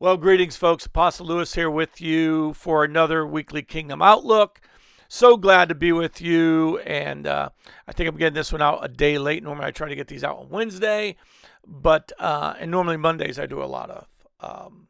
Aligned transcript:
Well, 0.00 0.16
greetings, 0.16 0.56
folks. 0.56 0.86
Apostle 0.86 1.26
Lewis 1.26 1.54
here 1.54 1.70
with 1.70 2.00
you 2.00 2.52
for 2.54 2.82
another 2.82 3.24
weekly 3.24 3.62
Kingdom 3.62 4.02
Outlook. 4.02 4.60
So 5.06 5.36
glad 5.36 5.68
to 5.68 5.76
be 5.76 5.92
with 5.92 6.20
you. 6.20 6.78
And 6.80 7.28
uh, 7.28 7.50
I 7.86 7.92
think 7.92 8.08
I'm 8.08 8.16
getting 8.16 8.34
this 8.34 8.50
one 8.50 8.60
out 8.60 8.84
a 8.84 8.88
day 8.88 9.18
late. 9.18 9.44
Normally, 9.44 9.66
I 9.66 9.70
try 9.70 9.88
to 9.88 9.94
get 9.94 10.08
these 10.08 10.24
out 10.24 10.38
on 10.38 10.48
Wednesday, 10.48 11.14
but 11.64 12.10
uh, 12.18 12.54
and 12.58 12.72
normally 12.72 12.96
Mondays 12.96 13.38
I 13.38 13.46
do 13.46 13.62
a 13.62 13.66
lot 13.66 13.88
of 13.88 14.08
um, 14.40 14.88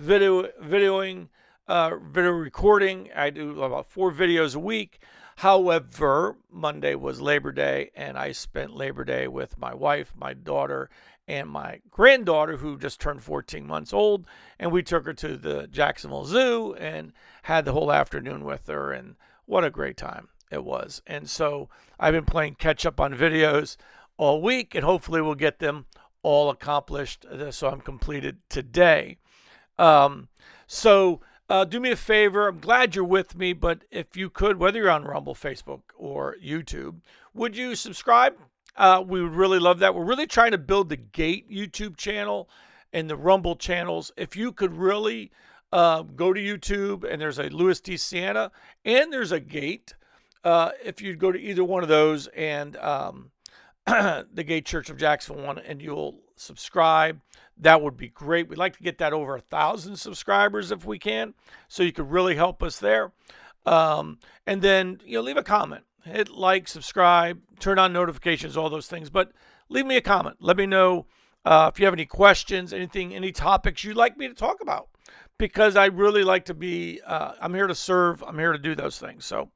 video 0.00 0.48
videoing, 0.60 1.28
uh, 1.68 1.92
video 1.96 2.32
recording. 2.32 3.10
I 3.14 3.30
do 3.30 3.62
about 3.62 3.86
four 3.86 4.10
videos 4.10 4.56
a 4.56 4.60
week. 4.60 5.00
However, 5.36 6.36
Monday 6.50 6.94
was 6.94 7.20
Labor 7.20 7.52
Day, 7.52 7.90
and 7.94 8.16
I 8.18 8.32
spent 8.32 8.76
Labor 8.76 9.04
Day 9.04 9.26
with 9.26 9.58
my 9.58 9.74
wife, 9.74 10.12
my 10.16 10.32
daughter, 10.32 10.90
and 11.26 11.48
my 11.48 11.80
granddaughter, 11.90 12.58
who 12.58 12.78
just 12.78 13.00
turned 13.00 13.22
14 13.22 13.66
months 13.66 13.92
old. 13.92 14.26
And 14.58 14.70
we 14.70 14.82
took 14.82 15.06
her 15.06 15.14
to 15.14 15.36
the 15.36 15.66
Jacksonville 15.66 16.26
Zoo 16.26 16.74
and 16.74 17.12
had 17.44 17.64
the 17.64 17.72
whole 17.72 17.92
afternoon 17.92 18.44
with 18.44 18.66
her. 18.66 18.92
And 18.92 19.16
what 19.46 19.64
a 19.64 19.70
great 19.70 19.96
time 19.96 20.28
it 20.50 20.64
was. 20.64 21.02
And 21.06 21.28
so 21.28 21.68
I've 21.98 22.14
been 22.14 22.24
playing 22.24 22.56
catch 22.56 22.84
up 22.86 23.00
on 23.00 23.14
videos 23.14 23.76
all 24.16 24.40
week, 24.40 24.74
and 24.74 24.84
hopefully 24.84 25.20
we'll 25.20 25.34
get 25.34 25.58
them 25.58 25.86
all 26.22 26.50
accomplished. 26.50 27.24
Uh, 27.26 27.50
so 27.50 27.68
I'm 27.68 27.80
completed 27.80 28.38
today. 28.48 29.18
Um, 29.78 30.28
so 30.66 31.20
uh, 31.48 31.64
do 31.64 31.80
me 31.80 31.90
a 31.90 31.96
favor. 31.96 32.48
I'm 32.48 32.60
glad 32.60 32.94
you're 32.94 33.04
with 33.04 33.36
me, 33.36 33.52
but 33.52 33.84
if 33.90 34.16
you 34.16 34.30
could, 34.30 34.58
whether 34.58 34.78
you're 34.78 34.90
on 34.90 35.04
Rumble, 35.04 35.34
Facebook, 35.34 35.82
or 35.96 36.36
YouTube, 36.42 37.00
would 37.34 37.56
you 37.56 37.74
subscribe? 37.74 38.36
Uh, 38.76 39.02
we 39.06 39.22
would 39.22 39.34
really 39.34 39.58
love 39.58 39.78
that. 39.78 39.94
We're 39.94 40.04
really 40.04 40.26
trying 40.26 40.50
to 40.50 40.58
build 40.58 40.88
the 40.88 40.96
Gate 40.96 41.50
YouTube 41.50 41.96
channel 41.96 42.48
and 42.92 43.08
the 43.08 43.16
Rumble 43.16 43.56
channels. 43.56 44.12
If 44.16 44.36
you 44.36 44.52
could 44.52 44.76
really 44.76 45.30
uh, 45.72 46.02
go 46.02 46.32
to 46.32 46.40
YouTube 46.40 47.04
and 47.04 47.20
there's 47.20 47.38
a 47.38 47.48
Louis 47.48 47.80
D. 47.80 47.96
Sienna 47.96 48.50
and 48.84 49.12
there's 49.12 49.32
a 49.32 49.40
Gate. 49.40 49.94
Uh, 50.42 50.70
if 50.84 51.00
you'd 51.00 51.18
go 51.18 51.32
to 51.32 51.38
either 51.38 51.64
one 51.64 51.82
of 51.82 51.88
those 51.88 52.26
and 52.28 52.76
um, 52.76 53.30
the 53.86 54.44
Gate 54.46 54.66
Church 54.66 54.90
of 54.90 54.96
Jacksonville 54.96 55.44
one 55.44 55.58
and 55.58 55.80
you'll 55.80 56.20
subscribe, 56.36 57.20
that 57.58 57.80
would 57.80 57.96
be 57.96 58.08
great. 58.08 58.48
We'd 58.48 58.58
like 58.58 58.76
to 58.76 58.82
get 58.82 58.98
that 58.98 59.12
over 59.12 59.36
a 59.36 59.40
thousand 59.40 59.96
subscribers 59.96 60.70
if 60.70 60.84
we 60.84 60.98
can, 60.98 61.34
so 61.68 61.82
you 61.82 61.92
could 61.92 62.10
really 62.10 62.34
help 62.34 62.62
us 62.62 62.78
there. 62.78 63.12
Um, 63.64 64.18
and 64.46 64.60
then 64.60 65.00
you 65.04 65.14
know, 65.14 65.22
leave 65.22 65.36
a 65.36 65.42
comment 65.42 65.84
hit 66.04 66.30
like, 66.30 66.68
subscribe, 66.68 67.40
turn 67.58 67.78
on 67.78 67.92
notifications, 67.92 68.56
all 68.56 68.70
those 68.70 68.86
things. 68.86 69.10
But 69.10 69.32
leave 69.68 69.86
me 69.86 69.96
a 69.96 70.00
comment. 70.00 70.36
Let 70.40 70.56
me 70.56 70.66
know 70.66 71.06
uh, 71.44 71.70
if 71.72 71.78
you 71.78 71.86
have 71.86 71.94
any 71.94 72.06
questions, 72.06 72.72
anything, 72.72 73.14
any 73.14 73.32
topics 73.32 73.84
you'd 73.84 73.96
like 73.96 74.16
me 74.16 74.28
to 74.28 74.34
talk 74.34 74.60
about, 74.60 74.88
because 75.38 75.76
I 75.76 75.86
really 75.86 76.24
like 76.24 76.46
to 76.46 76.54
be. 76.54 77.00
Uh, 77.06 77.32
I'm 77.40 77.54
here 77.54 77.66
to 77.66 77.74
serve. 77.74 78.22
I'm 78.22 78.38
here 78.38 78.52
to 78.52 78.58
do 78.58 78.74
those 78.74 78.98
things. 78.98 79.24
So, 79.24 79.50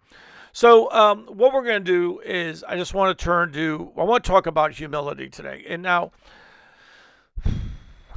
so 0.53 0.91
um, 0.93 1.27
what 1.27 1.53
we're 1.53 1.65
going 1.65 1.85
to 1.85 1.93
do 1.93 2.21
is 2.21 2.65
I 2.65 2.77
just 2.77 2.95
want 2.95 3.17
to 3.17 3.25
turn 3.25 3.53
to. 3.53 3.93
I 3.97 4.05
want 4.05 4.25
to 4.25 4.29
talk 4.29 4.47
about 4.47 4.73
humility 4.73 5.29
today. 5.29 5.65
And 5.69 5.83
now, 5.83 6.13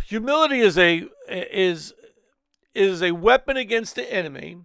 humility 0.06 0.60
is 0.60 0.78
a 0.78 1.06
is 1.30 1.94
is 2.74 3.02
a 3.02 3.12
weapon 3.12 3.58
against 3.58 3.96
the 3.96 4.12
enemy 4.12 4.58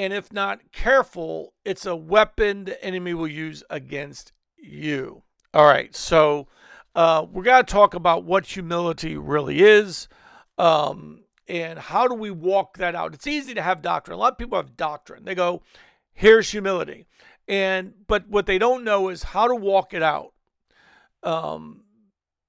and 0.00 0.14
if 0.14 0.32
not 0.32 0.72
careful, 0.72 1.52
it's 1.62 1.84
a 1.84 1.94
weapon 1.94 2.64
the 2.64 2.82
enemy 2.82 3.12
will 3.12 3.28
use 3.28 3.62
against 3.68 4.32
you. 4.56 5.22
All 5.52 5.66
right, 5.66 5.94
so 5.94 6.48
uh, 6.94 7.26
we're 7.30 7.42
going 7.42 7.62
to 7.62 7.70
talk 7.70 7.92
about 7.92 8.24
what 8.24 8.46
humility 8.46 9.18
really 9.18 9.60
is 9.60 10.08
um, 10.56 11.24
and 11.46 11.78
how 11.78 12.08
do 12.08 12.14
we 12.14 12.30
walk 12.30 12.78
that 12.78 12.94
out. 12.94 13.12
It's 13.12 13.26
easy 13.26 13.52
to 13.52 13.60
have 13.60 13.82
doctrine. 13.82 14.14
A 14.14 14.18
lot 14.18 14.32
of 14.32 14.38
people 14.38 14.56
have 14.56 14.74
doctrine. 14.74 15.26
They 15.26 15.34
go, 15.34 15.60
here's 16.14 16.50
humility. 16.50 17.04
And 17.46 17.92
but 18.06 18.26
what 18.26 18.46
they 18.46 18.56
don't 18.56 18.84
know 18.84 19.10
is 19.10 19.22
how 19.22 19.48
to 19.48 19.54
walk 19.54 19.92
it 19.92 20.02
out. 20.02 20.32
Um, 21.22 21.84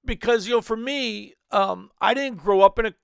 because 0.06 0.46
you 0.46 0.54
know, 0.54 0.62
for 0.62 0.76
me, 0.76 1.34
um, 1.50 1.90
I 2.00 2.14
didn't 2.14 2.38
grow 2.38 2.62
up 2.62 2.78
in 2.78 2.86
a 2.86 2.94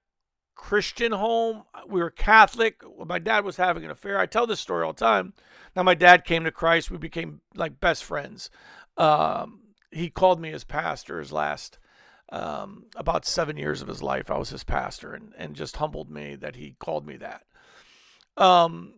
Christian 0.59 1.13
home. 1.13 1.63
We 1.87 2.01
were 2.01 2.11
Catholic. 2.11 2.83
My 3.07 3.19
dad 3.19 3.45
was 3.45 3.57
having 3.57 3.85
an 3.85 3.91
affair. 3.91 4.19
I 4.19 4.27
tell 4.27 4.47
this 4.47 4.61
story 4.61 4.85
all 4.85 4.93
the 4.93 4.99
time. 4.99 5.33
Now, 5.75 5.85
my 5.85 5.95
dad 5.95 6.25
came 6.25 6.45
to 6.45 6.51
Christ. 6.51 6.91
We 6.91 6.99
became 6.99 7.41
like 7.55 7.81
best 7.81 8.05
friends. 8.05 8.51
Um, 8.99 9.61
he 9.91 10.11
called 10.11 10.41
me 10.41 10.51
his 10.51 10.65
pastor 10.65 11.21
his 11.21 11.33
last 11.33 11.79
um, 12.31 12.87
about 12.97 13.25
seven 13.25 13.57
years 13.57 13.81
of 13.81 13.89
his 13.89 14.03
life. 14.03 14.31
I 14.31 14.37
was 14.37 14.51
his 14.51 14.65
pastor 14.65 15.15
and, 15.15 15.33
and 15.39 15.55
just 15.57 15.77
humbled 15.77 16.11
me 16.11 16.35
that 16.35 16.57
he 16.57 16.75
called 16.79 17.07
me 17.07 17.17
that. 17.17 17.45
Um, 18.37 18.95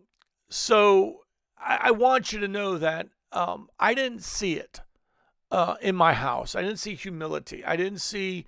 so 0.49 1.21
I, 1.57 1.79
I 1.83 1.91
want 1.91 2.33
you 2.33 2.39
to 2.39 2.47
know 2.47 2.79
that 2.79 3.07
um, 3.31 3.69
I 3.79 3.93
didn't 3.93 4.23
see 4.23 4.55
it 4.55 4.81
uh, 5.51 5.75
in 5.81 5.95
my 5.95 6.13
house. 6.13 6.55
I 6.55 6.63
didn't 6.63 6.79
see 6.79 6.95
humility. 6.95 7.63
I 7.63 7.75
didn't 7.75 8.01
see 8.01 8.47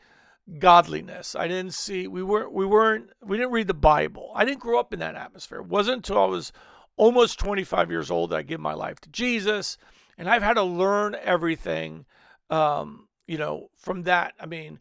godliness. 0.59 1.35
I 1.35 1.47
didn't 1.47 1.73
see 1.73 2.07
we 2.07 2.23
weren't 2.23 2.51
we 2.51 2.65
weren't 2.65 3.09
we 3.21 3.37
didn't 3.37 3.51
read 3.51 3.67
the 3.67 3.73
Bible. 3.73 4.31
I 4.35 4.45
didn't 4.45 4.59
grow 4.59 4.79
up 4.79 4.93
in 4.93 4.99
that 4.99 5.15
atmosphere. 5.15 5.59
It 5.59 5.67
wasn't 5.67 5.97
until 5.97 6.21
I 6.21 6.25
was 6.25 6.51
almost 6.95 7.39
25 7.39 7.89
years 7.89 8.11
old 8.11 8.29
that 8.29 8.37
I 8.37 8.43
gave 8.43 8.59
my 8.59 8.73
life 8.73 8.99
to 9.01 9.09
Jesus, 9.09 9.77
and 10.17 10.29
I've 10.29 10.43
had 10.43 10.55
to 10.55 10.63
learn 10.63 11.15
everything. 11.23 12.05
Um, 12.49 13.07
you 13.25 13.37
know, 13.37 13.69
from 13.77 14.03
that. 14.03 14.33
I 14.39 14.45
mean, 14.45 14.79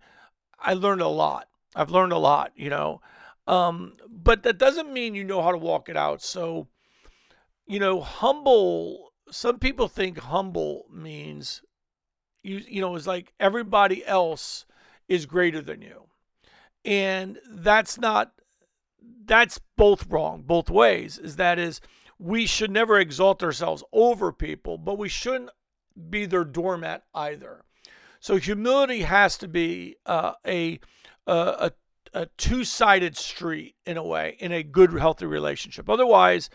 I 0.59 0.75
learned 0.75 1.01
a 1.01 1.09
lot. 1.09 1.49
I've 1.75 1.91
learned 1.91 2.13
a 2.13 2.19
lot. 2.19 2.53
You 2.57 2.71
know, 2.71 3.01
um, 3.47 3.95
but 4.09 4.43
that 4.43 4.59
doesn't 4.59 4.93
mean 4.93 5.15
you 5.15 5.25
know 5.25 5.43
how 5.43 5.53
to 5.53 5.59
walk 5.59 5.89
it 5.89 5.97
out. 5.97 6.23
So, 6.23 6.69
you 7.67 7.79
know, 7.79 8.01
humble. 8.01 9.13
Some 9.31 9.59
people 9.59 9.89
think 9.89 10.19
humble 10.19 10.87
means 10.93 11.63
you 12.43 12.61
you 12.69 12.81
know 12.81 12.97
is 12.97 13.07
like 13.07 13.33
everybody 13.39 14.05
else 14.05 14.67
is 15.09 15.27
greater 15.27 15.61
than 15.61 15.83
you. 15.83 16.09
And 16.85 17.39
that's 17.49 17.99
not 17.99 18.33
that's 19.25 19.61
both 19.77 20.07
wrong 20.09 20.43
both 20.43 20.69
ways 20.69 21.19
is 21.19 21.37
that 21.37 21.59
is 21.59 21.81
we 22.19 22.47
should 22.47 22.71
never 22.71 22.99
exalt 22.99 23.43
ourselves 23.43 23.83
over 23.93 24.33
people 24.33 24.79
but 24.79 24.99
we 24.99 25.09
shouldn't 25.09 25.51
be 26.11 26.27
their 26.27 26.45
doormat 26.45 27.05
either. 27.15 27.63
So 28.21 28.37
humility 28.37 29.03
has 29.03 29.37
to 29.39 29.49
be 29.49 29.97
uh, 30.07 30.35
a, 30.47 30.79
a, 31.27 31.73
a 32.15 32.27
two-sided 32.39 33.17
street 33.17 33.75
in 33.85 33.97
a 33.97 34.05
way 34.05 34.37
in 34.39 34.53
a 34.53 34.63
good 34.63 34.93
healthy 34.93 35.27
relationship. 35.27 35.89
Otherwise 35.89 36.49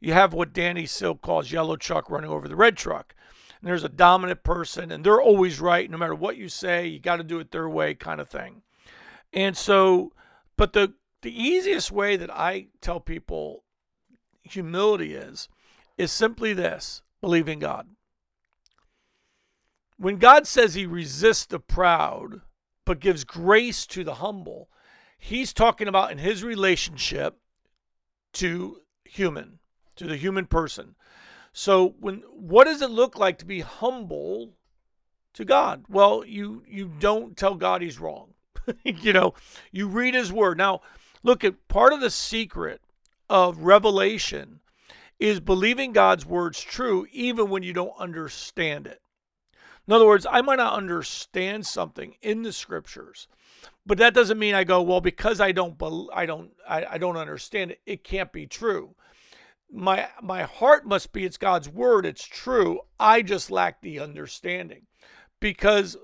you 0.00 0.12
have 0.12 0.32
what 0.32 0.52
danny 0.52 0.86
silk 0.86 1.22
calls 1.22 1.50
yellow 1.52 1.76
truck 1.76 2.10
running 2.10 2.30
over 2.30 2.46
the 2.48 2.56
red 2.56 2.76
truck 2.76 3.14
and 3.64 3.70
there's 3.70 3.82
a 3.82 3.88
dominant 3.88 4.42
person 4.42 4.92
and 4.92 5.02
they're 5.02 5.22
always 5.22 5.58
right 5.58 5.90
no 5.90 5.96
matter 5.96 6.14
what 6.14 6.36
you 6.36 6.50
say 6.50 6.86
you 6.86 6.98
got 6.98 7.16
to 7.16 7.24
do 7.24 7.40
it 7.40 7.50
their 7.50 7.66
way 7.66 7.94
kind 7.94 8.20
of 8.20 8.28
thing. 8.28 8.60
And 9.32 9.56
so 9.56 10.12
but 10.58 10.74
the 10.74 10.92
the 11.22 11.32
easiest 11.34 11.90
way 11.90 12.14
that 12.18 12.30
i 12.30 12.66
tell 12.82 13.00
people 13.00 13.64
humility 14.42 15.14
is 15.14 15.48
is 15.96 16.12
simply 16.12 16.52
this 16.52 17.00
believing 17.22 17.58
god. 17.58 17.88
When 19.96 20.18
god 20.18 20.46
says 20.46 20.74
he 20.74 20.84
resists 20.84 21.46
the 21.46 21.58
proud 21.58 22.42
but 22.84 23.00
gives 23.00 23.24
grace 23.24 23.86
to 23.86 24.04
the 24.04 24.16
humble 24.16 24.68
he's 25.16 25.54
talking 25.54 25.88
about 25.88 26.12
in 26.12 26.18
his 26.18 26.44
relationship 26.44 27.38
to 28.34 28.82
human 29.06 29.58
to 29.96 30.06
the 30.06 30.18
human 30.18 30.44
person 30.44 30.96
so 31.56 31.94
when 32.00 32.24
what 32.32 32.64
does 32.64 32.82
it 32.82 32.90
look 32.90 33.16
like 33.16 33.38
to 33.38 33.44
be 33.44 33.60
humble 33.60 34.54
to 35.34 35.44
God? 35.44 35.84
Well, 35.88 36.24
you 36.26 36.64
you 36.66 36.90
don't 36.98 37.36
tell 37.36 37.54
God 37.54 37.80
he's 37.80 38.00
wrong. 38.00 38.34
you 38.84 39.12
know, 39.12 39.34
you 39.70 39.86
read 39.86 40.14
his 40.14 40.32
word. 40.32 40.58
Now, 40.58 40.80
look 41.22 41.44
at 41.44 41.68
part 41.68 41.92
of 41.92 42.00
the 42.00 42.10
secret 42.10 42.80
of 43.30 43.58
revelation 43.60 44.60
is 45.20 45.38
believing 45.38 45.92
God's 45.92 46.26
word's 46.26 46.60
true 46.60 47.06
even 47.12 47.48
when 47.48 47.62
you 47.62 47.72
don't 47.72 47.94
understand 48.00 48.88
it. 48.88 49.00
In 49.86 49.92
other 49.92 50.06
words, 50.06 50.26
I 50.28 50.40
might 50.40 50.56
not 50.56 50.74
understand 50.74 51.66
something 51.66 52.16
in 52.20 52.42
the 52.42 52.52
scriptures, 52.52 53.28
but 53.86 53.98
that 53.98 54.12
doesn't 54.12 54.40
mean 54.40 54.56
I 54.56 54.64
go, 54.64 54.82
well, 54.82 55.00
because 55.00 55.40
I 55.40 55.52
don't, 55.52 55.80
I 56.12 56.26
don't, 56.26 56.50
I, 56.68 56.84
I 56.92 56.98
don't 56.98 57.16
understand 57.16 57.70
it, 57.72 57.80
it 57.86 58.02
can't 58.02 58.32
be 58.32 58.46
true 58.48 58.96
my 59.74 60.08
my 60.22 60.44
heart 60.44 60.86
must 60.86 61.12
be 61.12 61.24
it's 61.24 61.36
God's 61.36 61.68
word, 61.68 62.06
it's 62.06 62.24
true. 62.24 62.80
I 62.98 63.22
just 63.22 63.50
lack 63.50 63.80
the 63.80 63.98
understanding. 63.98 64.86
Because 65.40 65.96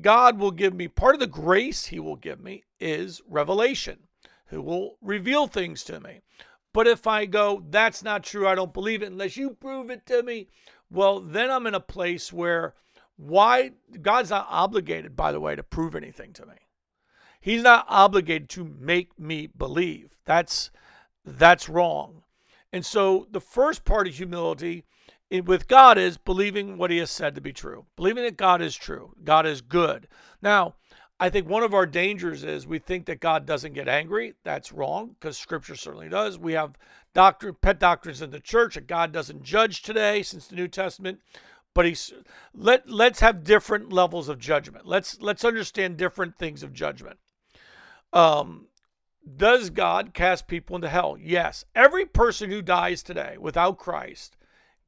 God 0.00 0.38
will 0.38 0.50
give 0.50 0.74
me 0.74 0.88
part 0.88 1.14
of 1.14 1.20
the 1.20 1.26
grace 1.26 1.86
he 1.86 2.00
will 2.00 2.16
give 2.16 2.40
me 2.40 2.64
is 2.80 3.22
revelation, 3.28 4.00
who 4.46 4.60
will 4.60 4.98
reveal 5.00 5.46
things 5.46 5.84
to 5.84 6.00
me. 6.00 6.20
But 6.72 6.86
if 6.86 7.06
I 7.06 7.24
go, 7.24 7.64
that's 7.70 8.02
not 8.02 8.24
true, 8.24 8.46
I 8.46 8.54
don't 8.54 8.74
believe 8.74 9.02
it 9.02 9.10
unless 9.10 9.36
you 9.36 9.50
prove 9.50 9.88
it 9.88 10.04
to 10.06 10.22
me, 10.22 10.48
well, 10.90 11.20
then 11.20 11.50
I'm 11.50 11.66
in 11.66 11.74
a 11.74 11.80
place 11.80 12.32
where 12.32 12.74
why 13.16 13.72
God's 14.02 14.30
not 14.30 14.46
obligated, 14.50 15.16
by 15.16 15.32
the 15.32 15.40
way, 15.40 15.56
to 15.56 15.62
prove 15.62 15.94
anything 15.94 16.32
to 16.34 16.44
me. 16.44 16.54
He's 17.40 17.62
not 17.62 17.86
obligated 17.88 18.48
to 18.50 18.64
make 18.64 19.18
me 19.18 19.46
believe. 19.46 20.18
That's 20.24 20.70
that's 21.24 21.68
wrong. 21.68 22.24
And 22.76 22.84
so 22.84 23.26
the 23.30 23.40
first 23.40 23.86
part 23.86 24.06
of 24.06 24.14
humility 24.14 24.84
with 25.30 25.66
God 25.66 25.96
is 25.96 26.18
believing 26.18 26.76
what 26.76 26.90
he 26.90 26.98
has 26.98 27.10
said 27.10 27.34
to 27.34 27.40
be 27.40 27.54
true. 27.54 27.86
Believing 27.96 28.24
that 28.24 28.36
God 28.36 28.60
is 28.60 28.76
true. 28.76 29.14
God 29.24 29.46
is 29.46 29.62
good. 29.62 30.08
Now, 30.42 30.74
I 31.18 31.30
think 31.30 31.48
one 31.48 31.62
of 31.62 31.72
our 31.72 31.86
dangers 31.86 32.44
is 32.44 32.66
we 32.66 32.78
think 32.78 33.06
that 33.06 33.18
God 33.18 33.46
doesn't 33.46 33.72
get 33.72 33.88
angry. 33.88 34.34
That's 34.44 34.72
wrong 34.72 35.16
because 35.18 35.38
scripture 35.38 35.74
certainly 35.74 36.10
does. 36.10 36.38
We 36.38 36.52
have 36.52 36.76
doctrine, 37.14 37.56
pet 37.62 37.80
doctrines 37.80 38.20
in 38.20 38.28
the 38.28 38.40
church 38.40 38.74
that 38.74 38.86
God 38.86 39.10
doesn't 39.10 39.42
judge 39.42 39.80
today 39.80 40.22
since 40.22 40.46
the 40.46 40.56
New 40.56 40.68
Testament. 40.68 41.20
But 41.72 41.86
he's 41.86 42.12
let 42.52 42.90
let's 42.90 43.20
have 43.20 43.42
different 43.42 43.90
levels 43.90 44.28
of 44.28 44.38
judgment. 44.38 44.84
Let's 44.84 45.18
let's 45.22 45.46
understand 45.46 45.96
different 45.96 46.36
things 46.36 46.62
of 46.62 46.74
judgment. 46.74 47.20
Um, 48.12 48.66
does 49.34 49.70
God 49.70 50.14
cast 50.14 50.46
people 50.46 50.76
into 50.76 50.88
hell? 50.88 51.16
Yes. 51.20 51.64
Every 51.74 52.04
person 52.04 52.50
who 52.50 52.62
dies 52.62 53.02
today 53.02 53.36
without 53.38 53.78
Christ 53.78 54.36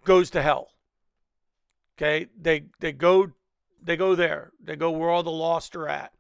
goes 0.05 0.31
to 0.31 0.43
hell. 0.43 0.70
Okay? 1.96 2.29
They 2.40 2.67
they 2.79 2.93
go 2.93 3.32
they 3.82 3.96
go 3.96 4.14
there. 4.14 4.52
They 4.62 4.76
go 4.76 4.90
where 4.90 5.11
all 5.11 5.23
the 5.23 5.31
lost 5.31 5.75
are 5.75 5.88
at. 5.88 6.12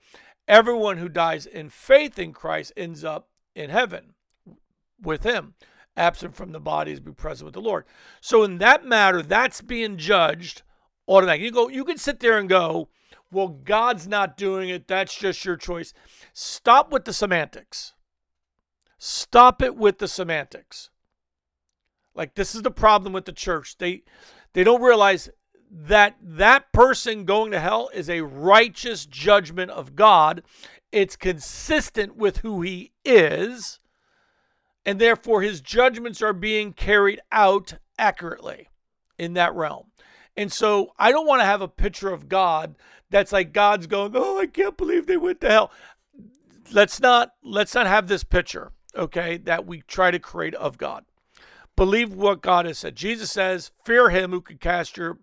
Everyone 0.46 0.96
who 0.96 1.08
dies 1.08 1.46
in 1.46 1.68
faith 1.68 2.18
in 2.18 2.32
Christ 2.32 2.72
ends 2.76 3.04
up 3.04 3.28
in 3.54 3.70
heaven 3.70 4.14
with 5.00 5.22
him, 5.22 5.54
absent 5.96 6.34
from 6.34 6.52
the 6.52 6.60
bodies, 6.60 7.00
be 7.00 7.12
present 7.12 7.44
with 7.44 7.54
the 7.54 7.60
Lord. 7.60 7.84
So 8.20 8.42
in 8.42 8.58
that 8.58 8.84
matter, 8.84 9.22
that's 9.22 9.60
being 9.60 9.98
judged 9.98 10.62
automatically. 11.06 11.46
You 11.46 11.52
go, 11.52 11.68
you 11.68 11.84
can 11.84 11.98
sit 11.98 12.20
there 12.20 12.38
and 12.38 12.48
go, 12.48 12.88
well, 13.30 13.48
God's 13.48 14.08
not 14.08 14.36
doing 14.36 14.70
it. 14.70 14.88
That's 14.88 15.14
just 15.14 15.44
your 15.44 15.56
choice. 15.56 15.92
Stop 16.32 16.90
with 16.90 17.04
the 17.04 17.12
semantics. 17.12 17.92
Stop 18.98 19.62
it 19.62 19.76
with 19.76 19.98
the 19.98 20.08
semantics. 20.08 20.90
Like 22.14 22.34
this 22.34 22.54
is 22.54 22.62
the 22.62 22.70
problem 22.70 23.12
with 23.12 23.24
the 23.24 23.32
church. 23.32 23.78
They 23.78 24.02
they 24.52 24.64
don't 24.64 24.82
realize 24.82 25.30
that 25.70 26.16
that 26.20 26.72
person 26.72 27.24
going 27.24 27.52
to 27.52 27.60
hell 27.60 27.90
is 27.94 28.10
a 28.10 28.22
righteous 28.22 29.06
judgment 29.06 29.70
of 29.70 29.94
God. 29.94 30.42
It's 30.90 31.16
consistent 31.16 32.16
with 32.16 32.38
who 32.38 32.62
he 32.62 32.92
is, 33.04 33.78
and 34.84 34.98
therefore 34.98 35.42
his 35.42 35.60
judgments 35.60 36.22
are 36.22 36.32
being 36.32 36.72
carried 36.72 37.20
out 37.30 37.74
accurately 37.98 38.68
in 39.18 39.34
that 39.34 39.54
realm. 39.54 39.92
And 40.36 40.52
so 40.52 40.92
I 40.98 41.12
don't 41.12 41.26
want 41.26 41.40
to 41.40 41.46
have 41.46 41.62
a 41.62 41.68
picture 41.68 42.12
of 42.12 42.28
God 42.28 42.76
that's 43.10 43.32
like 43.32 43.52
God's 43.52 43.86
going, 43.86 44.12
"Oh, 44.14 44.38
I 44.38 44.46
can't 44.46 44.76
believe 44.76 45.06
they 45.06 45.16
went 45.16 45.40
to 45.42 45.50
hell." 45.50 45.72
Let's 46.72 47.00
not 47.00 47.34
let's 47.42 47.74
not 47.74 47.86
have 47.86 48.08
this 48.08 48.24
picture, 48.24 48.72
okay, 48.98 49.36
that 49.38 49.66
we 49.66 49.82
try 49.82 50.10
to 50.10 50.18
create 50.18 50.54
of 50.54 50.78
God. 50.78 51.04
Believe 51.76 52.12
what 52.12 52.42
God 52.42 52.66
has 52.66 52.78
said. 52.78 52.96
Jesus 52.96 53.30
says, 53.30 53.70
"Fear 53.84 54.10
him 54.10 54.32
who 54.32 54.40
can 54.40 54.58
cast 54.58 54.96
your 54.96 55.18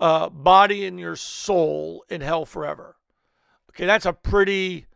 uh, 0.00 0.30
body 0.30 0.86
and 0.86 0.98
your 0.98 1.14
soul 1.14 2.04
in 2.08 2.22
hell 2.22 2.46
forever. 2.46 2.96
Okay, 3.70 3.86
that's 3.86 4.06
a 4.06 4.12
pretty 4.12 4.86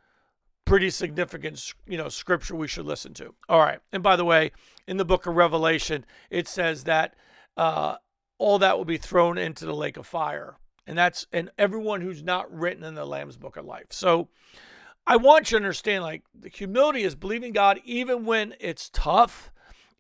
pretty 0.65 0.89
significant 0.89 1.75
you 1.87 1.99
know 1.99 2.09
scripture 2.09 2.57
we 2.57 2.67
should 2.67 2.87
listen 2.87 3.13
to. 3.15 3.35
All 3.49 3.61
right, 3.61 3.81
and 3.93 4.03
by 4.03 4.17
the 4.17 4.25
way, 4.25 4.51
in 4.89 4.97
the 4.97 5.05
book 5.05 5.27
of 5.27 5.37
Revelation, 5.37 6.07
it 6.31 6.49
says 6.49 6.85
that 6.85 7.15
uh, 7.57 7.97
all 8.39 8.59
that 8.59 8.77
will 8.79 8.87
be 8.87 8.97
thrown 8.97 9.37
into 9.37 9.67
the 9.67 9.75
lake 9.75 9.99
of 9.99 10.07
fire, 10.07 10.57
and 10.87 10.97
that's 10.97 11.27
and 11.33 11.51
everyone 11.59 12.01
who's 12.01 12.23
not 12.23 12.53
written 12.53 12.83
in 12.83 12.95
the 12.95 13.05
Lamb's 13.07 13.37
book 13.37 13.57
of 13.57 13.67
life. 13.67 13.87
So. 13.91 14.29
I 15.07 15.17
want 15.17 15.51
you 15.51 15.59
to 15.59 15.65
understand 15.65 16.03
like 16.03 16.23
the 16.39 16.49
humility 16.49 17.03
is 17.03 17.15
believing 17.15 17.53
God 17.53 17.81
even 17.85 18.25
when 18.25 18.55
it's 18.61 18.91
tough, 18.91 19.53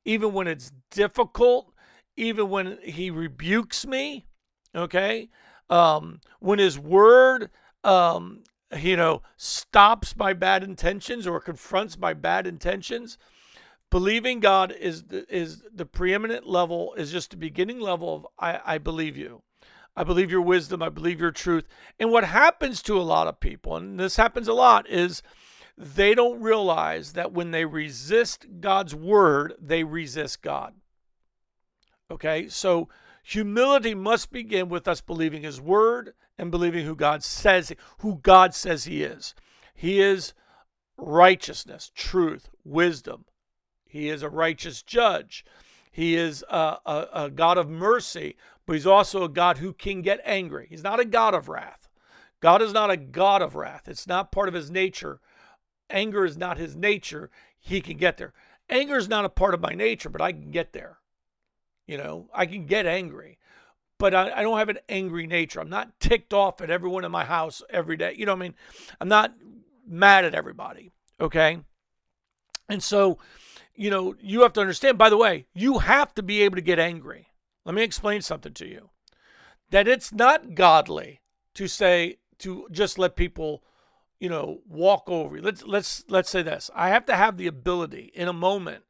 even 0.05 0.33
when 0.33 0.47
it's 0.47 0.73
difficult, 0.91 1.73
even 2.17 2.49
when 2.49 2.79
he 2.83 3.11
rebukes 3.11 3.87
me, 3.87 4.27
okay? 4.75 5.29
Um, 5.69 6.21
when 6.41 6.59
his 6.59 6.79
word 6.79 7.51
um, 7.83 8.45
you 8.77 8.97
know 8.97 9.23
stops 9.37 10.17
my 10.17 10.33
bad 10.33 10.63
intentions 10.63 11.27
or 11.27 11.41
confronts 11.41 11.99
my 11.99 12.13
bad 12.13 12.47
intentions 12.47 13.19
believing 13.91 14.41
god 14.41 14.73
is 14.73 15.05
the, 15.05 15.25
is 15.35 15.63
the 15.73 15.87
preeminent 15.87 16.47
level 16.47 16.95
is 16.97 17.13
just 17.13 17.31
the 17.31 17.37
beginning 17.37 17.81
level 17.81 18.15
of 18.17 18.27
I, 18.39 18.75
I 18.75 18.79
believe 18.79 19.17
you 19.17 19.43
i 19.97 20.05
believe 20.05 20.31
your 20.31 20.41
wisdom 20.41 20.83
i 20.83 20.89
believe 20.89 21.21
your 21.21 21.31
truth 21.31 21.67
and 21.99 22.11
what 22.11 22.25
happens 22.25 22.83
to 22.83 22.99
a 22.99 23.03
lot 23.03 23.27
of 23.27 23.41
people 23.41 23.77
and 23.77 23.99
this 23.99 24.17
happens 24.17 24.49
a 24.49 24.55
lot 24.55 24.89
is 24.89 25.23
they 25.77 26.15
don't 26.15 26.41
realize 26.41 27.13
that 27.15 27.33
when 27.33 27.51
they 27.51 27.65
resist 27.65 28.47
god's 28.61 28.95
word 28.95 29.55
they 29.61 29.85
resist 29.85 30.43
god 30.43 30.75
okay 32.11 32.49
so 32.49 32.89
Humility 33.27 33.95
must 33.95 34.31
begin 34.31 34.69
with 34.69 34.87
us 34.87 35.01
believing 35.01 35.43
his 35.43 35.59
word 35.59 36.13
and 36.37 36.51
believing 36.51 36.85
who 36.85 36.95
God 36.95 37.25
says 37.25 37.73
who 38.01 38.17
God 38.17 38.55
says 38.55 38.85
he 38.85 39.03
is. 39.03 39.35
He 39.75 39.99
is 39.99 40.35
righteousness, 40.99 41.91
truth, 41.95 42.51
wisdom. 42.65 43.25
He 43.87 44.11
is 44.11 44.23
a 44.23 44.29
righteous 44.29 44.83
judge. 44.83 45.43
He 45.95 46.17
is 46.17 46.45
a, 46.51 46.79
a, 46.85 47.09
a, 47.13 47.31
God 47.31 47.57
of 47.57 47.71
mercy, 47.71 48.35
but 48.67 48.73
he's 48.73 48.85
also 48.85 49.23
a 49.23 49.29
God 49.29 49.59
who 49.59 49.73
can 49.73 50.03
get 50.03 50.21
angry. 50.25 50.67
He's 50.69 50.83
not 50.83 50.99
a 50.99 51.05
God 51.05 51.35
of 51.35 51.49
wrath. 51.49 51.89
God 52.41 52.61
is 52.63 52.73
not 52.73 52.91
a 52.91 52.97
God 52.97 53.43
of 53.43 53.55
wrath. 53.55 53.87
It's 53.87 54.09
not 54.09 54.33
part 54.33 54.49
of 54.49 54.55
his 54.55 54.73
nature. 54.73 55.21
Anger 55.89 56.25
is 56.25 56.37
not 56.37 56.59
his 56.59 56.75
nature. 56.75 57.31
He 57.61 57.81
can 57.81 57.97
get 57.97 58.17
there. 58.17 58.33
Anger 58.69 58.97
is 58.97 59.09
not 59.09 59.25
a 59.25 59.29
part 59.29 59.55
of 59.55 59.61
my 59.61 59.73
nature, 59.73 60.11
but 60.11 60.21
I 60.21 60.33
can 60.33 60.51
get 60.51 60.73
there. 60.73 60.99
You 61.87 61.97
know, 61.97 62.29
I 62.35 62.47
can 62.47 62.67
get 62.67 62.87
angry, 62.87 63.39
but 63.97 64.17
I, 64.17 64.33
I, 64.33 64.43
don't 64.43 64.59
have 64.59 64.71
an 64.71 64.81
angry 64.89 65.29
nature. 65.29 65.61
I'm 65.61 65.71
not 65.71 66.01
ticked 66.01 66.35
off 66.35 66.61
at 66.61 66.71
everyone 66.71 67.05
in 67.05 67.13
my 67.13 67.25
house 67.25 67.63
every 67.71 67.97
day. 67.97 68.17
You 68.19 68.27
know 68.27 68.33
what 68.33 68.41
I 68.41 68.47
mean? 68.47 68.55
I'm 69.01 69.09
not 69.09 69.33
mad 69.87 70.25
at 70.25 70.35
everybody. 70.35 70.91
Okay. 71.21 71.61
And 72.69 72.83
so, 72.83 73.19
you 73.75 73.91
know, 73.91 74.15
you 74.21 74.43
have 74.43 74.53
to 74.55 74.61
understand, 74.61 74.99
by 74.99 75.11
the 75.11 75.17
way, 75.17 75.47
you 75.55 75.79
have 75.79 76.15
to 76.15 76.23
be 76.23 76.43
able 76.43 76.57
to 76.57 76.63
get 76.63 76.79
angry. 76.79 77.29
Let 77.65 77.75
me 77.75 77.83
explain 77.83 78.23
something 78.23 78.53
to 78.55 78.67
you 78.67 78.91
that 79.71 79.89
it's 79.89 80.13
not 80.13 80.55
godly 80.55 81.21
to 81.55 81.67
say, 81.67 82.19
to 82.39 82.67
just 82.71 82.99
let 82.99 83.17
people 83.17 83.63
you 84.21 84.29
know 84.29 84.61
walk 84.69 85.03
over 85.09 85.37
you 85.37 85.43
let's 85.43 85.65
let's 85.65 86.05
let's 86.09 86.31
say 86.31 86.41
this 86.41 86.71
i 86.75 86.89
have 86.89 87.05
to 87.05 87.17
have 87.17 87.37
the 87.37 87.49
ability 87.49 88.13
in 88.15 88.29
a 88.29 88.33
moment 88.33 88.85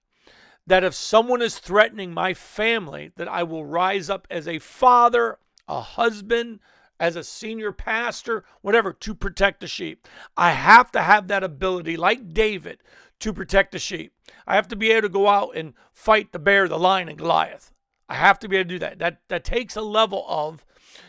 that 0.66 0.84
if 0.84 0.94
someone 0.94 1.42
is 1.42 1.58
threatening 1.58 2.12
my 2.12 2.34
family, 2.34 3.12
that 3.16 3.28
I 3.28 3.42
will 3.42 3.64
rise 3.64 4.08
up 4.08 4.26
as 4.30 4.48
a 4.48 4.58
father, 4.58 5.38
a 5.68 5.80
husband, 5.80 6.60
as 6.98 7.16
a 7.16 7.24
senior 7.24 7.72
pastor, 7.72 8.44
whatever, 8.62 8.92
to 8.92 9.14
protect 9.14 9.60
the 9.60 9.66
sheep. 9.66 10.06
I 10.36 10.52
have 10.52 10.90
to 10.92 11.02
have 11.02 11.28
that 11.28 11.44
ability, 11.44 11.96
like 11.96 12.32
David, 12.32 12.78
to 13.20 13.32
protect 13.32 13.72
the 13.72 13.78
sheep. 13.78 14.12
I 14.46 14.54
have 14.54 14.68
to 14.68 14.76
be 14.76 14.90
able 14.90 15.02
to 15.02 15.08
go 15.08 15.28
out 15.28 15.56
and 15.56 15.74
fight 15.92 16.32
the 16.32 16.38
bear, 16.38 16.68
the 16.68 16.78
lion, 16.78 17.08
and 17.08 17.18
Goliath. 17.18 17.72
I 18.08 18.14
have 18.14 18.38
to 18.40 18.48
be 18.48 18.56
able 18.56 18.68
to 18.68 18.74
do 18.74 18.78
that. 18.80 18.98
That 18.98 19.20
that 19.28 19.44
takes 19.44 19.76
a 19.76 19.82
level 19.82 20.24
of, 20.28 20.64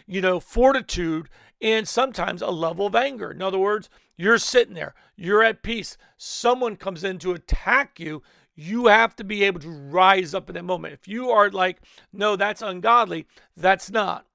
you 0.07 0.21
know, 0.21 0.39
fortitude 0.39 1.29
and 1.62 1.88
sometimes 1.88 2.41
a 2.41 2.50
level 2.50 2.85
of 2.85 2.95
anger. 2.95 3.31
In 3.31 3.41
other 3.41 3.59
words, 3.59 3.89
you're 4.15 4.38
sitting 4.38 4.75
there, 4.75 4.93
you're 5.15 5.43
at 5.43 5.63
peace. 5.63 5.97
Someone 6.15 6.77
comes 6.77 7.03
in 7.03 7.19
to 7.19 7.33
attack 7.33 8.00
you 8.00 8.21
you 8.55 8.88
have 8.88 9.15
to 9.17 9.24
be 9.24 9.43
able 9.43 9.59
to 9.59 9.69
rise 9.69 10.33
up 10.33 10.50
in 10.50 10.55
that 10.55 10.63
moment. 10.63 10.93
If 10.93 11.07
you 11.07 11.29
are 11.29 11.50
like, 11.51 11.81
no, 12.13 12.35
that's 12.35 12.62
ungodly, 12.62 13.27
that's 13.55 13.91
not. 13.91 14.25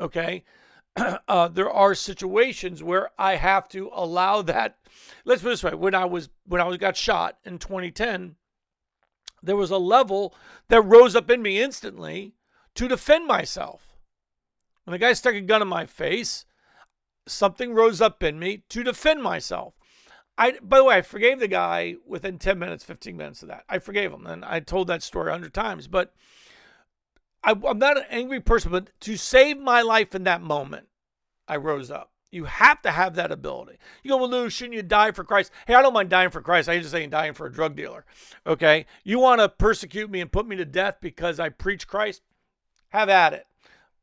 Okay. 0.00 0.44
Uh, 1.28 1.48
there 1.48 1.70
are 1.70 1.94
situations 1.94 2.82
where 2.82 3.10
I 3.18 3.36
have 3.36 3.68
to 3.70 3.90
allow 3.92 4.42
that. 4.42 4.78
Let's 5.24 5.42
put 5.42 5.50
this 5.50 5.64
way: 5.64 5.74
when 5.74 5.94
I 5.94 6.04
was 6.04 6.30
when 6.46 6.60
I 6.60 6.64
was 6.64 6.78
got 6.78 6.96
shot 6.96 7.38
in 7.44 7.58
2010, 7.58 8.36
there 9.42 9.56
was 9.56 9.70
a 9.70 9.78
level 9.78 10.34
that 10.68 10.80
rose 10.80 11.14
up 11.14 11.30
in 11.30 11.42
me 11.42 11.60
instantly 11.60 12.34
to 12.76 12.88
defend 12.88 13.26
myself. 13.26 13.96
When 14.84 14.92
the 14.92 14.98
guy 14.98 15.12
stuck 15.12 15.34
a 15.34 15.40
gun 15.40 15.62
in 15.62 15.68
my 15.68 15.84
face, 15.84 16.44
something 17.26 17.74
rose 17.74 18.00
up 18.00 18.22
in 18.22 18.38
me 18.38 18.62
to 18.68 18.82
defend 18.84 19.22
myself. 19.22 19.74
I 20.38 20.58
by 20.62 20.78
the 20.78 20.84
way, 20.84 20.96
I 20.96 21.02
forgave 21.02 21.40
the 21.40 21.48
guy 21.48 21.96
within 22.06 22.38
10 22.38 22.58
minutes, 22.58 22.84
15 22.84 23.16
minutes 23.16 23.42
of 23.42 23.48
that. 23.48 23.64
I 23.68 23.78
forgave 23.78 24.12
him. 24.12 24.26
And 24.26 24.44
I 24.44 24.60
told 24.60 24.86
that 24.86 25.02
story 25.02 25.28
a 25.28 25.32
hundred 25.32 25.54
times. 25.54 25.88
But 25.88 26.14
I, 27.46 27.54
I'm 27.66 27.78
not 27.78 27.96
an 27.96 28.04
angry 28.10 28.40
person, 28.40 28.72
but 28.72 28.90
to 29.00 29.16
save 29.16 29.58
my 29.58 29.80
life 29.80 30.14
in 30.14 30.24
that 30.24 30.42
moment, 30.42 30.88
I 31.46 31.56
rose 31.56 31.92
up. 31.92 32.10
You 32.32 32.44
have 32.44 32.82
to 32.82 32.90
have 32.90 33.14
that 33.14 33.30
ability. 33.30 33.78
You 34.02 34.10
go, 34.10 34.16
well, 34.16 34.28
Lou, 34.28 34.50
shouldn't 34.50 34.74
you 34.74 34.82
die 34.82 35.12
for 35.12 35.22
Christ? 35.22 35.52
Hey, 35.64 35.74
I 35.74 35.80
don't 35.80 35.94
mind 35.94 36.10
dying 36.10 36.30
for 36.30 36.42
Christ. 36.42 36.68
I 36.68 36.80
just 36.80 36.94
ain't 36.94 37.12
dying 37.12 37.34
for 37.34 37.46
a 37.46 37.52
drug 37.52 37.76
dealer. 37.76 38.04
Okay. 38.44 38.84
You 39.04 39.20
want 39.20 39.40
to 39.40 39.48
persecute 39.48 40.10
me 40.10 40.20
and 40.20 40.30
put 40.30 40.46
me 40.46 40.56
to 40.56 40.64
death 40.64 40.96
because 41.00 41.38
I 41.38 41.48
preach 41.50 41.86
Christ? 41.86 42.22
Have 42.88 43.08
at 43.08 43.32
it. 43.32 43.46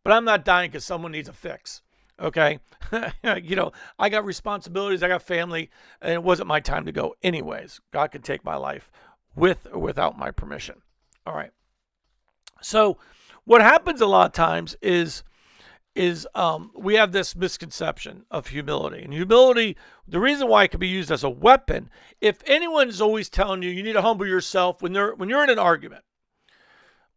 But 0.03 0.13
I'm 0.13 0.23
not 0.23 0.45
dying 0.45 0.71
because 0.71 0.85
someone 0.85 1.11
needs 1.11 1.27
a 1.27 1.33
fix. 1.33 1.81
Okay. 2.19 2.59
you 3.43 3.57
know, 3.57 3.73
I 3.99 4.07
got 4.07 4.23
responsibilities, 4.23 5.03
I 5.03 5.09
got 5.09 5.21
family, 5.21 5.69
and 6.01 6.13
it 6.13 6.23
wasn't 6.23 6.47
my 6.47 6.61
time 6.61 6.85
to 6.85 6.91
go 6.93 7.15
anyways. 7.21 7.81
God 7.91 8.11
can 8.11 8.21
take 8.21 8.45
my 8.45 8.55
life 8.55 8.89
with 9.35 9.67
or 9.71 9.79
without 9.79 10.17
my 10.17 10.31
permission. 10.31 10.81
All 11.27 11.35
right. 11.35 11.51
So, 12.61 12.97
what 13.45 13.61
happens 13.61 14.01
a 14.01 14.05
lot 14.05 14.27
of 14.27 14.31
times 14.33 14.75
is 14.81 15.23
is 15.95 16.27
um, 16.33 16.71
we 16.75 16.95
have 16.95 17.11
this 17.11 17.35
misconception 17.35 18.25
of 18.31 18.47
humility. 18.47 19.03
And 19.03 19.13
humility, 19.13 19.77
the 20.07 20.19
reason 20.19 20.47
why 20.47 20.63
it 20.63 20.71
can 20.71 20.79
be 20.79 20.87
used 20.87 21.11
as 21.11 21.23
a 21.23 21.29
weapon, 21.29 21.89
if 22.19 22.41
anyone's 22.47 22.99
always 22.99 23.29
telling 23.29 23.61
you 23.61 23.69
you 23.69 23.83
need 23.83 23.93
to 23.93 24.01
humble 24.01 24.25
yourself 24.25 24.81
when 24.81 24.93
they're 24.93 25.13
when 25.13 25.29
you're 25.29 25.43
in 25.43 25.49
an 25.49 25.59
argument 25.59 26.03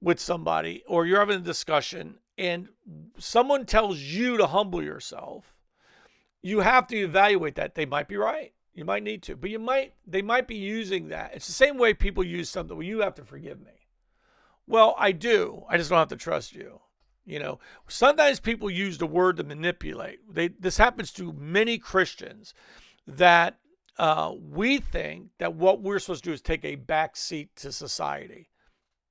with 0.00 0.20
somebody 0.20 0.82
or 0.86 1.06
you're 1.06 1.20
having 1.20 1.38
a 1.38 1.40
discussion 1.40 2.18
and 2.36 2.68
someone 3.18 3.64
tells 3.64 3.98
you 3.98 4.36
to 4.36 4.46
humble 4.46 4.82
yourself, 4.82 5.56
you 6.42 6.60
have 6.60 6.86
to 6.88 6.96
evaluate 6.96 7.54
that. 7.54 7.74
They 7.74 7.86
might 7.86 8.08
be 8.08 8.16
right. 8.16 8.52
You 8.74 8.84
might 8.84 9.02
need 9.02 9.22
to, 9.22 9.36
but 9.36 9.48
you 9.48 9.58
might 9.58 9.94
they 10.06 10.20
might 10.20 10.46
be 10.46 10.56
using 10.56 11.08
that. 11.08 11.32
It's 11.34 11.46
the 11.46 11.52
same 11.52 11.78
way 11.78 11.94
people 11.94 12.22
use 12.22 12.50
something. 12.50 12.76
Well, 12.76 12.86
you 12.86 13.00
have 13.00 13.14
to 13.14 13.24
forgive 13.24 13.58
me. 13.58 13.72
Well, 14.66 14.94
I 14.98 15.12
do. 15.12 15.64
I 15.68 15.76
just 15.76 15.90
don't 15.90 15.98
have 15.98 16.08
to 16.08 16.16
trust 16.16 16.54
you. 16.54 16.80
You 17.24 17.40
know, 17.40 17.58
sometimes 17.88 18.38
people 18.38 18.70
use 18.70 18.98
the 18.98 19.06
word 19.06 19.36
to 19.38 19.44
manipulate. 19.44 20.20
They 20.32 20.48
this 20.48 20.76
happens 20.76 21.10
to 21.12 21.32
many 21.32 21.76
Christians 21.76 22.54
that 23.06 23.58
uh, 23.98 24.32
we 24.38 24.78
think 24.78 25.30
that 25.38 25.54
what 25.54 25.80
we're 25.80 25.98
supposed 25.98 26.24
to 26.24 26.30
do 26.30 26.34
is 26.34 26.40
take 26.40 26.64
a 26.64 26.76
back 26.76 27.16
seat 27.16 27.54
to 27.56 27.72
society. 27.72 28.50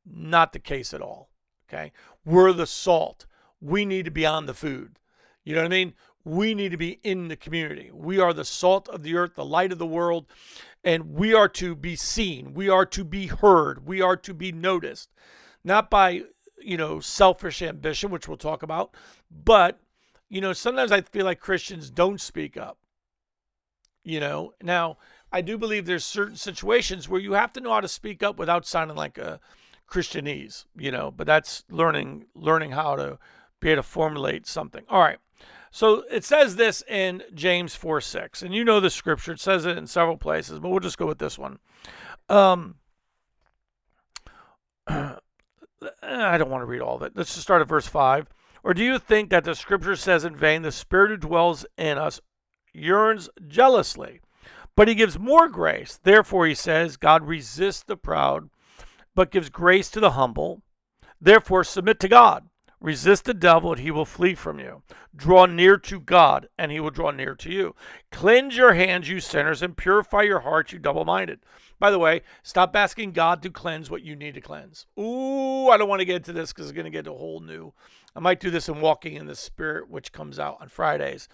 Not 0.05 0.53
the 0.53 0.59
case 0.59 0.93
at 0.93 1.01
all. 1.01 1.29
Okay, 1.67 1.91
we're 2.23 2.53
the 2.53 2.67
salt. 2.67 3.25
We 3.59 3.85
need 3.85 4.05
to 4.05 4.11
be 4.11 4.25
on 4.25 4.45
the 4.45 4.53
food. 4.53 4.99
You 5.43 5.55
know 5.55 5.61
what 5.61 5.67
I 5.67 5.69
mean? 5.69 5.93
We 6.23 6.55
need 6.55 6.71
to 6.71 6.77
be 6.77 6.99
in 7.03 7.27
the 7.27 7.35
community. 7.35 7.91
We 7.93 8.19
are 8.19 8.33
the 8.33 8.45
salt 8.45 8.87
of 8.89 9.03
the 9.03 9.15
earth, 9.15 9.35
the 9.35 9.45
light 9.45 9.71
of 9.71 9.77
the 9.77 9.85
world, 9.85 10.25
and 10.83 11.13
we 11.13 11.33
are 11.33 11.49
to 11.49 11.75
be 11.75 11.95
seen. 11.95 12.53
We 12.53 12.69
are 12.69 12.85
to 12.87 13.03
be 13.03 13.27
heard. 13.27 13.85
We 13.85 14.01
are 14.01 14.17
to 14.17 14.33
be 14.33 14.51
noticed, 14.51 15.09
not 15.65 15.89
by 15.89 16.23
you 16.65 16.77
know, 16.77 16.99
selfish 16.99 17.61
ambition, 17.61 18.09
which 18.09 18.27
we'll 18.27 18.37
talk 18.37 18.63
about. 18.63 18.93
But, 19.31 19.79
you 20.29 20.41
know, 20.41 20.51
sometimes 20.51 20.91
I 20.91 21.01
feel 21.01 21.25
like 21.25 21.39
Christians 21.39 21.89
don't 21.89 22.19
speak 22.19 22.57
up. 22.57 22.77
You 24.03 24.19
know, 24.19 24.53
now 24.61 24.97
I 25.31 25.41
do 25.41 25.57
believe 25.57 25.85
there's 25.85 26.05
certain 26.05 26.35
situations 26.35 27.07
where 27.07 27.21
you 27.21 27.33
have 27.33 27.53
to 27.53 27.61
know 27.61 27.73
how 27.73 27.81
to 27.81 27.87
speak 27.87 28.21
up 28.23 28.37
without 28.37 28.65
sounding 28.65 28.97
like 28.97 29.17
a 29.17 29.39
Christianese, 29.89 30.65
you 30.75 30.91
know, 30.91 31.11
but 31.11 31.27
that's 31.27 31.63
learning 31.69 32.25
learning 32.35 32.71
how 32.71 32.95
to 32.95 33.19
be 33.59 33.69
able 33.69 33.81
to 33.81 33.87
formulate 33.87 34.47
something. 34.47 34.83
All 34.89 34.99
right. 34.99 35.17
So 35.71 36.03
it 36.11 36.23
says 36.23 36.55
this 36.55 36.83
in 36.87 37.23
James 37.33 37.75
4 37.75 37.99
6. 37.99 38.43
And 38.43 38.53
you 38.53 38.63
know 38.63 38.79
the 38.79 38.89
scripture. 38.89 39.33
It 39.33 39.39
says 39.39 39.65
it 39.65 39.77
in 39.77 39.87
several 39.87 40.17
places, 40.17 40.59
but 40.59 40.69
we'll 40.69 40.79
just 40.79 40.97
go 40.97 41.07
with 41.07 41.19
this 41.19 41.37
one. 41.37 41.59
Um, 42.29 42.75
Eh, 46.03 46.25
I 46.25 46.37
don't 46.37 46.49
want 46.49 46.61
to 46.61 46.65
read 46.65 46.81
all 46.81 46.95
of 46.95 47.01
it. 47.01 47.13
Let's 47.15 47.33
just 47.33 47.43
start 47.43 47.61
at 47.61 47.67
verse 47.67 47.87
5. 47.87 48.27
Or 48.63 48.73
do 48.73 48.83
you 48.83 48.97
think 48.97 49.29
that 49.29 49.43
the 49.43 49.55
scripture 49.55 49.95
says 49.95 50.25
in 50.25 50.35
vain, 50.35 50.63
the 50.63 50.71
spirit 50.71 51.11
who 51.11 51.17
dwells 51.17 51.65
in 51.77 51.97
us 51.97 52.19
yearns 52.73 53.29
jealously? 53.47 54.21
But 54.75 54.87
he 54.87 54.95
gives 54.95 55.19
more 55.19 55.47
grace. 55.47 55.99
Therefore, 56.01 56.47
he 56.47 56.55
says, 56.55 56.97
God 56.97 57.27
resists 57.27 57.83
the 57.83 57.95
proud, 57.95 58.49
but 59.13 59.31
gives 59.31 59.49
grace 59.49 59.89
to 59.91 59.99
the 59.99 60.11
humble. 60.11 60.61
Therefore, 61.21 61.63
submit 61.63 61.99
to 62.01 62.07
God. 62.07 62.49
Resist 62.81 63.25
the 63.25 63.33
devil, 63.33 63.71
and 63.71 63.81
he 63.81 63.89
will 63.89 64.05
flee 64.05 64.35
from 64.35 64.59
you. 64.59 64.83
Draw 65.15 65.47
near 65.47 65.77
to 65.77 65.99
God, 65.99 66.49
and 66.57 66.71
he 66.71 66.79
will 66.79 66.91
draw 66.91 67.11
near 67.11 67.33
to 67.35 67.51
you. 67.51 67.75
Cleanse 68.11 68.57
your 68.57 68.73
hands, 68.73 69.09
you 69.09 69.19
sinners, 69.19 69.61
and 69.61 69.77
purify 69.77 70.23
your 70.23 70.41
hearts, 70.41 70.73
you 70.73 70.79
double 70.79 71.05
minded. 71.05 71.39
By 71.79 71.91
the 71.91 71.99
way, 71.99 72.21
stop 72.43 72.75
asking 72.75 73.11
God 73.11 73.41
to 73.43 73.49
cleanse 73.49 73.89
what 73.89 74.01
you 74.01 74.15
need 74.15 74.35
to 74.35 74.41
cleanse. 74.41 74.85
Ooh, 74.99 75.69
I 75.69 75.77
don't 75.77 75.89
want 75.89 75.99
to 75.99 76.05
get 76.05 76.17
into 76.17 76.33
this 76.33 76.53
because 76.53 76.67
it's 76.67 76.75
going 76.75 76.85
to 76.85 76.91
get 76.91 77.07
a 77.07 77.13
whole 77.13 77.41
new. 77.41 77.73
I 78.15 78.19
might 78.19 78.39
do 78.39 78.49
this 78.49 78.69
in 78.69 78.79
Walking 78.79 79.15
in 79.15 79.25
the 79.25 79.35
Spirit, 79.35 79.89
which 79.89 80.13
comes 80.13 80.39
out 80.39 80.57
on 80.61 80.69
Fridays, 80.69 81.27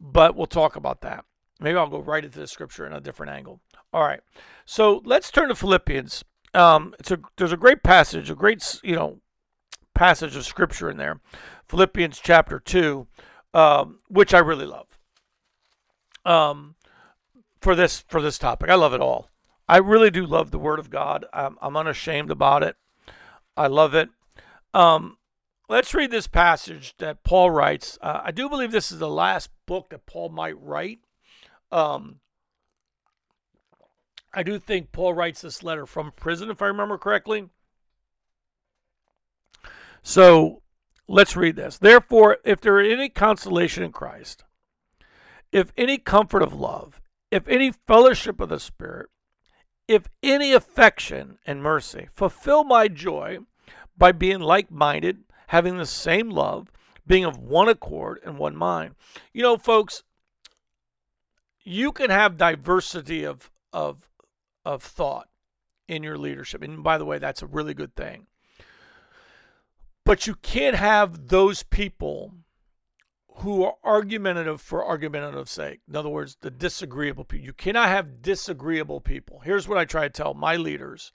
but 0.00 0.34
we'll 0.34 0.46
talk 0.46 0.74
about 0.76 1.02
that. 1.02 1.24
Maybe 1.60 1.78
I'll 1.78 1.88
go 1.88 2.00
right 2.00 2.24
into 2.24 2.38
the 2.38 2.46
scripture 2.46 2.86
in 2.86 2.92
a 2.92 3.00
different 3.00 3.32
angle. 3.32 3.60
All 3.92 4.02
right, 4.02 4.20
so 4.66 5.00
let's 5.04 5.30
turn 5.30 5.48
to 5.48 5.54
Philippians. 5.54 6.24
Um, 6.52 6.94
it's 6.98 7.10
a 7.10 7.20
there's 7.36 7.52
a 7.52 7.56
great 7.56 7.82
passage, 7.82 8.28
a 8.28 8.34
great 8.34 8.80
you 8.82 8.94
know 8.94 9.20
passage 9.94 10.36
of 10.36 10.44
scripture 10.44 10.90
in 10.90 10.96
there, 10.96 11.20
Philippians 11.68 12.20
chapter 12.22 12.58
2, 12.58 13.06
um, 13.54 14.00
which 14.08 14.34
I 14.34 14.38
really 14.38 14.66
love. 14.66 14.86
Um, 16.24 16.74
for 17.60 17.74
this 17.74 18.04
for 18.08 18.20
this 18.20 18.38
topic, 18.38 18.68
I 18.68 18.74
love 18.74 18.92
it 18.92 19.00
all. 19.00 19.30
I 19.68 19.78
really 19.78 20.10
do 20.10 20.24
love 20.24 20.50
the 20.50 20.58
Word 20.58 20.78
of 20.78 20.90
God. 20.90 21.24
I'm, 21.32 21.56
I'm 21.60 21.76
unashamed 21.76 22.30
about 22.30 22.62
it. 22.62 22.76
I 23.56 23.66
love 23.66 23.94
it. 23.94 24.10
Um, 24.72 25.16
let's 25.68 25.94
read 25.94 26.10
this 26.10 26.26
passage 26.26 26.94
that 26.98 27.24
Paul 27.24 27.50
writes. 27.50 27.98
Uh, 28.00 28.20
I 28.24 28.30
do 28.30 28.48
believe 28.48 28.70
this 28.70 28.92
is 28.92 28.98
the 28.98 29.08
last 29.08 29.50
book 29.66 29.90
that 29.90 30.06
Paul 30.06 30.28
might 30.28 30.60
write. 30.60 31.00
Um, 31.72 32.20
I 34.32 34.42
do 34.42 34.58
think 34.58 34.92
Paul 34.92 35.14
writes 35.14 35.40
this 35.40 35.62
letter 35.62 35.86
from 35.86 36.12
prison, 36.12 36.50
if 36.50 36.60
I 36.60 36.66
remember 36.66 36.98
correctly. 36.98 37.48
So 40.02 40.62
let's 41.08 41.36
read 41.36 41.56
this. 41.56 41.78
Therefore, 41.78 42.36
if 42.44 42.60
there 42.60 42.78
is 42.78 42.92
any 42.92 43.08
consolation 43.08 43.82
in 43.82 43.92
Christ, 43.92 44.44
if 45.50 45.72
any 45.76 45.98
comfort 45.98 46.42
of 46.42 46.52
love, 46.52 47.00
if 47.30 47.48
any 47.48 47.72
fellowship 47.72 48.40
of 48.40 48.50
the 48.50 48.60
Spirit, 48.60 49.08
if 49.88 50.08
any 50.22 50.52
affection 50.52 51.38
and 51.46 51.62
mercy, 51.62 52.08
fulfill 52.12 52.64
my 52.64 52.88
joy 52.88 53.38
by 53.96 54.12
being 54.12 54.40
like 54.40 54.70
minded, 54.70 55.24
having 55.48 55.76
the 55.76 55.86
same 55.86 56.30
love, 56.30 56.70
being 57.06 57.24
of 57.24 57.38
one 57.38 57.68
accord 57.68 58.20
and 58.24 58.38
one 58.38 58.56
mind. 58.56 58.94
You 59.32 59.42
know, 59.42 59.56
folks, 59.56 60.02
you 61.62 61.92
can 61.92 62.10
have 62.10 62.36
diversity 62.36 63.24
of, 63.24 63.50
of, 63.72 64.08
of 64.64 64.82
thought 64.82 65.28
in 65.88 66.02
your 66.02 66.18
leadership. 66.18 66.62
And 66.62 66.82
by 66.82 66.98
the 66.98 67.04
way, 67.04 67.18
that's 67.18 67.42
a 67.42 67.46
really 67.46 67.74
good 67.74 67.94
thing. 67.94 68.26
But 70.04 70.26
you 70.26 70.36
can't 70.36 70.76
have 70.76 71.28
those 71.28 71.62
people 71.62 72.32
who 73.46 73.62
are 73.62 73.76
argumentative 73.84 74.60
for 74.60 74.84
argumentative 74.84 75.48
sake. 75.48 75.78
In 75.88 75.94
other 75.94 76.08
words, 76.08 76.36
the 76.40 76.50
disagreeable 76.50 77.24
people. 77.24 77.46
You 77.46 77.52
cannot 77.52 77.88
have 77.90 78.20
disagreeable 78.20 79.00
people. 79.00 79.38
Here's 79.44 79.68
what 79.68 79.78
I 79.78 79.84
try 79.84 80.02
to 80.02 80.10
tell 80.10 80.34
my 80.34 80.56
leaders 80.56 81.12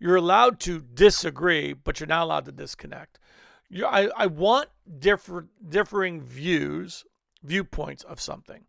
you're 0.00 0.16
allowed 0.16 0.58
to 0.60 0.80
disagree, 0.80 1.72
but 1.72 2.00
you're 2.00 2.08
not 2.08 2.24
allowed 2.24 2.46
to 2.46 2.52
disconnect. 2.52 3.20
You, 3.68 3.86
I, 3.86 4.08
I 4.16 4.26
want 4.26 4.70
different, 4.98 5.50
differing 5.70 6.20
views, 6.20 7.04
viewpoints 7.44 8.02
of 8.02 8.20
something. 8.20 8.64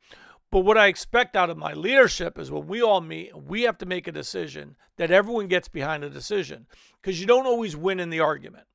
But 0.51 0.59
what 0.59 0.77
I 0.77 0.85
expect 0.85 1.35
out 1.35 1.49
of 1.49 1.57
my 1.57 1.73
leadership 1.73 2.37
is 2.37 2.51
when 2.51 2.67
we 2.67 2.79
all 2.79 3.01
meet, 3.01 3.35
we 3.35 3.63
have 3.63 3.79
to 3.79 3.87
make 3.87 4.07
a 4.07 4.11
decision 4.11 4.75
that 4.97 5.09
everyone 5.09 5.47
gets 5.47 5.67
behind 5.67 6.03
the 6.03 6.11
decision 6.11 6.67
because 7.01 7.19
you 7.19 7.25
don't 7.25 7.47
always 7.47 7.75
win 7.75 7.99
in 7.99 8.11
the 8.11 8.19
argument 8.19 8.65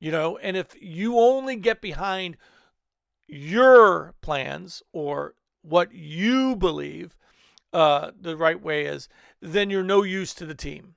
you 0.00 0.12
know 0.12 0.38
and 0.38 0.56
if 0.56 0.74
you 0.80 1.18
only 1.18 1.56
get 1.56 1.80
behind 1.80 2.36
your 3.28 4.14
plans 4.22 4.82
or 4.92 5.34
what 5.62 5.92
you 5.92 6.56
believe 6.56 7.16
uh, 7.72 8.10
the 8.18 8.36
right 8.36 8.60
way 8.60 8.86
is 8.86 9.08
then 9.40 9.70
you're 9.70 9.82
no 9.82 10.02
use 10.02 10.34
to 10.34 10.46
the 10.46 10.54
team. 10.54 10.94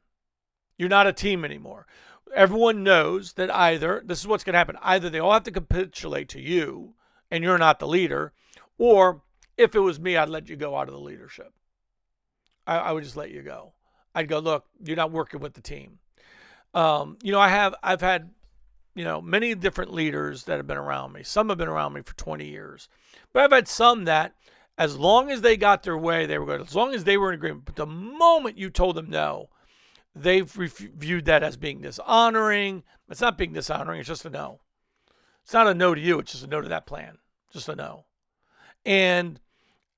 You're 0.77 0.89
not 0.89 1.07
a 1.07 1.13
team 1.13 1.43
anymore. 1.45 1.85
Everyone 2.33 2.83
knows 2.83 3.33
that 3.33 3.53
either 3.53 4.01
this 4.05 4.21
is 4.21 4.27
what's 4.27 4.43
going 4.43 4.53
to 4.53 4.59
happen 4.59 4.77
either 4.81 5.09
they 5.09 5.19
all 5.19 5.33
have 5.33 5.43
to 5.43 5.51
capitulate 5.51 6.29
to 6.29 6.39
you 6.39 6.93
and 7.29 7.43
you're 7.43 7.57
not 7.57 7.79
the 7.79 7.87
leader 7.87 8.31
or 8.77 9.21
if 9.57 9.75
it 9.75 9.79
was 9.79 9.99
me 9.99 10.15
i'd 10.15 10.29
let 10.29 10.47
you 10.47 10.55
go 10.55 10.77
out 10.77 10.87
of 10.87 10.93
the 10.93 10.99
leadership. 10.99 11.51
I, 12.65 12.77
I 12.77 12.91
would 12.93 13.03
just 13.03 13.17
let 13.17 13.31
you 13.31 13.41
go. 13.41 13.73
I'd 14.15 14.29
go 14.29 14.39
look 14.39 14.65
you're 14.81 14.95
not 14.95 15.11
working 15.11 15.41
with 15.41 15.53
the 15.53 15.61
team. 15.61 15.99
Um, 16.73 17.17
you 17.21 17.33
know 17.33 17.39
i 17.39 17.49
have 17.49 17.75
i've 17.83 17.99
had 17.99 18.29
you 18.95 19.03
know, 19.03 19.21
many 19.21 19.55
different 19.55 19.93
leaders 19.93 20.43
that 20.43 20.57
have 20.57 20.67
been 20.67 20.77
around 20.77 21.13
me. 21.13 21.23
Some 21.23 21.49
have 21.49 21.57
been 21.57 21.67
around 21.67 21.93
me 21.93 22.01
for 22.01 22.15
20 22.15 22.45
years. 22.45 22.89
But 23.31 23.43
I've 23.43 23.51
had 23.51 23.67
some 23.67 24.05
that, 24.05 24.35
as 24.77 24.97
long 24.97 25.31
as 25.31 25.41
they 25.41 25.57
got 25.57 25.83
their 25.83 25.97
way, 25.97 26.25
they 26.25 26.37
were 26.37 26.45
good. 26.45 26.61
As 26.61 26.75
long 26.75 26.93
as 26.93 27.03
they 27.03 27.17
were 27.17 27.29
in 27.29 27.35
agreement. 27.35 27.65
But 27.65 27.75
the 27.75 27.85
moment 27.85 28.57
you 28.57 28.69
told 28.69 28.95
them 28.95 29.09
no, 29.09 29.49
they've 30.15 30.49
viewed 30.49 31.25
that 31.25 31.43
as 31.43 31.57
being 31.57 31.81
dishonoring. 31.81 32.83
It's 33.09 33.21
not 33.21 33.37
being 33.37 33.53
dishonoring, 33.53 33.99
it's 33.99 34.09
just 34.09 34.25
a 34.25 34.29
no. 34.29 34.59
It's 35.43 35.53
not 35.53 35.67
a 35.67 35.73
no 35.73 35.95
to 35.95 36.01
you, 36.01 36.19
it's 36.19 36.31
just 36.33 36.43
a 36.43 36.47
no 36.47 36.61
to 36.61 36.69
that 36.69 36.85
plan. 36.85 37.17
Just 37.51 37.69
a 37.69 37.75
no. 37.75 38.05
And 38.85 39.39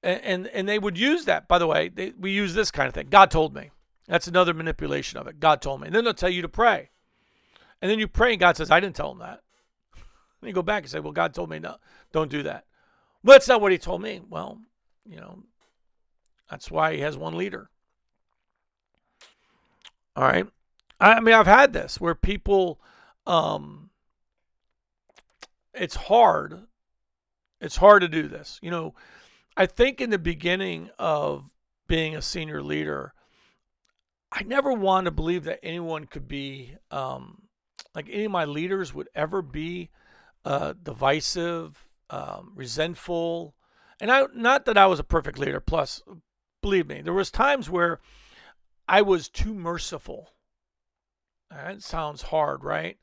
and 0.02 0.48
and 0.48 0.68
they 0.68 0.80
would 0.80 0.98
use 0.98 1.26
that. 1.26 1.48
By 1.48 1.58
the 1.58 1.68
way, 1.68 1.90
they, 1.90 2.12
we 2.20 2.32
use 2.32 2.54
this 2.54 2.72
kind 2.72 2.88
of 2.88 2.94
thing. 2.94 3.08
God 3.10 3.32
told 3.32 3.56
me. 3.56 3.72
That's 4.08 4.28
another 4.28 4.54
manipulation 4.54 5.18
of 5.18 5.28
it. 5.28 5.40
God 5.40 5.62
told 5.62 5.82
me. 5.82 5.88
And 5.88 5.96
then 5.96 6.04
they'll 6.04 6.14
tell 6.14 6.30
you 6.30 6.42
to 6.42 6.50
pray. 6.50 6.90
And 7.84 7.92
then 7.92 8.00
you 8.00 8.08
pray, 8.08 8.32
and 8.32 8.40
God 8.40 8.56
says, 8.56 8.72
I 8.72 8.80
didn't 8.80 8.96
tell 8.96 9.12
him 9.12 9.20
that. 9.20 9.42
And 10.40 10.48
you 10.48 10.54
go 10.54 10.62
back 10.62 10.84
and 10.84 10.90
say, 10.90 11.02
Well, 11.02 11.12
God 11.12 11.34
told 11.34 11.50
me 11.50 11.60
no, 11.60 11.76
don't 12.14 12.32
do 12.32 12.42
that. 12.44 12.64
Well, 13.22 13.36
that's 13.36 13.50
not 13.50 13.60
what 13.60 13.74
he 13.74 13.78
told 13.78 14.02
me. 14.02 14.22
Well, 14.30 14.58
you 15.06 15.18
know, 15.18 15.40
that's 16.50 16.72
why 16.72 16.94
he 16.94 17.02
has 17.02 17.18
one 17.18 17.36
leader. 17.36 17.70
All 20.16 20.24
right. 20.24 20.48
I 21.02 21.20
mean, 21.20 21.36
I've 21.36 21.46
had 21.46 21.74
this 21.74 22.00
where 22.00 22.16
people, 22.16 22.80
um, 23.28 23.90
it's 25.74 25.96
hard. 25.96 26.62
It's 27.60 27.76
hard 27.76 28.02
to 28.02 28.08
do 28.08 28.30
this. 28.30 28.60
You 28.62 28.72
know, 28.72 28.94
I 29.58 29.66
think 29.66 30.00
in 30.00 30.10
the 30.10 30.18
beginning 30.18 30.90
of 30.98 31.50
being 31.90 32.16
a 32.16 32.22
senior 32.22 32.64
leader, 32.64 33.14
I 34.32 34.44
never 34.44 34.72
wanted 34.72 35.10
to 35.10 35.12
believe 35.12 35.44
that 35.44 35.60
anyone 35.62 36.06
could 36.06 36.30
be, 36.30 36.78
um, 36.90 37.42
like 37.96 38.08
any 38.12 38.26
of 38.26 38.32
my 38.32 38.46
leaders 38.46 38.94
would 38.94 39.10
ever 39.16 39.42
be 39.42 39.90
uh, 40.46 40.74
divisive, 40.82 41.88
um, 42.10 42.52
resentful, 42.56 43.56
and 44.00 44.12
I 44.12 44.26
not 44.34 44.66
that 44.66 44.78
I 44.78 44.88
was 44.88 45.00
a 45.00 45.04
perfect 45.04 45.38
leader. 45.38 45.60
Plus, 45.60 46.02
believe 46.62 46.88
me, 46.88 47.02
there 47.02 47.14
was 47.14 47.32
times 47.32 47.70
where 47.70 48.00
I 48.88 49.02
was 49.02 49.30
too 49.30 49.54
merciful. 49.54 50.32
That 51.50 51.84
sounds 51.84 52.24
hard, 52.24 52.64
right? 52.64 52.98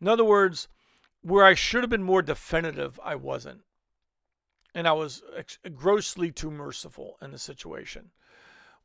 In 0.00 0.08
other 0.08 0.24
words, 0.24 0.68
where 1.20 1.44
I 1.44 1.54
should 1.54 1.82
have 1.82 1.90
been 1.90 2.02
more 2.02 2.22
definitive, 2.22 2.98
I 3.02 3.16
wasn't. 3.16 3.62
And 4.74 4.86
I 4.86 4.92
was 4.92 5.22
grossly 5.74 6.30
too 6.30 6.50
merciful 6.50 7.16
in 7.20 7.32
the 7.32 7.38
situation. 7.38 8.10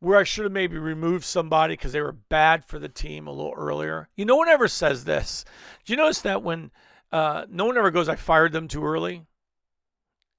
Where 0.03 0.19
I 0.19 0.24
should 0.24 0.43
have 0.43 0.51
maybe 0.51 0.77
removed 0.77 1.24
somebody 1.24 1.75
because 1.75 1.93
they 1.93 2.01
were 2.01 2.12
bad 2.12 2.65
for 2.65 2.77
the 2.77 2.89
team 2.89 3.25
a 3.25 3.31
little 3.31 3.53
earlier. 3.55 4.10
You 4.17 4.25
know, 4.25 4.33
no 4.33 4.38
one 4.38 4.50
ever 4.50 4.67
says 4.67 5.05
this. 5.05 5.45
Do 5.86 5.93
you 5.93 5.98
notice 5.98 6.19
that 6.22 6.43
when 6.43 6.72
uh, 7.13 7.45
no 7.50 7.63
one 7.63 7.77
ever 7.77 7.89
goes, 7.89 8.10
I 8.10 8.17
fired 8.17 8.51
them 8.51 8.67
too 8.67 8.83
early? 8.86 9.25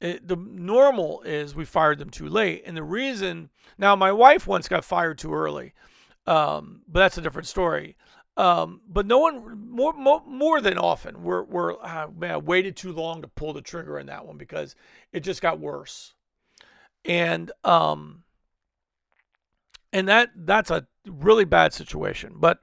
It, 0.03 0.29
the 0.29 0.37
normal 0.37 1.23
is 1.23 1.55
we 1.55 1.65
fired 1.65 1.99
them 1.99 2.11
too 2.11 2.29
late. 2.29 2.65
And 2.67 2.77
the 2.77 2.83
reason, 2.83 3.49
now 3.79 3.97
my 3.97 4.13
wife 4.13 4.47
once 4.47 4.69
got 4.69 4.85
fired 4.85 5.17
too 5.17 5.33
early, 5.33 5.73
um, 6.27 6.83
but 6.87 7.01
that's 7.01 7.17
a 7.17 7.23
different 7.23 7.49
story. 7.49 7.97
Um, 8.37 8.83
but 8.87 9.07
no 9.07 9.19
one 9.19 9.71
more, 9.71 9.95
more 9.95 10.23
more 10.27 10.61
than 10.61 10.77
often 10.77 11.23
we're 11.23 11.45
we're 11.45 11.81
uh, 11.81 12.09
man, 12.15 12.45
waited 12.45 12.77
too 12.77 12.93
long 12.93 13.23
to 13.23 13.29
pull 13.29 13.55
the 13.55 13.63
trigger 13.63 13.99
in 13.99 14.09
that 14.09 14.27
one 14.27 14.37
because 14.37 14.77
it 15.11 15.21
just 15.21 15.41
got 15.41 15.61
worse, 15.61 16.13
and 17.05 17.51
um, 17.63 18.24
and 19.95 20.09
that 20.09 20.31
that's 20.35 20.71
a 20.71 20.87
really 21.07 21.45
bad 21.45 21.73
situation. 21.73 22.35
But 22.37 22.59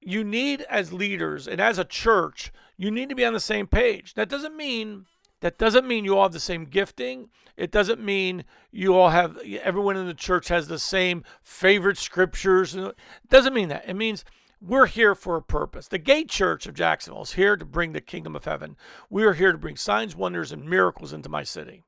you 0.00 0.22
need 0.22 0.60
as 0.68 0.92
leaders 0.92 1.48
and 1.48 1.60
as 1.60 1.78
a 1.78 1.84
church, 1.84 2.52
you 2.76 2.90
need 2.92 3.08
to 3.08 3.16
be 3.16 3.24
on 3.24 3.32
the 3.32 3.40
same 3.40 3.66
page. 3.66 4.14
That 4.14 4.28
doesn't 4.28 4.56
mean 4.56 5.06
that 5.40 5.58
doesn't 5.58 5.88
mean 5.88 6.04
you 6.04 6.16
all 6.16 6.24
have 6.24 6.32
the 6.32 6.40
same 6.40 6.66
gifting. 6.66 7.30
It 7.56 7.70
doesn't 7.72 8.00
mean 8.00 8.44
you 8.70 8.94
all 8.94 9.10
have 9.10 9.38
everyone 9.62 9.96
in 9.96 10.06
the 10.06 10.14
church 10.14 10.48
has 10.48 10.68
the 10.68 10.78
same 10.78 11.24
favorite 11.42 11.98
scriptures. 11.98 12.74
It 12.74 12.94
doesn't 13.30 13.54
mean 13.54 13.68
that. 13.70 13.88
It 13.88 13.94
means 13.94 14.24
we're 14.60 14.86
here 14.86 15.14
for 15.14 15.36
a 15.36 15.42
purpose. 15.42 15.88
The 15.88 15.98
Gate 15.98 16.28
Church 16.28 16.66
of 16.66 16.74
Jacksonville 16.74 17.22
is 17.22 17.32
here 17.32 17.56
to 17.56 17.64
bring 17.64 17.92
the 17.92 18.00
kingdom 18.00 18.36
of 18.36 18.44
heaven. 18.44 18.76
We 19.08 19.24
are 19.24 19.34
here 19.34 19.52
to 19.52 19.58
bring 19.58 19.76
signs, 19.76 20.16
wonders, 20.16 20.52
and 20.52 20.68
miracles 20.68 21.12
into 21.12 21.28
my 21.28 21.44
city. 21.44 21.82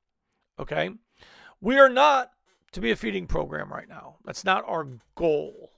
Okay? 0.59 0.91
We 1.61 1.79
are 1.79 1.89
not 1.89 2.31
to 2.73 2.81
be 2.81 2.91
a 2.91 2.97
feeding 2.97 3.27
program 3.27 3.73
right 3.73 3.89
now. 3.89 4.17
That's 4.25 4.45
not 4.45 4.65
our 4.67 4.87
goal. 5.15 5.73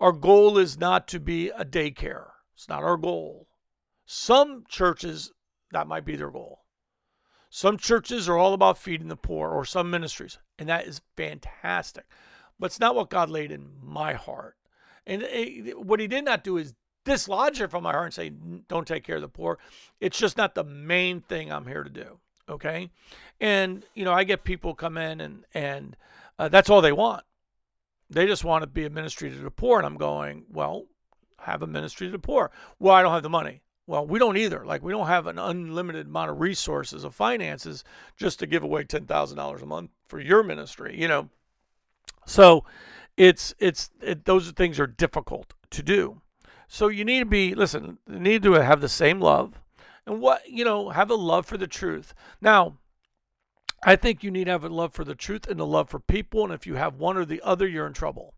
Our 0.00 0.12
goal 0.12 0.58
is 0.58 0.78
not 0.78 1.08
to 1.08 1.20
be 1.20 1.50
a 1.50 1.64
daycare. 1.64 2.28
It's 2.54 2.68
not 2.68 2.82
our 2.82 2.96
goal. 2.96 3.48
Some 4.06 4.64
churches, 4.68 5.32
that 5.70 5.86
might 5.86 6.04
be 6.04 6.16
their 6.16 6.30
goal. 6.30 6.64
Some 7.50 7.78
churches 7.78 8.28
are 8.28 8.36
all 8.36 8.52
about 8.52 8.78
feeding 8.78 9.08
the 9.08 9.16
poor, 9.16 9.50
or 9.50 9.64
some 9.64 9.90
ministries, 9.90 10.38
and 10.58 10.68
that 10.68 10.86
is 10.86 11.00
fantastic. 11.16 12.04
But 12.58 12.66
it's 12.66 12.80
not 12.80 12.94
what 12.94 13.10
God 13.10 13.30
laid 13.30 13.50
in 13.52 13.70
my 13.82 14.14
heart. 14.14 14.56
And 15.06 15.26
what 15.76 16.00
He 16.00 16.06
did 16.06 16.24
not 16.24 16.44
do 16.44 16.58
is 16.58 16.74
dislodge 17.04 17.60
it 17.60 17.70
from 17.70 17.84
my 17.84 17.92
heart 17.92 18.06
and 18.06 18.14
say, 18.14 18.32
don't 18.68 18.86
take 18.86 19.04
care 19.04 19.16
of 19.16 19.22
the 19.22 19.28
poor. 19.28 19.58
It's 20.00 20.18
just 20.18 20.36
not 20.36 20.54
the 20.54 20.64
main 20.64 21.22
thing 21.22 21.50
I'm 21.50 21.66
here 21.66 21.84
to 21.84 21.90
do. 21.90 22.18
Okay. 22.48 22.90
And, 23.40 23.84
you 23.94 24.04
know, 24.04 24.12
I 24.12 24.24
get 24.24 24.44
people 24.44 24.74
come 24.74 24.96
in 24.96 25.20
and, 25.20 25.44
and 25.54 25.96
uh, 26.38 26.48
that's 26.48 26.70
all 26.70 26.80
they 26.80 26.92
want. 26.92 27.24
They 28.10 28.26
just 28.26 28.44
want 28.44 28.62
to 28.62 28.66
be 28.66 28.86
a 28.86 28.90
ministry 28.90 29.30
to 29.30 29.36
the 29.36 29.50
poor. 29.50 29.78
And 29.78 29.86
I'm 29.86 29.96
going, 29.96 30.44
well, 30.50 30.86
have 31.40 31.62
a 31.62 31.66
ministry 31.66 32.06
to 32.06 32.12
the 32.12 32.18
poor. 32.18 32.50
Well, 32.78 32.94
I 32.94 33.02
don't 33.02 33.12
have 33.12 33.22
the 33.22 33.28
money. 33.28 33.62
Well, 33.86 34.06
we 34.06 34.18
don't 34.18 34.36
either. 34.36 34.66
Like 34.66 34.82
we 34.82 34.92
don't 34.92 35.06
have 35.06 35.26
an 35.26 35.38
unlimited 35.38 36.08
amount 36.08 36.30
of 36.30 36.40
resources 36.40 37.04
of 37.04 37.14
finances 37.14 37.84
just 38.18 38.38
to 38.40 38.46
give 38.46 38.62
away 38.62 38.84
ten 38.84 39.06
thousand 39.06 39.38
dollars 39.38 39.62
a 39.62 39.66
month 39.66 39.90
for 40.06 40.20
your 40.20 40.42
ministry. 40.42 41.00
You 41.00 41.08
know, 41.08 41.30
so 42.26 42.64
it's 43.16 43.54
it's 43.58 43.90
it, 44.02 44.26
those 44.26 44.50
things 44.50 44.78
are 44.78 44.86
difficult 44.86 45.54
to 45.70 45.82
do. 45.82 46.20
So 46.68 46.88
you 46.88 47.02
need 47.02 47.20
to 47.20 47.24
be 47.24 47.54
listen. 47.54 47.96
You 48.06 48.20
need 48.20 48.42
to 48.42 48.52
have 48.52 48.82
the 48.82 48.90
same 48.90 49.20
love, 49.20 49.58
and 50.08 50.20
what 50.20 50.48
you 50.48 50.64
know, 50.64 50.88
have 50.88 51.10
a 51.10 51.14
love 51.14 51.46
for 51.46 51.58
the 51.58 51.66
truth. 51.66 52.14
Now, 52.40 52.78
I 53.84 53.94
think 53.94 54.24
you 54.24 54.30
need 54.30 54.44
to 54.44 54.50
have 54.52 54.64
a 54.64 54.68
love 54.68 54.92
for 54.92 55.04
the 55.04 55.14
truth 55.14 55.46
and 55.46 55.60
a 55.60 55.64
love 55.64 55.88
for 55.88 56.00
people. 56.00 56.44
And 56.44 56.52
if 56.52 56.66
you 56.66 56.74
have 56.74 56.96
one 56.96 57.16
or 57.16 57.24
the 57.24 57.42
other, 57.42 57.68
you're 57.68 57.86
in 57.86 57.92
trouble. 57.92 58.34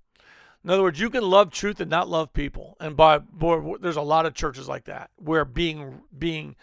In 0.62 0.68
other 0.68 0.82
words, 0.82 1.00
you 1.00 1.08
can 1.08 1.22
love 1.22 1.50
truth 1.50 1.80
and 1.80 1.90
not 1.90 2.08
love 2.08 2.34
people. 2.34 2.76
And 2.80 2.96
by 2.96 3.18
boy, 3.18 3.76
there's 3.80 3.96
a 3.96 4.02
lot 4.02 4.26
of 4.26 4.34
churches 4.34 4.68
like 4.68 4.84
that 4.84 5.10
where 5.16 5.46
being 5.46 6.02
being 6.16 6.56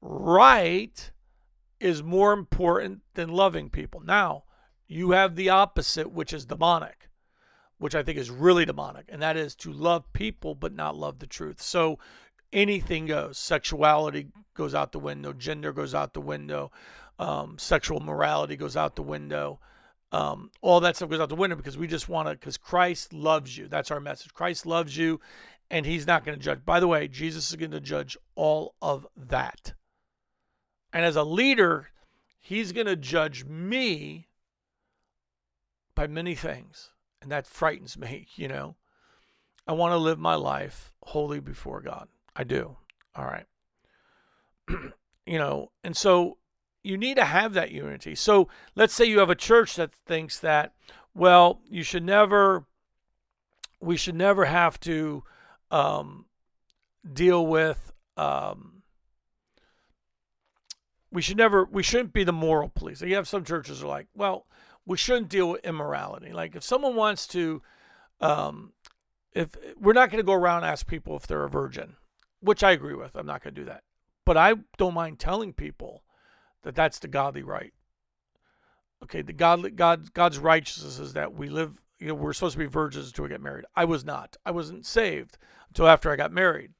right 0.00 1.12
is 1.78 2.02
more 2.02 2.32
important 2.32 3.02
than 3.14 3.28
loving 3.28 3.70
people. 3.70 4.00
Now, 4.00 4.44
you 4.88 5.12
have 5.12 5.36
the 5.36 5.50
opposite, 5.50 6.10
which 6.10 6.32
is 6.32 6.46
demonic, 6.46 7.08
which 7.78 7.94
I 7.94 8.02
think 8.02 8.18
is 8.18 8.30
really 8.30 8.64
demonic, 8.64 9.06
and 9.08 9.22
that 9.22 9.36
is 9.36 9.54
to 9.56 9.72
love 9.72 10.12
people 10.12 10.54
but 10.54 10.72
not 10.72 10.96
love 10.96 11.20
the 11.20 11.26
truth. 11.26 11.62
So 11.62 11.98
anything 12.54 13.06
goes. 13.06 13.36
Sexuality 13.36 14.28
goes 14.54 14.74
out 14.74 14.92
the 14.92 14.98
window, 14.98 15.32
gender 15.32 15.72
goes 15.72 15.94
out 15.94 16.14
the 16.14 16.20
window, 16.20 16.70
um, 17.18 17.58
sexual 17.58 18.00
morality 18.00 18.56
goes 18.56 18.76
out 18.76 18.96
the 18.96 19.02
window. 19.02 19.60
Um, 20.12 20.50
all 20.62 20.78
that 20.80 20.94
stuff 20.94 21.10
goes 21.10 21.20
out 21.20 21.28
the 21.28 21.34
window 21.34 21.56
because 21.56 21.76
we 21.76 21.88
just 21.88 22.08
want 22.08 22.28
to, 22.28 22.34
because 22.34 22.56
Christ 22.56 23.12
loves 23.12 23.58
you. 23.58 23.66
That's 23.66 23.90
our 23.90 24.00
message. 24.00 24.32
Christ 24.32 24.64
loves 24.64 24.96
you, 24.96 25.20
and 25.70 25.84
He's 25.84 26.06
not 26.06 26.24
going 26.24 26.38
to 26.38 26.42
judge. 26.42 26.64
By 26.64 26.78
the 26.78 26.86
way, 26.86 27.08
Jesus 27.08 27.50
is 27.50 27.56
going 27.56 27.72
to 27.72 27.80
judge 27.80 28.16
all 28.36 28.74
of 28.80 29.06
that. 29.16 29.74
And 30.92 31.04
as 31.04 31.16
a 31.16 31.24
leader, 31.24 31.88
He's 32.38 32.70
going 32.70 32.86
to 32.86 32.96
judge 32.96 33.44
me 33.44 34.28
by 35.96 36.06
many 36.06 36.36
things. 36.36 36.90
And 37.20 37.32
that 37.32 37.46
frightens 37.46 37.98
me, 37.98 38.28
you 38.36 38.46
know. 38.48 38.76
I 39.66 39.72
want 39.72 39.92
to 39.92 39.96
live 39.96 40.18
my 40.18 40.34
life 40.34 40.92
holy 41.02 41.40
before 41.40 41.80
God. 41.80 42.08
I 42.36 42.44
do. 42.44 42.76
All 43.14 43.24
right. 43.24 43.46
you 45.26 45.38
know, 45.38 45.70
and 45.82 45.96
so 45.96 46.38
you 46.82 46.98
need 46.98 47.16
to 47.16 47.24
have 47.24 47.54
that 47.54 47.70
unity. 47.70 48.14
So 48.14 48.48
let's 48.74 48.94
say 48.94 49.06
you 49.06 49.18
have 49.20 49.30
a 49.30 49.34
church 49.34 49.76
that 49.76 49.94
thinks 50.06 50.38
that, 50.40 50.74
well, 51.14 51.60
you 51.68 51.82
should 51.82 52.04
never, 52.04 52.66
we 53.80 53.96
should 53.96 54.14
never 54.14 54.44
have 54.44 54.78
to 54.80 55.24
um, 55.70 56.26
deal 57.10 57.46
with, 57.46 57.92
um, 58.16 58.82
we 61.10 61.22
should 61.22 61.36
never, 61.36 61.64
we 61.64 61.82
shouldn't 61.82 62.12
be 62.12 62.24
the 62.24 62.32
moral 62.32 62.68
police. 62.68 63.00
You 63.00 63.14
have 63.14 63.28
some 63.28 63.44
churches 63.44 63.82
are 63.82 63.88
like, 63.88 64.08
well, 64.14 64.46
we 64.84 64.96
shouldn't 64.96 65.28
deal 65.28 65.50
with 65.50 65.64
immorality. 65.64 66.32
Like 66.32 66.54
if 66.54 66.62
someone 66.62 66.96
wants 66.96 67.26
to, 67.28 67.62
um, 68.20 68.72
if 69.32 69.56
we're 69.80 69.92
not 69.92 70.10
going 70.10 70.22
to 70.22 70.26
go 70.26 70.32
around 70.32 70.58
and 70.58 70.66
ask 70.66 70.86
people 70.86 71.16
if 71.16 71.26
they're 71.26 71.44
a 71.44 71.48
virgin, 71.50 71.96
which 72.44 72.62
I 72.62 72.72
agree 72.72 72.94
with, 72.94 73.14
I'm 73.14 73.26
not 73.26 73.42
going 73.42 73.54
to 73.54 73.60
do 73.60 73.66
that. 73.66 73.82
But 74.24 74.36
I 74.36 74.54
don't 74.78 74.94
mind 74.94 75.18
telling 75.18 75.52
people 75.52 76.02
that 76.62 76.74
that's 76.74 76.98
the 76.98 77.08
godly 77.08 77.42
right. 77.42 77.72
Okay, 79.02 79.22
the 79.22 79.32
godly 79.32 79.70
God 79.70 80.14
God's 80.14 80.38
righteousness 80.38 80.98
is 80.98 81.12
that 81.12 81.34
we 81.34 81.48
live. 81.48 81.80
You 81.98 82.08
know, 82.08 82.14
we're 82.14 82.32
supposed 82.32 82.54
to 82.54 82.58
be 82.58 82.66
virgins 82.66 83.08
until 83.08 83.24
we 83.24 83.28
get 83.28 83.40
married. 83.40 83.66
I 83.76 83.84
was 83.84 84.04
not. 84.04 84.36
I 84.44 84.50
wasn't 84.50 84.86
saved 84.86 85.38
until 85.68 85.86
after 85.86 86.10
I 86.10 86.16
got 86.16 86.32
married. 86.32 86.72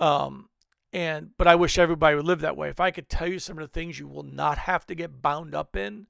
Um, 0.00 0.48
and 0.92 1.30
but 1.36 1.46
I 1.46 1.54
wish 1.54 1.78
everybody 1.78 2.16
would 2.16 2.24
live 2.24 2.40
that 2.40 2.56
way. 2.56 2.68
If 2.68 2.80
I 2.80 2.90
could 2.90 3.08
tell 3.08 3.28
you 3.28 3.38
some 3.38 3.58
of 3.58 3.62
the 3.62 3.68
things 3.68 3.98
you 3.98 4.08
will 4.08 4.22
not 4.22 4.58
have 4.58 4.86
to 4.86 4.94
get 4.94 5.22
bound 5.22 5.54
up 5.54 5.76
in 5.76 6.06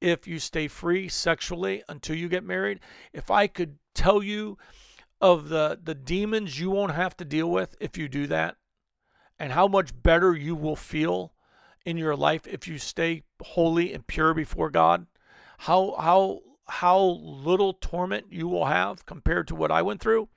if 0.00 0.26
you 0.26 0.38
stay 0.38 0.68
free 0.68 1.08
sexually 1.08 1.82
until 1.88 2.16
you 2.16 2.28
get 2.28 2.44
married, 2.44 2.80
if 3.12 3.30
I 3.30 3.46
could 3.46 3.78
tell 3.94 4.22
you 4.22 4.58
of 5.20 5.48
the 5.48 5.78
the 5.82 5.94
demons 5.94 6.60
you 6.60 6.70
won't 6.70 6.94
have 6.94 7.16
to 7.16 7.24
deal 7.24 7.50
with 7.50 7.76
if 7.80 7.98
you 7.98 8.08
do 8.08 8.26
that 8.26 8.56
and 9.38 9.52
how 9.52 9.68
much 9.68 9.90
better 10.02 10.34
you 10.34 10.54
will 10.54 10.76
feel 10.76 11.32
in 11.84 11.96
your 11.96 12.16
life 12.16 12.46
if 12.46 12.66
you 12.68 12.78
stay 12.78 13.22
holy 13.42 13.94
and 13.94 14.06
pure 14.06 14.34
before 14.34 14.70
God, 14.70 15.06
how 15.58 15.94
how 15.98 16.40
how 16.66 16.98
little 16.98 17.72
torment 17.72 18.26
you 18.30 18.46
will 18.46 18.66
have 18.66 19.06
compared 19.06 19.48
to 19.48 19.54
what 19.54 19.70
I 19.70 19.80
went 19.82 20.00
through, 20.00 20.28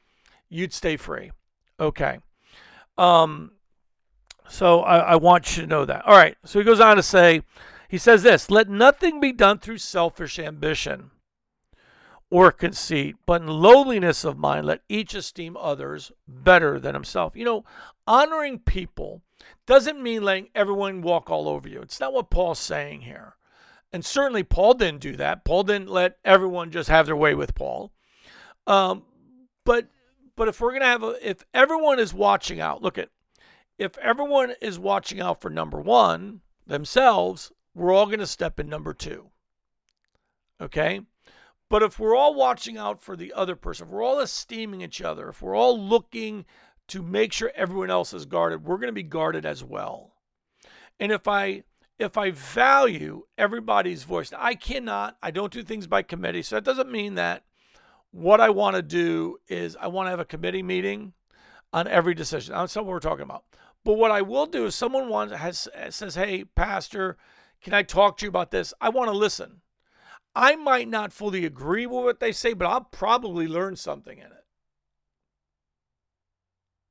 you'd 0.49 0.73
stay 0.73 0.97
free. 0.97 1.31
Okay. 1.79 2.19
Um 2.97 3.51
so 4.47 4.81
I, 4.81 4.97
I 4.97 5.15
want 5.15 5.55
you 5.55 5.63
to 5.63 5.67
know 5.67 5.85
that. 5.85 6.05
All 6.05 6.15
right. 6.15 6.37
So 6.45 6.59
he 6.59 6.65
goes 6.65 6.79
on 6.79 6.97
to 6.97 7.03
say, 7.03 7.41
He 7.87 7.97
says 7.97 8.23
this 8.23 8.49
Let 8.49 8.69
nothing 8.69 9.19
be 9.19 9.31
done 9.31 9.59
through 9.59 9.79
selfish 9.79 10.39
ambition 10.39 11.11
or 12.31 12.51
conceit, 12.51 13.17
but 13.25 13.41
in 13.41 13.47
lowliness 13.47 14.23
of 14.23 14.37
mind, 14.37 14.65
let 14.65 14.81
each 14.87 15.13
esteem 15.13 15.57
others 15.57 16.13
better 16.25 16.79
than 16.79 16.95
himself. 16.95 17.35
You 17.35 17.43
know, 17.43 17.65
honoring 18.07 18.59
people 18.59 19.21
doesn't 19.65 20.01
mean 20.01 20.23
letting 20.23 20.47
everyone 20.55 21.01
walk 21.01 21.29
all 21.29 21.49
over 21.49 21.67
you. 21.67 21.81
It's 21.81 21.99
not 21.99 22.13
what 22.13 22.29
Paul's 22.29 22.57
saying 22.57 23.01
here. 23.01 23.35
And 23.93 24.05
certainly 24.05 24.43
Paul 24.43 24.75
didn't 24.75 25.01
do 25.01 25.17
that. 25.17 25.43
Paul 25.43 25.63
didn't 25.63 25.89
let 25.89 26.17
everyone 26.23 26.71
just 26.71 26.89
have 26.89 27.05
their 27.05 27.17
way 27.17 27.35
with 27.35 27.53
Paul. 27.53 27.91
Um, 28.65 29.03
but 29.65 29.87
but 30.37 30.47
if 30.47 30.61
we're 30.61 30.71
gonna 30.71 30.85
have 30.85 31.03
a 31.03 31.29
if 31.29 31.43
everyone 31.53 31.99
is 31.99 32.13
watching 32.13 32.61
out, 32.61 32.81
look 32.81 32.97
at 32.97 33.09
if 33.77 33.97
everyone 33.97 34.53
is 34.61 34.79
watching 34.79 35.19
out 35.19 35.41
for 35.41 35.49
number 35.49 35.81
one 35.81 36.39
themselves, 36.65 37.51
we're 37.75 37.91
all 37.91 38.05
gonna 38.05 38.25
step 38.25 38.57
in 38.57 38.69
number 38.69 38.93
two. 38.93 39.31
Okay? 40.61 41.01
But 41.71 41.83
if 41.83 41.99
we're 41.99 42.17
all 42.17 42.33
watching 42.33 42.77
out 42.77 43.01
for 43.01 43.15
the 43.15 43.31
other 43.31 43.55
person, 43.55 43.87
if 43.87 43.93
we're 43.93 44.03
all 44.03 44.19
esteeming 44.19 44.81
each 44.81 45.01
other, 45.01 45.29
if 45.29 45.41
we're 45.41 45.55
all 45.55 45.79
looking 45.79 46.43
to 46.89 47.01
make 47.01 47.31
sure 47.31 47.49
everyone 47.55 47.89
else 47.89 48.13
is 48.13 48.25
guarded, 48.25 48.65
we're 48.65 48.75
going 48.75 48.87
to 48.87 48.91
be 48.91 49.03
guarded 49.03 49.45
as 49.45 49.63
well. 49.63 50.11
And 50.99 51.13
if 51.13 51.29
I 51.29 51.63
if 51.97 52.17
I 52.17 52.31
value 52.31 53.23
everybody's 53.37 54.03
voice, 54.03 54.33
I 54.37 54.53
cannot, 54.53 55.15
I 55.23 55.31
don't 55.31 55.53
do 55.53 55.63
things 55.63 55.87
by 55.87 56.01
committee. 56.01 56.41
So 56.41 56.57
that 56.57 56.65
doesn't 56.65 56.91
mean 56.91 57.15
that 57.15 57.45
what 58.11 58.41
I 58.41 58.49
want 58.49 58.75
to 58.75 58.81
do 58.81 59.37
is 59.47 59.77
I 59.79 59.87
want 59.87 60.07
to 60.07 60.09
have 60.09 60.19
a 60.19 60.25
committee 60.25 60.63
meeting 60.63 61.13
on 61.71 61.87
every 61.87 62.15
decision. 62.15 62.53
That's 62.53 62.75
not 62.75 62.83
what 62.83 62.91
we're 62.91 62.99
talking 62.99 63.23
about. 63.23 63.45
But 63.85 63.93
what 63.93 64.11
I 64.11 64.23
will 64.23 64.45
do 64.45 64.65
is 64.65 64.75
someone 64.75 65.07
wants 65.07 65.33
has 65.33 65.69
says, 65.91 66.15
"Hey, 66.15 66.43
pastor, 66.43 67.15
can 67.61 67.73
I 67.73 67.83
talk 67.83 68.17
to 68.17 68.25
you 68.25 68.29
about 68.29 68.51
this?" 68.51 68.73
I 68.81 68.89
want 68.89 69.09
to 69.09 69.15
listen. 69.15 69.61
I 70.35 70.55
might 70.55 70.87
not 70.87 71.11
fully 71.11 71.45
agree 71.45 71.85
with 71.85 72.03
what 72.03 72.19
they 72.19 72.31
say, 72.31 72.53
but 72.53 72.67
I'll 72.67 72.81
probably 72.81 73.47
learn 73.47 73.75
something 73.75 74.17
in 74.17 74.25
it. 74.25 74.45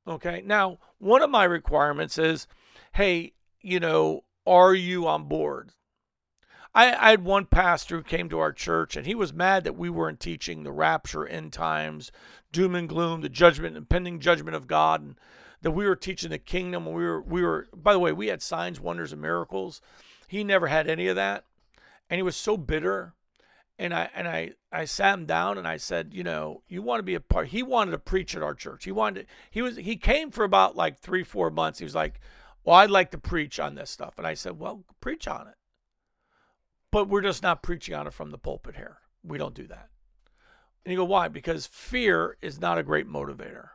Okay. 0.07 0.43
Now, 0.45 0.79
one 0.99 1.21
of 1.21 1.29
my 1.29 1.43
requirements 1.43 2.17
is 2.17 2.47
hey, 2.93 3.33
you 3.61 3.79
know, 3.79 4.23
are 4.45 4.73
you 4.73 5.07
on 5.07 5.25
board? 5.25 5.71
I, 6.73 6.93
I, 6.93 7.09
had 7.11 7.23
one 7.23 7.45
pastor 7.45 7.97
who 7.97 8.03
came 8.03 8.29
to 8.29 8.39
our 8.39 8.53
church 8.53 8.95
and 8.95 9.05
he 9.05 9.15
was 9.15 9.33
mad 9.33 9.63
that 9.65 9.77
we 9.77 9.89
weren't 9.89 10.19
teaching 10.19 10.63
the 10.63 10.71
rapture, 10.71 11.27
end 11.27 11.53
times, 11.53 12.11
doom 12.51 12.75
and 12.75 12.87
gloom, 12.87 13.21
the 13.21 13.29
judgment, 13.29 13.75
impending 13.75 14.19
judgment 14.19 14.55
of 14.55 14.67
God, 14.67 15.01
and 15.01 15.15
that 15.61 15.71
we 15.71 15.85
were 15.85 15.95
teaching 15.95 16.29
the 16.29 16.37
kingdom. 16.37 16.85
We 16.85 17.03
were, 17.03 17.21
we 17.21 17.41
were, 17.43 17.67
by 17.73 17.93
the 17.93 17.99
way, 17.99 18.13
we 18.13 18.27
had 18.27 18.41
signs, 18.41 18.79
wonders, 18.79 19.11
and 19.11 19.21
miracles. 19.21 19.81
He 20.27 20.43
never 20.43 20.67
had 20.67 20.87
any 20.87 21.07
of 21.07 21.17
that. 21.17 21.45
And 22.09 22.17
he 22.17 22.23
was 22.23 22.35
so 22.37 22.55
bitter 22.57 23.13
and 23.81 23.95
I 23.95 24.09
and 24.13 24.27
I 24.27 24.51
I 24.71 24.85
sat 24.85 25.15
him 25.15 25.25
down 25.25 25.57
and 25.57 25.67
I 25.67 25.77
said, 25.77 26.13
you 26.13 26.23
know, 26.23 26.61
you 26.67 26.83
want 26.83 26.99
to 26.99 27.03
be 27.03 27.15
a 27.15 27.19
part. 27.19 27.47
He 27.47 27.63
wanted 27.63 27.91
to 27.91 27.97
preach 27.97 28.35
at 28.35 28.43
our 28.43 28.53
church. 28.53 28.85
He 28.85 28.91
wanted. 28.91 29.21
To, 29.21 29.33
he 29.49 29.61
was. 29.63 29.75
He 29.75 29.97
came 29.97 30.29
for 30.29 30.43
about 30.43 30.75
like 30.75 30.99
three 30.99 31.23
four 31.23 31.49
months. 31.49 31.79
He 31.79 31.85
was 31.85 31.95
like, 31.95 32.19
well, 32.63 32.77
I'd 32.77 32.91
like 32.91 33.09
to 33.11 33.17
preach 33.17 33.59
on 33.59 33.73
this 33.73 33.89
stuff, 33.89 34.13
and 34.19 34.27
I 34.27 34.35
said, 34.35 34.59
well, 34.59 34.83
preach 35.01 35.27
on 35.27 35.47
it. 35.47 35.55
But 36.91 37.09
we're 37.09 37.21
just 37.21 37.41
not 37.41 37.63
preaching 37.63 37.95
on 37.95 38.05
it 38.05 38.13
from 38.13 38.29
the 38.29 38.37
pulpit 38.37 38.75
here. 38.75 38.99
We 39.23 39.39
don't 39.39 39.55
do 39.55 39.65
that. 39.67 39.89
And 40.85 40.91
you 40.91 40.97
go, 40.97 41.05
why? 41.05 41.27
Because 41.27 41.65
fear 41.65 42.37
is 42.41 42.59
not 42.59 42.77
a 42.77 42.83
great 42.83 43.07
motivator. 43.07 43.69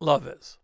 Love 0.00 0.26
is. 0.26 0.58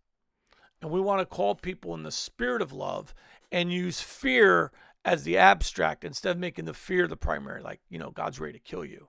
And 0.81 0.91
we 0.91 0.99
want 0.99 1.21
to 1.21 1.25
call 1.25 1.55
people 1.55 1.93
in 1.93 2.03
the 2.03 2.11
spirit 2.11 2.61
of 2.61 2.73
love 2.73 3.13
and 3.51 3.71
use 3.71 4.01
fear 4.01 4.71
as 5.07 5.23
the 5.23 5.37
abstract 5.37 6.03
instead 6.03 6.31
of 6.31 6.37
making 6.37 6.65
the 6.65 6.73
fear 6.73 7.07
the 7.07 7.15
primary 7.15 7.61
like 7.61 7.79
you 7.89 7.97
know 7.97 8.11
god's 8.11 8.41
ready 8.41 8.59
to 8.59 8.59
kill 8.59 8.83
you. 8.83 9.07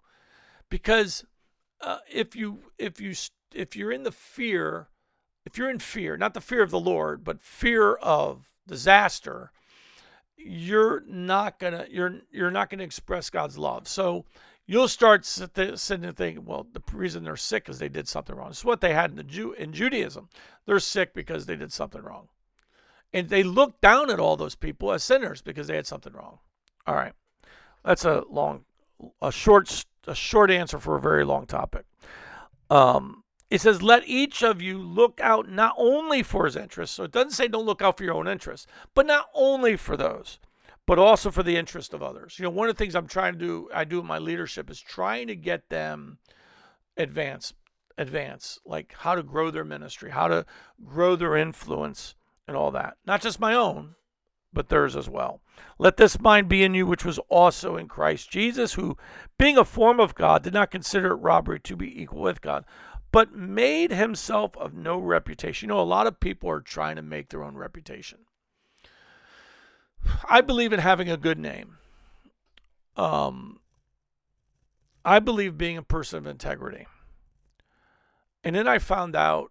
Because 0.71 1.25
uh, 1.81 1.99
if 2.11 2.37
you 2.37 2.61
if 2.79 3.01
you 3.01 3.15
if 3.53 3.75
you're 3.75 3.91
in 3.91 4.05
the 4.05 4.13
fear 4.13 4.89
if 5.45 5.59
you're 5.59 5.69
in 5.69 5.81
fear 5.81 6.17
not 6.17 6.35
the 6.35 6.41
fear 6.41 6.63
of 6.63 6.71
the 6.71 6.79
lord 6.79 7.25
but 7.25 7.43
fear 7.43 7.95
of 7.95 8.49
disaster 8.67 9.51
you're 10.37 11.03
not 11.09 11.59
gonna 11.59 11.85
you're 11.91 12.21
you're 12.31 12.53
not 12.53 12.71
gonna 12.71 12.85
express 12.85 13.29
god's 13.29 13.59
love. 13.59 13.89
So 13.89 14.25
you'll 14.67 14.87
start 14.87 15.27
sitting 15.27 16.05
and 16.05 16.17
thinking 16.17 16.45
well 16.45 16.65
the 16.73 16.83
reason 16.93 17.25
they're 17.25 17.37
sick 17.37 17.69
is 17.69 17.81
they 17.81 17.89
did 17.89 18.07
something 18.07 18.37
wrong. 18.37 18.51
It's 18.51 18.65
what 18.65 18.81
they 18.81 18.95
had 18.95 19.11
in 19.11 19.17
the 19.17 19.25
Jew 19.25 19.53
in 19.53 19.73
judaism. 19.73 20.29
They're 20.65 20.79
sick 20.79 21.13
because 21.13 21.47
they 21.47 21.57
did 21.57 21.73
something 21.73 22.03
wrong 22.03 22.29
and 23.13 23.29
they 23.29 23.43
looked 23.43 23.81
down 23.81 24.11
at 24.11 24.21
all 24.21 24.37
those 24.37 24.55
people 24.55 24.93
as 24.93 25.03
sinners 25.03 25.43
because 25.43 25.67
they 25.67 25.77
had 25.77 25.87
something 25.87 26.13
wrong. 26.13 26.39
All 26.87 26.95
right. 26.95 27.13
That's 27.85 28.05
a 28.05 28.25
long, 28.29 28.65
a 29.23 29.33
short, 29.33 29.85
a 30.07 30.15
short 30.15 30.51
answer 30.51 30.79
for 30.79 30.97
a 30.97 31.01
very 31.01 31.25
long 31.25 31.47
topic. 31.47 31.85
Um, 32.71 33.25
it 33.51 33.63
says, 33.63 33.83
let 33.83 34.07
each 34.07 34.43
of 34.43 34.61
you 34.61 34.79
look 34.79 35.21
out 35.23 35.49
not 35.49 35.75
only 35.79 36.23
for 36.23 36.45
his 36.45 36.57
interests. 36.57 36.97
So 36.97 37.05
it 37.05 37.13
doesn't 37.13 37.31
say 37.31 37.49
don't 37.49 37.65
look 37.65 37.81
out 37.81 37.97
for 37.97 38.05
your 38.05 38.15
own 38.15 38.29
interests, 38.29 38.67
but 38.95 39.07
not 39.07 39.27
only 39.35 39.77
for 39.77 39.97
those, 39.97 40.39
but 40.87 40.99
also 40.99 41.31
for 41.31 41.43
the 41.43 41.57
interest 41.57 41.95
of 41.95 42.03
others. 42.03 42.39
You 42.39 42.43
know, 42.43 42.51
one 42.51 42.69
of 42.69 42.77
the 42.77 42.79
things 42.79 42.95
I'm 42.95 43.07
trying 43.07 43.35
to 43.35 43.39
do, 43.39 43.69
I 43.73 43.85
do 43.85 44.01
in 44.01 44.07
my 44.07 44.19
leadership 44.19 44.71
is 44.71 44.81
trying 44.81 45.29
to 45.29 45.37
get 45.37 45.71
them 45.71 46.19
advance, 46.99 47.55
advance, 47.97 48.59
like 48.67 48.95
how 48.99 49.15
to 49.15 49.23
grow 49.23 49.51
their 49.51 49.65
ministry, 49.65 50.11
how 50.11 50.29
to 50.29 50.45
grow 50.85 51.17
their 51.17 51.37
influence 51.37 52.15
and 52.49 52.57
all 52.57 52.73
that. 52.73 52.97
Not 53.07 53.21
just 53.21 53.39
my 53.39 53.55
own, 53.55 53.95
but 54.53 54.69
theirs 54.69 54.97
as 54.97 55.09
well. 55.09 55.41
Let 55.79 55.99
this 55.99 56.19
mind 56.19 56.49
be 56.49 56.65
in 56.65 56.75
you, 56.75 56.87
which 56.87 57.05
was 57.05 57.19
also 57.29 57.77
in 57.77 57.87
Christ 57.87 58.31
Jesus, 58.31 58.73
who, 58.73 58.97
being 59.39 59.59
a 59.59 59.65
form 59.65 60.01
of 60.01 60.15
God, 60.15 60.43
did 60.43 60.55
not 60.55 60.71
consider 60.71 61.13
it 61.13 61.17
robbery 61.17 61.61
to 61.61 61.77
be 61.77 62.01
equal 62.03 62.23
with 62.23 62.41
God, 62.41 62.65
but 63.13 63.35
made 63.35 63.93
himself 63.93 64.57
of 64.57 64.75
no 64.75 64.99
reputation. 64.99 65.69
You 65.69 65.75
know, 65.75 65.81
a 65.81 65.83
lot 65.83 66.07
of 66.07 66.19
people 66.19 66.51
are 66.51 66.61
trying 66.61 66.97
to 66.97 67.03
make 67.03 67.29
their 67.29 67.45
own 67.45 67.57
reputation. 67.57 68.21
I 70.29 70.41
believe 70.41 70.73
in 70.73 70.81
having 70.81 71.11
a 71.11 71.17
good 71.17 71.39
name. 71.39 71.77
Um, 72.97 73.61
I 75.05 75.19
believe 75.19 75.59
being 75.59 75.77
a 75.77 75.83
person 75.83 76.19
of 76.19 76.27
integrity. 76.27 76.87
And 78.43 78.57
then 78.57 78.67
I 78.67 78.79
found 78.79 79.15
out 79.15 79.51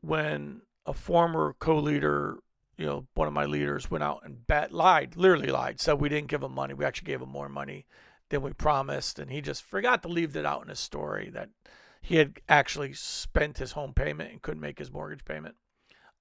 when 0.00 0.62
a 0.88 0.94
former 0.94 1.54
co-leader, 1.58 2.38
you 2.78 2.86
know, 2.86 3.06
one 3.12 3.28
of 3.28 3.34
my 3.34 3.44
leaders 3.44 3.90
went 3.90 4.02
out 4.02 4.22
and 4.24 4.46
bet, 4.46 4.72
lied, 4.72 5.16
literally 5.16 5.48
lied, 5.50 5.78
said 5.78 6.00
we 6.00 6.08
didn't 6.08 6.28
give 6.28 6.42
him 6.42 6.54
money. 6.54 6.72
We 6.72 6.86
actually 6.86 7.12
gave 7.12 7.20
him 7.20 7.28
more 7.28 7.50
money 7.50 7.86
than 8.30 8.40
we 8.40 8.54
promised, 8.54 9.18
and 9.18 9.30
he 9.30 9.42
just 9.42 9.62
forgot 9.62 10.02
to 10.02 10.08
leave 10.08 10.32
that 10.32 10.46
out 10.46 10.62
in 10.62 10.68
his 10.68 10.80
story 10.80 11.28
that 11.34 11.50
he 12.00 12.16
had 12.16 12.40
actually 12.48 12.94
spent 12.94 13.58
his 13.58 13.72
home 13.72 13.92
payment 13.92 14.32
and 14.32 14.40
couldn't 14.40 14.62
make 14.62 14.78
his 14.78 14.90
mortgage 14.90 15.26
payment 15.26 15.56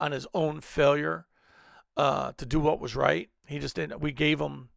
on 0.02 0.12
his 0.12 0.28
own 0.34 0.60
failure 0.60 1.28
uh, 1.96 2.34
to 2.34 2.46
do 2.46 2.60
what 2.60 2.82
was 2.82 2.96
right. 2.96 3.30
He 3.46 3.60
just 3.60 3.76
didn't. 3.78 4.02
We 4.02 4.12
gave 4.12 4.42
him, 4.42 4.70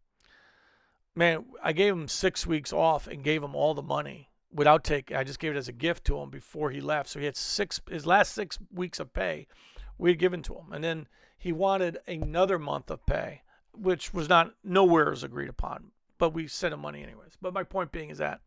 man, 1.16 1.46
I 1.64 1.72
gave 1.72 1.92
him 1.94 2.07
six 2.07 2.46
weeks 2.46 2.72
off 2.72 3.09
and 3.09 3.24
gave 3.24 3.42
him 3.42 3.57
all 3.57 3.74
the 3.74 3.83
money 3.83 4.29
without 4.53 4.85
taking. 4.85 5.16
I 5.16 5.24
just 5.24 5.40
gave 5.40 5.53
it 5.53 5.59
as 5.59 5.68
a 5.68 5.72
gift 5.72 6.05
to 6.05 6.18
him 6.18 6.31
before 6.31 6.70
he 6.70 6.81
left. 6.81 7.09
So 7.09 7.18
he 7.18 7.26
had 7.26 7.37
six 7.37 7.81
his 7.90 8.07
last 8.07 8.33
six 8.33 8.59
weeks 8.72 9.00
of 9.00 9.12
pay 9.12 9.48
we 10.01 10.11
had 10.11 10.19
given 10.19 10.43
to 10.43 10.55
him. 10.55 10.73
And 10.73 10.83
then 10.83 11.07
he 11.39 11.53
wanted 11.53 11.99
another 12.09 12.59
month 12.59 12.91
of 12.91 13.05
pay, 13.07 13.43
which 13.73 14.13
was 14.13 14.29
not 14.29 14.55
nowhere 14.65 15.11
was 15.11 15.23
agreed 15.23 15.49
upon, 15.49 15.93
but 16.19 16.33
we 16.35 16.49
sent 16.49 16.75
him 16.75 16.81
money 16.81 17.03
anyways. 17.03 17.37
But 17.41 17.55
my 17.55 17.63
point 17.63 17.93
being 17.93 18.11
is 18.11 18.19
that 18.19 18.41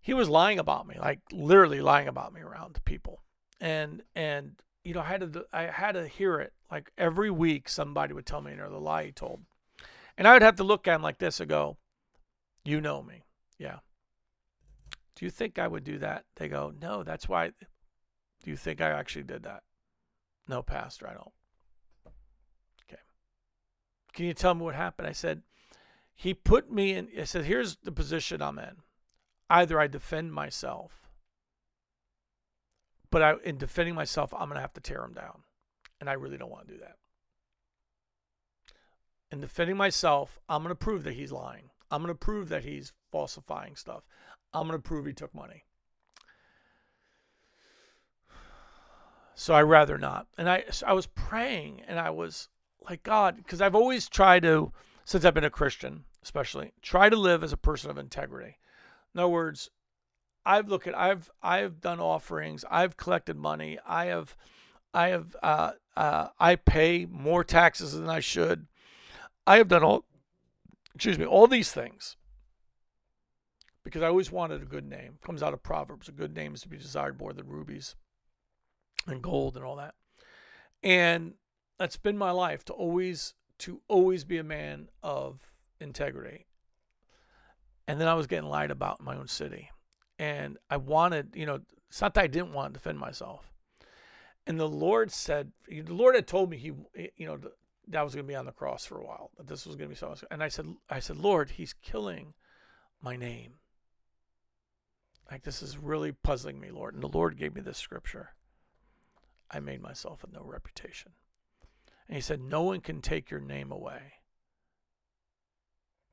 he 0.00 0.12
was 0.12 0.28
lying 0.28 0.58
about 0.58 0.86
me, 0.86 0.96
like 0.98 1.20
literally 1.32 1.80
lying 1.80 2.08
about 2.08 2.34
me 2.34 2.40
around 2.40 2.84
people. 2.84 3.22
And 3.60 4.02
and 4.14 4.56
you 4.84 4.94
know, 4.94 5.00
I 5.00 5.04
had 5.04 5.32
to 5.32 5.46
I 5.52 5.62
had 5.62 5.92
to 5.92 6.06
hear 6.06 6.38
it. 6.40 6.52
Like 6.70 6.90
every 6.98 7.30
week 7.30 7.68
somebody 7.68 8.12
would 8.12 8.26
tell 8.26 8.40
me 8.40 8.52
another 8.52 8.78
lie 8.78 9.06
he 9.06 9.12
told. 9.12 9.42
And 10.18 10.26
I 10.26 10.32
would 10.32 10.42
have 10.42 10.56
to 10.56 10.64
look 10.64 10.88
at 10.88 10.96
him 10.96 11.02
like 11.02 11.18
this 11.18 11.40
and 11.40 11.48
go, 11.48 11.76
You 12.64 12.80
know 12.80 13.02
me. 13.02 13.24
Yeah. 13.58 13.78
Do 15.14 15.24
you 15.24 15.30
think 15.30 15.58
I 15.58 15.68
would 15.68 15.84
do 15.84 15.98
that? 15.98 16.24
They 16.36 16.48
go, 16.48 16.72
No, 16.80 17.02
that's 17.02 17.28
why. 17.28 17.48
Do 18.42 18.50
you 18.50 18.56
think 18.56 18.80
I 18.80 18.90
actually 18.90 19.24
did 19.24 19.42
that? 19.44 19.62
No, 20.48 20.62
Pastor, 20.62 21.08
I 21.08 21.14
don't. 21.14 21.32
Okay. 22.88 23.00
Can 24.12 24.26
you 24.26 24.34
tell 24.34 24.54
me 24.54 24.62
what 24.62 24.74
happened? 24.74 25.08
I 25.08 25.12
said, 25.12 25.42
He 26.14 26.34
put 26.34 26.70
me 26.70 26.92
in, 26.92 27.08
I 27.18 27.24
said, 27.24 27.44
Here's 27.44 27.76
the 27.76 27.92
position 27.92 28.42
I'm 28.42 28.58
in. 28.58 28.76
Either 29.48 29.80
I 29.80 29.86
defend 29.86 30.32
myself, 30.32 31.06
but 33.10 33.22
I, 33.22 33.34
in 33.44 33.58
defending 33.58 33.94
myself, 33.94 34.34
I'm 34.34 34.48
going 34.48 34.56
to 34.56 34.60
have 34.60 34.74
to 34.74 34.80
tear 34.80 35.04
him 35.04 35.12
down. 35.12 35.42
And 36.00 36.10
I 36.10 36.14
really 36.14 36.36
don't 36.36 36.50
want 36.50 36.66
to 36.68 36.74
do 36.74 36.80
that. 36.80 36.96
In 39.30 39.40
defending 39.40 39.76
myself, 39.76 40.38
I'm 40.48 40.62
going 40.62 40.70
to 40.70 40.74
prove 40.74 41.04
that 41.04 41.14
he's 41.14 41.32
lying. 41.32 41.70
I'm 41.90 42.02
going 42.02 42.14
to 42.14 42.18
prove 42.18 42.48
that 42.48 42.64
he's 42.64 42.92
falsifying 43.12 43.76
stuff. 43.76 44.02
I'm 44.52 44.66
going 44.66 44.78
to 44.78 44.82
prove 44.82 45.06
he 45.06 45.12
took 45.12 45.34
money. 45.34 45.64
So 49.38 49.52
I 49.52 49.62
rather 49.62 49.98
not. 49.98 50.26
And 50.38 50.48
I 50.48 50.64
I 50.84 50.94
was 50.94 51.06
praying 51.06 51.82
and 51.86 52.00
I 52.00 52.10
was 52.10 52.48
like 52.88 53.02
God, 53.02 53.36
because 53.36 53.60
I've 53.60 53.74
always 53.74 54.08
tried 54.08 54.42
to, 54.42 54.72
since 55.04 55.24
I've 55.24 55.34
been 55.34 55.44
a 55.44 55.50
Christian, 55.50 56.04
especially, 56.22 56.72
try 56.80 57.10
to 57.10 57.16
live 57.16 57.44
as 57.44 57.52
a 57.52 57.58
person 57.58 57.90
of 57.90 57.98
integrity. 57.98 58.56
In 59.14 59.20
other 59.20 59.28
words, 59.28 59.70
I've 60.46 60.68
looked 60.68 60.86
at, 60.86 60.96
I've, 60.96 61.30
I've 61.42 61.80
done 61.80 62.00
offerings, 62.00 62.64
I've 62.70 62.96
collected 62.96 63.36
money, 63.36 63.78
I 63.86 64.06
have, 64.06 64.36
I 64.94 65.08
have, 65.08 65.36
uh, 65.42 65.72
uh, 65.96 66.28
I 66.38 66.56
pay 66.56 67.06
more 67.10 67.44
taxes 67.44 67.92
than 67.92 68.08
I 68.08 68.20
should. 68.20 68.66
I 69.46 69.58
have 69.58 69.68
done 69.68 69.82
all, 69.82 70.04
excuse 70.94 71.18
me, 71.18 71.26
all 71.26 71.46
these 71.46 71.72
things 71.72 72.16
because 73.84 74.02
I 74.02 74.08
always 74.08 74.32
wanted 74.32 74.62
a 74.62 74.66
good 74.66 74.88
name. 74.88 75.18
Comes 75.22 75.42
out 75.42 75.52
of 75.52 75.62
Proverbs. 75.62 76.08
A 76.08 76.12
good 76.12 76.34
name 76.34 76.54
is 76.54 76.62
to 76.62 76.68
be 76.68 76.78
desired 76.78 77.20
more 77.20 77.32
than 77.32 77.48
rubies 77.48 77.96
and 79.06 79.22
gold 79.22 79.56
and 79.56 79.64
all 79.64 79.76
that. 79.76 79.94
And 80.82 81.34
that's 81.78 81.96
been 81.96 82.18
my 82.18 82.30
life 82.30 82.64
to 82.66 82.72
always 82.72 83.34
to 83.58 83.80
always 83.88 84.24
be 84.24 84.38
a 84.38 84.44
man 84.44 84.88
of 85.02 85.40
integrity. 85.80 86.46
And 87.88 88.00
then 88.00 88.08
I 88.08 88.14
was 88.14 88.26
getting 88.26 88.48
lied 88.48 88.70
about 88.70 89.00
in 89.00 89.06
my 89.06 89.16
own 89.16 89.28
city. 89.28 89.70
And 90.18 90.58
I 90.68 90.76
wanted, 90.76 91.34
you 91.34 91.46
know, 91.46 91.60
it's 91.88 92.00
not 92.00 92.14
that 92.14 92.24
I 92.24 92.26
didn't 92.26 92.52
want 92.52 92.74
to 92.74 92.78
defend 92.78 92.98
myself. 92.98 93.52
And 94.46 94.58
the 94.60 94.68
Lord 94.68 95.10
said, 95.10 95.52
the 95.68 95.82
Lord 95.82 96.14
had 96.14 96.26
told 96.26 96.50
me 96.50 96.56
he, 96.56 96.72
you 97.16 97.26
know, 97.26 97.38
that 97.88 98.02
was 98.02 98.14
going 98.14 98.26
to 98.26 98.28
be 98.28 98.36
on 98.36 98.46
the 98.46 98.52
cross 98.52 98.84
for 98.84 98.98
a 98.98 99.04
while. 99.04 99.30
That 99.36 99.46
this 99.46 99.66
was 99.66 99.76
going 99.76 99.88
to 99.88 99.94
be 99.94 99.98
so. 99.98 100.14
And 100.30 100.42
I 100.42 100.48
said, 100.48 100.66
I 100.90 101.00
said, 101.00 101.16
Lord, 101.16 101.50
He's 101.50 101.72
killing 101.72 102.34
my 103.00 103.16
name. 103.16 103.54
Like 105.30 105.42
this 105.42 105.62
is 105.62 105.78
really 105.78 106.12
puzzling 106.12 106.60
me, 106.60 106.70
Lord. 106.70 106.94
And 106.94 107.02
the 107.02 107.08
Lord 107.08 107.38
gave 107.38 107.54
me 107.54 107.60
this 107.60 107.78
scripture. 107.78 108.30
I 109.50 109.60
made 109.60 109.80
myself 109.80 110.24
a 110.24 110.32
no 110.32 110.44
reputation. 110.44 111.12
And 112.08 112.16
he 112.16 112.20
said, 112.20 112.40
No 112.40 112.62
one 112.62 112.80
can 112.80 113.00
take 113.00 113.30
your 113.30 113.40
name 113.40 113.70
away 113.70 114.14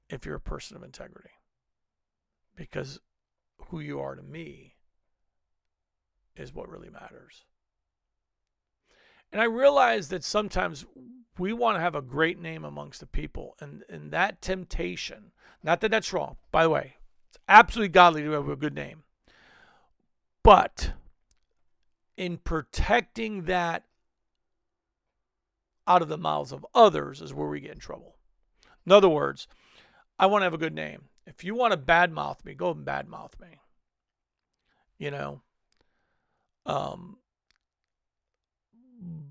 if 0.10 0.26
you're 0.26 0.36
a 0.36 0.42
person 0.42 0.78
of 0.78 0.84
integrity. 0.84 1.32
Because 2.56 3.00
who 3.70 3.80
you 3.80 4.00
are 4.00 4.16
to 4.16 4.24
me 4.24 4.76
is 6.36 6.54
what 6.54 6.70
really 6.70 6.90
matters. 6.90 7.46
And 9.32 9.42
I 9.42 9.46
realize 9.46 10.10
that 10.10 10.24
sometimes 10.24 10.86
we 11.40 11.54
want 11.54 11.78
to 11.78 11.82
have 11.82 11.96
a 11.96 12.02
great 12.02 12.40
name 12.40 12.64
amongst 12.64 13.00
the 13.00 13.08
people. 13.08 13.56
And, 13.60 13.84
and 13.90 14.12
that 14.12 14.42
temptation, 14.42 15.32
not 15.64 15.82
that 15.82 15.90
that's 15.90 16.14
wrong, 16.14 16.38
by 16.52 16.64
the 16.64 16.70
way, 16.70 16.98
it's 17.30 17.40
absolutely 17.50 17.90
godly 17.90 18.22
to 18.24 18.32
have 18.32 18.48
a 18.48 18.56
good 18.56 18.76
name. 18.76 19.04
But 20.44 20.94
in 22.18 22.38
protecting 22.38 23.44
that 23.44 23.84
out 25.88 26.02
of 26.02 26.10
the 26.10 26.18
mouths 26.18 26.52
of 26.52 26.66
others 26.74 27.22
is 27.22 27.34
where 27.34 27.48
we 27.48 27.60
get 27.60 27.72
in 27.72 27.80
trouble. 27.80 28.16
In 28.86 28.92
other 28.92 29.10
words, 29.10 29.48
I 30.18 30.28
want 30.28 30.42
to 30.42 30.46
have 30.46 30.54
a 30.54 30.58
good 30.58 30.74
name. 30.74 31.10
If 31.26 31.44
you 31.44 31.56
want 31.56 31.72
to 31.72 31.78
badmouth 31.78 32.44
me, 32.46 32.54
go 32.54 32.72
and 32.72 32.86
badmouth 32.86 33.40
me. 33.40 33.60
You 34.98 35.12
know, 35.12 35.42
um, 36.66 37.18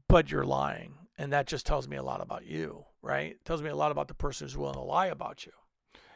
but 0.08 0.30
you're 0.30 0.44
lying, 0.44 0.94
and 1.16 1.32
that 1.32 1.46
just 1.46 1.64
tells 1.64 1.88
me 1.88 1.96
a 1.96 2.02
lot 2.02 2.20
about 2.20 2.44
you, 2.44 2.84
right? 3.00 3.32
It 3.32 3.44
tells 3.44 3.62
me 3.62 3.70
a 3.70 3.76
lot 3.76 3.92
about 3.92 4.08
the 4.08 4.14
person 4.14 4.46
who's 4.46 4.56
willing 4.56 4.74
to 4.74 4.80
lie 4.80 5.06
about 5.06 5.46
you, 5.46 5.52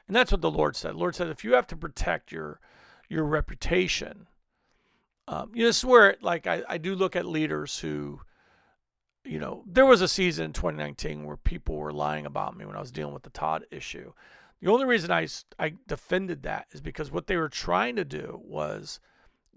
and 0.07 0.15
that's 0.15 0.33
what 0.33 0.43
the 0.43 0.51
Lord 0.51 0.77
said. 0.77 0.93
The 0.93 0.99
Lord 0.99 1.15
said, 1.15 1.29
if 1.29 1.45
you 1.45 1.55
have 1.55 1.67
to 1.69 1.77
protect 1.77 2.33
your 2.33 2.61
your 3.09 3.25
reputation, 3.25 4.27
um, 5.29 5.51
you 5.55 5.63
know, 5.63 5.69
this 5.69 5.79
is 5.79 5.85
where 5.85 6.17
like 6.21 6.47
I, 6.47 6.63
I 6.69 6.79
do 6.79 6.95
look 6.95 7.17
at 7.17 7.27
leaders 7.27 7.79
who 7.79 8.21
you 9.27 9.41
know, 9.41 9.65
there 9.67 9.87
was 9.87 10.01
a 10.01 10.09
season 10.09 10.47
in 10.47 10.53
2019 10.53 11.25
where 11.25 11.37
people 11.37 11.77
were 11.77 11.93
lying 11.93 12.27
about 12.27 12.57
me 12.57 12.65
when 12.65 12.77
I 12.77 12.81
was 12.81 12.93
dealing 12.93 13.13
with 13.13 13.25
the 13.25 13.31
Todd 13.31 13.65
issue. 13.71 14.13
The 14.61 14.71
only 14.71 14.87
reason 14.87 15.11
I, 15.11 15.27
I 15.59 15.75
defended 15.87 16.43
that 16.45 16.67
is 16.73 16.81
because 16.81 17.11
what 17.11 17.27
they 17.27 17.37
were 17.37 17.49
trying 17.49 17.97
to 17.97 18.05
do 18.05 18.41
was 18.45 19.01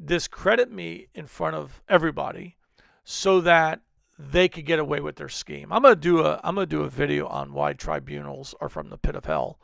discredit 0.03 0.71
me 0.71 1.07
in 1.13 1.27
front 1.27 1.55
of 1.55 1.81
everybody 1.87 2.57
so 3.03 3.41
that 3.41 3.81
they 4.17 4.49
could 4.49 4.65
get 4.65 4.79
away 4.79 4.99
with 4.99 5.15
their 5.15 5.29
scheme. 5.29 5.71
I'm 5.71 5.81
gonna 5.81 5.95
do 5.95 6.25
a 6.25 6.41
I'm 6.43 6.55
gonna 6.55 6.67
do 6.67 6.83
a 6.83 6.89
video 6.89 7.25
on 7.27 7.53
why 7.53 7.73
tribunals 7.73 8.53
are 8.59 8.67
from 8.67 8.89
the 8.89 8.97
pit 8.97 9.15
of 9.15 9.25
hell, 9.25 9.59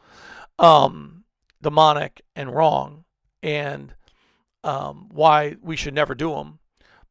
um, 0.57 1.25
demonic 1.61 2.21
and 2.35 2.55
wrong, 2.55 3.03
and 3.43 3.93
um, 4.65 5.09
why 5.11 5.55
we 5.61 5.75
should 5.75 5.93
never 5.93 6.15
do 6.15 6.31
them, 6.31 6.59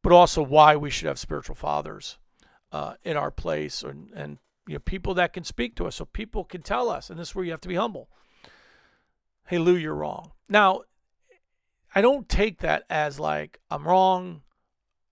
but 0.03 0.11
also 0.11 0.43
why 0.43 0.75
we 0.75 0.89
should 0.89 1.07
have 1.07 1.17
spiritual 1.17 1.55
fathers 1.55 2.19
uh, 2.71 2.95
in 3.03 3.17
our 3.17 3.31
place 3.31 3.81
and, 3.81 4.11
and 4.13 4.37
you 4.67 4.73
know, 4.73 4.79
people 4.79 5.13
that 5.13 5.33
can 5.33 5.43
speak 5.43 5.75
to 5.75 5.87
us 5.87 5.95
so 5.95 6.05
people 6.05 6.43
can 6.43 6.61
tell 6.61 6.89
us. 6.89 7.09
And 7.09 7.17
this 7.17 7.29
is 7.29 7.35
where 7.35 7.45
you 7.45 7.51
have 7.51 7.61
to 7.61 7.67
be 7.67 7.75
humble. 7.75 8.09
Hey, 9.47 9.57
Lou, 9.57 9.75
you're 9.75 9.95
wrong. 9.95 10.31
Now, 10.49 10.81
I 11.93 12.01
don't 12.01 12.27
take 12.27 12.59
that 12.59 12.83
as 12.89 13.19
like 13.19 13.59
I'm 13.71 13.87
wrong. 13.87 14.41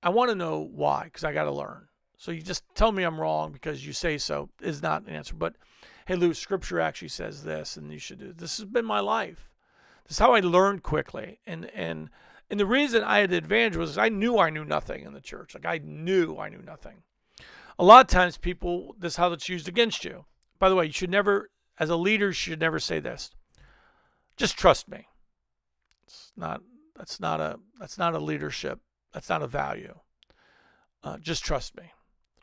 I 0.02 0.10
want 0.10 0.30
to 0.30 0.36
know 0.36 0.60
why 0.60 1.06
because 1.06 1.24
I 1.24 1.34
got 1.34 1.46
to 1.46 1.52
learn. 1.52 1.88
So 2.18 2.32
you 2.32 2.42
just 2.42 2.64
tell 2.76 2.92
me 2.92 3.04
I'm 3.04 3.20
wrong 3.20 3.52
because 3.52 3.86
you 3.86 3.94
say 3.94 4.18
so 4.18 4.50
is 4.62 4.82
not 4.82 5.04
an 5.04 5.10
answer. 5.10 5.34
But 5.34 5.56
hey, 6.08 6.16
Lou, 6.16 6.34
Scripture 6.34 6.82
actually 6.82 7.08
says 7.10 7.44
this, 7.44 7.78
and 7.78 7.92
you 7.92 8.00
should 8.00 8.20
do. 8.20 8.34
This 8.34 8.58
has 8.58 8.66
been 8.66 8.86
my 8.86 9.00
life. 9.00 9.50
This 10.06 10.18
is 10.18 10.20
how 10.20 10.34
I 10.34 10.42
learned 10.42 10.84
quickly, 10.84 11.40
and 11.48 11.66
and 11.74 12.10
and 12.50 12.60
the 12.60 12.66
reason 12.66 13.04
I 13.04 13.20
had 13.20 13.32
the 13.32 13.38
advantage 13.38 13.78
was 13.78 13.98
I 13.98 14.10
knew 14.10 14.38
I 14.38 14.50
knew 14.50 14.66
nothing 14.66 15.04
in 15.04 15.14
the 15.14 15.22
church. 15.22 15.54
Like 15.54 15.66
I 15.66 15.80
knew 15.84 16.38
I 16.38 16.50
knew 16.50 16.62
nothing. 16.62 17.04
A 17.80 17.84
lot 17.84 18.06
of 18.06 18.08
times 18.08 18.38
people 18.38 18.96
this 19.00 19.14
is 19.14 19.18
how 19.18 19.32
it's 19.32 19.50
used 19.50 19.68
against 19.68 20.06
you. 20.06 20.26
By 20.60 20.70
the 20.70 20.76
way 20.76 20.86
you 20.86 20.92
should 20.92 21.10
never 21.10 21.50
as 21.80 21.90
a 21.90 21.96
leader 21.96 22.28
you 22.28 22.34
should 22.34 22.60
never 22.60 22.80
say 22.80 23.00
this. 23.00 23.32
Just 24.38 24.58
trust 24.58 24.88
me. 24.88 25.08
It's 26.06 26.32
not 26.36 26.62
that's 26.96 27.20
not 27.20 27.40
a 27.40 27.60
that's 27.80 27.98
not 27.98 28.14
a 28.14 28.20
leadership. 28.20 28.80
That's 29.14 29.30
not 29.30 29.42
a 29.42 29.48
value. 29.48 30.00
Uh, 31.04 31.18
just 31.18 31.44
trust 31.44 31.76
me. 31.76 31.92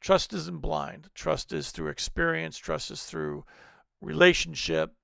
Trust 0.00 0.32
isn't 0.32 0.60
blind. 0.60 1.08
Trust 1.14 1.52
is 1.52 1.70
through 1.70 1.88
experience. 1.88 2.56
Trust 2.58 2.90
is 2.90 3.04
through 3.04 3.44
relationship. 4.00 4.94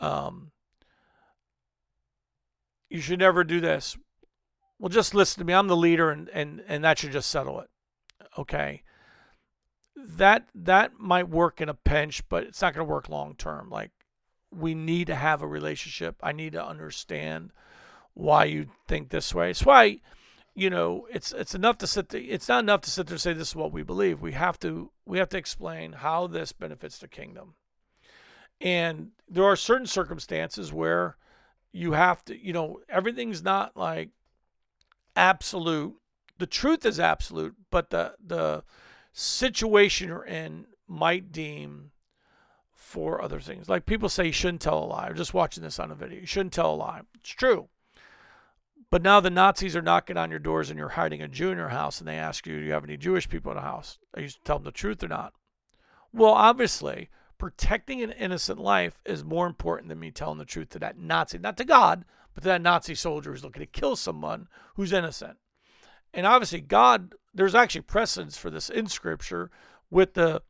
Um, 0.00 0.52
you 2.88 3.00
should 3.00 3.18
never 3.18 3.42
do 3.44 3.60
this 3.60 3.96
well 4.78 4.88
just 4.88 5.14
listen 5.14 5.40
to 5.40 5.46
me 5.46 5.54
i'm 5.54 5.68
the 5.68 5.76
leader 5.76 6.10
and 6.10 6.28
and 6.30 6.62
and 6.68 6.84
that 6.84 6.98
should 6.98 7.12
just 7.12 7.30
settle 7.30 7.60
it 7.60 7.68
okay 8.38 8.82
that 10.06 10.48
that 10.54 10.98
might 10.98 11.28
work 11.28 11.60
in 11.60 11.68
a 11.68 11.74
pinch, 11.74 12.26
but 12.28 12.44
it's 12.44 12.62
not 12.62 12.74
going 12.74 12.86
to 12.86 12.90
work 12.90 13.08
long 13.08 13.34
term. 13.34 13.68
Like 13.70 13.90
we 14.50 14.74
need 14.74 15.08
to 15.08 15.14
have 15.14 15.42
a 15.42 15.46
relationship. 15.46 16.16
I 16.22 16.32
need 16.32 16.52
to 16.52 16.64
understand 16.64 17.50
why 18.14 18.44
you 18.44 18.68
think 18.86 19.10
this 19.10 19.34
way. 19.34 19.50
It's 19.50 19.64
why, 19.64 20.00
you 20.54 20.70
know, 20.70 21.06
it's 21.12 21.32
it's 21.32 21.54
enough 21.54 21.78
to 21.78 21.86
sit. 21.86 22.10
There, 22.10 22.20
it's 22.20 22.48
not 22.48 22.64
enough 22.64 22.82
to 22.82 22.90
sit 22.90 23.06
there 23.06 23.14
and 23.14 23.20
say 23.20 23.32
this 23.32 23.50
is 23.50 23.56
what 23.56 23.72
we 23.72 23.82
believe. 23.82 24.20
We 24.20 24.32
have 24.32 24.58
to 24.60 24.90
we 25.04 25.18
have 25.18 25.28
to 25.30 25.38
explain 25.38 25.92
how 25.92 26.26
this 26.26 26.52
benefits 26.52 26.98
the 26.98 27.08
kingdom. 27.08 27.54
And 28.60 29.10
there 29.28 29.44
are 29.44 29.56
certain 29.56 29.86
circumstances 29.86 30.72
where 30.72 31.16
you 31.70 31.92
have 31.92 32.24
to, 32.24 32.36
you 32.36 32.52
know, 32.52 32.80
everything's 32.88 33.42
not 33.42 33.76
like 33.76 34.10
absolute. 35.18 35.96
The 36.38 36.46
truth 36.46 36.86
is 36.86 37.00
absolute, 37.00 37.56
but 37.70 37.90
the 37.90 38.14
the 38.24 38.62
situation 39.12 40.08
you're 40.08 40.24
in 40.24 40.66
might 40.86 41.32
deem 41.32 41.90
for 42.72 43.20
other 43.20 43.40
things. 43.40 43.68
Like 43.68 43.84
people 43.84 44.08
say 44.08 44.26
you 44.26 44.32
shouldn't 44.32 44.62
tell 44.62 44.82
a 44.82 44.86
lie. 44.86 45.08
I'm 45.08 45.16
just 45.16 45.34
watching 45.34 45.62
this 45.62 45.78
on 45.78 45.90
a 45.90 45.94
video. 45.94 46.20
You 46.20 46.26
shouldn't 46.26 46.54
tell 46.54 46.72
a 46.72 46.76
lie. 46.76 47.02
It's 47.16 47.30
true. 47.30 47.68
But 48.90 49.02
now 49.02 49.20
the 49.20 49.28
Nazis 49.28 49.76
are 49.76 49.82
knocking 49.82 50.16
on 50.16 50.30
your 50.30 50.38
doors 50.38 50.70
and 50.70 50.78
you're 50.78 50.88
hiding 50.88 51.20
a 51.20 51.28
Jew 51.28 51.50
in 51.50 51.58
your 51.58 51.68
house 51.68 51.98
and 51.98 52.08
they 52.08 52.16
ask 52.16 52.46
you, 52.46 52.58
do 52.58 52.64
you 52.64 52.72
have 52.72 52.84
any 52.84 52.96
Jewish 52.96 53.28
people 53.28 53.52
in 53.52 53.56
the 53.56 53.62
house? 53.62 53.98
Are 54.14 54.22
you 54.22 54.30
tell 54.44 54.56
them 54.56 54.64
the 54.64 54.72
truth 54.72 55.02
or 55.02 55.08
not? 55.08 55.34
Well, 56.12 56.32
obviously, 56.32 57.10
protecting 57.38 58.02
an 58.02 58.12
innocent 58.12 58.58
life 58.58 59.00
is 59.04 59.24
more 59.24 59.46
important 59.46 59.88
than 59.88 60.00
me 60.00 60.10
telling 60.10 60.38
the 60.38 60.44
truth 60.44 60.70
to 60.70 60.78
that 60.80 60.98
Nazi, 60.98 61.38
not 61.38 61.56
to 61.56 61.64
God, 61.64 62.04
but 62.34 62.42
to 62.42 62.48
that 62.48 62.62
Nazi 62.62 62.94
soldier 62.94 63.30
who's 63.30 63.44
looking 63.44 63.60
to 63.60 63.66
kill 63.66 63.96
someone 63.96 64.48
who's 64.74 64.92
innocent. 64.92 65.38
And 66.12 66.26
obviously, 66.26 66.60
God, 66.60 67.14
there's 67.32 67.54
actually 67.54 67.82
precedence 67.82 68.36
for 68.36 68.50
this 68.50 68.68
in 68.68 68.86
Scripture 68.88 69.50
with 69.90 70.14
the 70.14 70.42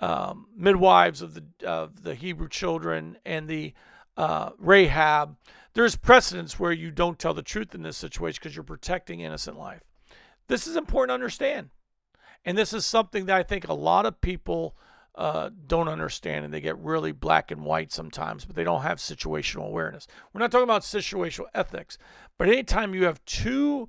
um, 0.00 0.48
midwives 0.56 1.22
of 1.22 1.34
the 1.34 1.44
of 1.66 2.02
the 2.02 2.14
Hebrew 2.14 2.48
children 2.48 3.16
and 3.24 3.48
the 3.48 3.72
uh, 4.16 4.50
Rahab. 4.58 5.36
There's 5.72 5.96
precedence 5.96 6.58
where 6.58 6.72
you 6.72 6.90
don't 6.90 7.18
tell 7.18 7.34
the 7.34 7.42
truth 7.42 7.74
in 7.74 7.82
this 7.82 7.96
situation 7.96 8.38
because 8.40 8.54
you're 8.54 8.64
protecting 8.64 9.20
innocent 9.20 9.58
life. 9.58 9.82
This 10.46 10.66
is 10.66 10.76
important 10.76 11.10
to 11.10 11.14
understand, 11.14 11.70
and 12.44 12.58
this 12.58 12.72
is 12.72 12.84
something 12.84 13.26
that 13.26 13.36
I 13.36 13.42
think 13.42 13.66
a 13.66 13.74
lot 13.74 14.06
of 14.06 14.20
people 14.20 14.76
uh, 15.14 15.50
don't 15.66 15.88
understand, 15.88 16.44
and 16.44 16.52
they 16.52 16.60
get 16.60 16.78
really 16.78 17.12
black 17.12 17.50
and 17.50 17.64
white 17.64 17.92
sometimes, 17.92 18.44
but 18.44 18.56
they 18.56 18.64
don't 18.64 18.82
have 18.82 18.98
situational 18.98 19.66
awareness. 19.66 20.06
We're 20.32 20.40
not 20.40 20.50
talking 20.50 20.64
about 20.64 20.82
situational 20.82 21.46
ethics, 21.54 21.98
but 22.36 22.48
anytime 22.48 22.94
you 22.94 23.04
have 23.04 23.24
two 23.24 23.88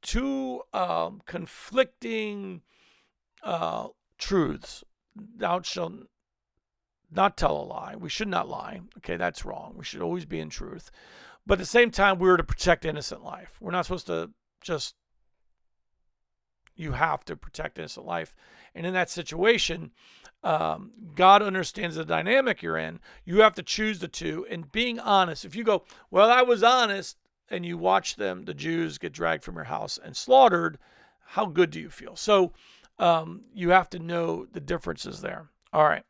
two 0.00 0.62
um, 0.72 1.20
conflicting 1.26 2.62
uh, 3.42 3.88
truths 4.16 4.84
thou 5.36 5.60
shalt 5.62 5.92
not 7.10 7.36
tell 7.36 7.56
a 7.56 7.64
lie. 7.64 7.96
We 7.96 8.08
should 8.08 8.28
not 8.28 8.48
lie. 8.48 8.80
Okay, 8.98 9.16
that's 9.16 9.44
wrong. 9.44 9.74
We 9.76 9.84
should 9.84 10.02
always 10.02 10.24
be 10.24 10.40
in 10.40 10.50
truth. 10.50 10.90
But 11.46 11.54
at 11.54 11.60
the 11.60 11.66
same 11.66 11.90
time, 11.90 12.18
we 12.18 12.28
are 12.28 12.36
to 12.36 12.44
protect 12.44 12.84
innocent 12.84 13.24
life. 13.24 13.56
We're 13.60 13.72
not 13.72 13.86
supposed 13.86 14.06
to 14.08 14.30
just, 14.60 14.94
you 16.76 16.92
have 16.92 17.24
to 17.24 17.36
protect 17.36 17.78
innocent 17.78 18.06
life. 18.06 18.34
And 18.78 18.86
in 18.86 18.94
that 18.94 19.10
situation, 19.10 19.90
um, 20.44 20.92
God 21.16 21.42
understands 21.42 21.96
the 21.96 22.04
dynamic 22.04 22.62
you're 22.62 22.78
in. 22.78 23.00
You 23.24 23.40
have 23.40 23.56
to 23.56 23.62
choose 23.64 23.98
the 23.98 24.06
two. 24.06 24.46
And 24.48 24.70
being 24.70 25.00
honest, 25.00 25.44
if 25.44 25.56
you 25.56 25.64
go, 25.64 25.82
well, 26.12 26.30
I 26.30 26.42
was 26.42 26.62
honest, 26.62 27.16
and 27.50 27.66
you 27.66 27.76
watch 27.76 28.14
them, 28.14 28.44
the 28.44 28.54
Jews 28.54 28.96
get 28.98 29.12
dragged 29.12 29.42
from 29.42 29.56
your 29.56 29.64
house 29.64 29.98
and 30.02 30.16
slaughtered, 30.16 30.78
how 31.26 31.46
good 31.46 31.70
do 31.70 31.80
you 31.80 31.90
feel? 31.90 32.14
So 32.14 32.52
um, 33.00 33.42
you 33.52 33.70
have 33.70 33.90
to 33.90 33.98
know 33.98 34.46
the 34.52 34.60
differences 34.60 35.22
there. 35.22 35.48
All 35.72 35.84
right. 35.84 36.04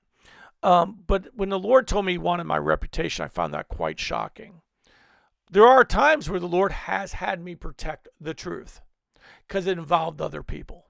Um, 0.63 0.99
but 1.07 1.29
when 1.35 1.49
the 1.49 1.59
Lord 1.59 1.89
told 1.89 2.05
me 2.05 2.13
he 2.13 2.19
wanted 2.19 2.45
my 2.45 2.59
reputation, 2.59 3.25
I 3.25 3.29
found 3.29 3.55
that 3.55 3.69
quite 3.69 3.99
shocking. 3.99 4.61
There 5.51 5.67
are 5.67 5.85
times 5.85 6.29
where 6.29 6.41
the 6.41 6.47
Lord 6.47 6.73
has 6.73 7.15
had 7.15 7.43
me 7.43 7.55
protect 7.55 8.09
the 8.21 8.35
truth 8.35 8.83
because 9.47 9.67
it 9.67 9.79
involved 9.79 10.21
other 10.21 10.43
people. 10.43 10.88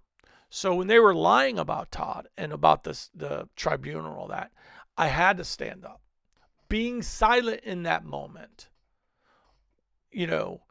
So 0.51 0.75
when 0.75 0.87
they 0.87 0.99
were 0.99 1.15
lying 1.15 1.59
about 1.59 1.91
Todd 1.91 2.29
and 2.37 2.53
about 2.53 2.85
this, 2.85 3.11
the 3.15 3.49
tribunal 3.55 4.07
and 4.07 4.17
all 4.17 4.29
that, 4.29 4.51
I 4.97 5.09
had 5.09 5.37
to 5.37 5.45
stand 5.45 5.85
up. 5.85 6.01
Being 6.69 7.03
silent 7.03 7.61
in 7.65 7.83
that 7.85 8.05
moment, 8.05 8.69
you 10.11 10.27
know, 10.27 10.63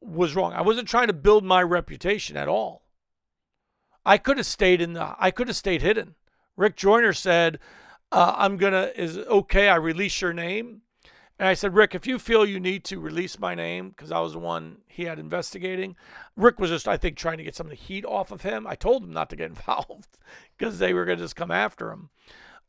was 0.00 0.36
wrong. 0.36 0.52
I 0.52 0.62
wasn't 0.62 0.88
trying 0.88 1.08
to 1.08 1.12
build 1.12 1.44
my 1.44 1.62
reputation 1.62 2.36
at 2.36 2.48
all. 2.48 2.82
I 4.04 4.18
could 4.18 4.36
have 4.36 4.46
stayed 4.46 4.80
in 4.80 4.92
the 4.92 5.16
I 5.18 5.30
could 5.30 5.48
have 5.48 5.56
stayed 5.56 5.82
hidden. 5.82 6.14
Rick 6.56 6.76
Joyner 6.76 7.12
said, 7.12 7.58
uh, 8.12 8.34
I'm 8.36 8.56
gonna 8.56 8.92
is 8.94 9.18
okay, 9.18 9.68
I 9.68 9.76
release 9.76 10.20
your 10.20 10.32
name. 10.32 10.82
And 11.38 11.48
I 11.48 11.54
said, 11.54 11.74
Rick, 11.74 11.94
if 11.94 12.06
you 12.06 12.18
feel 12.18 12.46
you 12.46 12.58
need 12.58 12.82
to 12.84 12.98
release 12.98 13.38
my 13.38 13.54
name, 13.54 13.90
because 13.90 14.10
I 14.10 14.20
was 14.20 14.32
the 14.32 14.38
one 14.38 14.78
he 14.86 15.04
had 15.04 15.18
investigating, 15.18 15.94
Rick 16.34 16.58
was 16.58 16.70
just, 16.70 16.88
I 16.88 16.96
think, 16.96 17.16
trying 17.16 17.36
to 17.36 17.44
get 17.44 17.54
some 17.54 17.66
of 17.66 17.70
the 17.70 17.76
heat 17.76 18.06
off 18.06 18.32
of 18.32 18.40
him. 18.40 18.66
I 18.66 18.74
told 18.74 19.02
him 19.02 19.12
not 19.12 19.28
to 19.30 19.36
get 19.36 19.50
involved 19.50 20.18
because 20.56 20.78
they 20.78 20.94
were 20.94 21.04
going 21.04 21.18
to 21.18 21.24
just 21.24 21.36
come 21.36 21.50
after 21.50 21.90
him. 21.90 22.08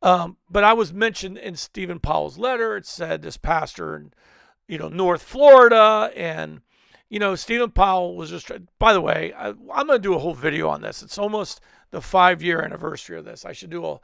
Um, 0.02 0.38
but 0.50 0.64
I 0.64 0.74
was 0.74 0.94
mentioned 0.94 1.38
in 1.38 1.56
Stephen 1.56 2.00
Powell's 2.00 2.38
letter. 2.38 2.76
It 2.76 2.86
said 2.86 3.22
this 3.22 3.38
pastor 3.38 3.96
in, 3.96 4.14
you 4.68 4.78
know, 4.78 4.90
North 4.90 5.22
Florida. 5.22 6.12
And, 6.16 6.60
you 7.10 7.20
know, 7.20 7.36
Stephen 7.36 7.72
Powell 7.72 8.18
was 8.18 8.30
just, 8.30 8.52
by 8.80 8.92
the 8.92 9.02
way, 9.02 9.34
I, 9.36 9.48
I'm 9.48 9.88
going 9.88 9.92
to 9.92 10.00
do 10.00 10.14
a 10.14 10.20
whole 10.20 10.36
video 10.36 10.68
on 10.68 10.82
this. 10.82 11.02
It's 11.02 11.18
almost 11.18 11.62
the 11.92 12.02
five 12.02 12.44
year 12.44 12.62
anniversary 12.62 13.18
of 13.18 13.24
this. 13.24 13.46
I 13.46 13.54
should 13.54 13.70
do 13.70 13.86
a, 13.86 14.00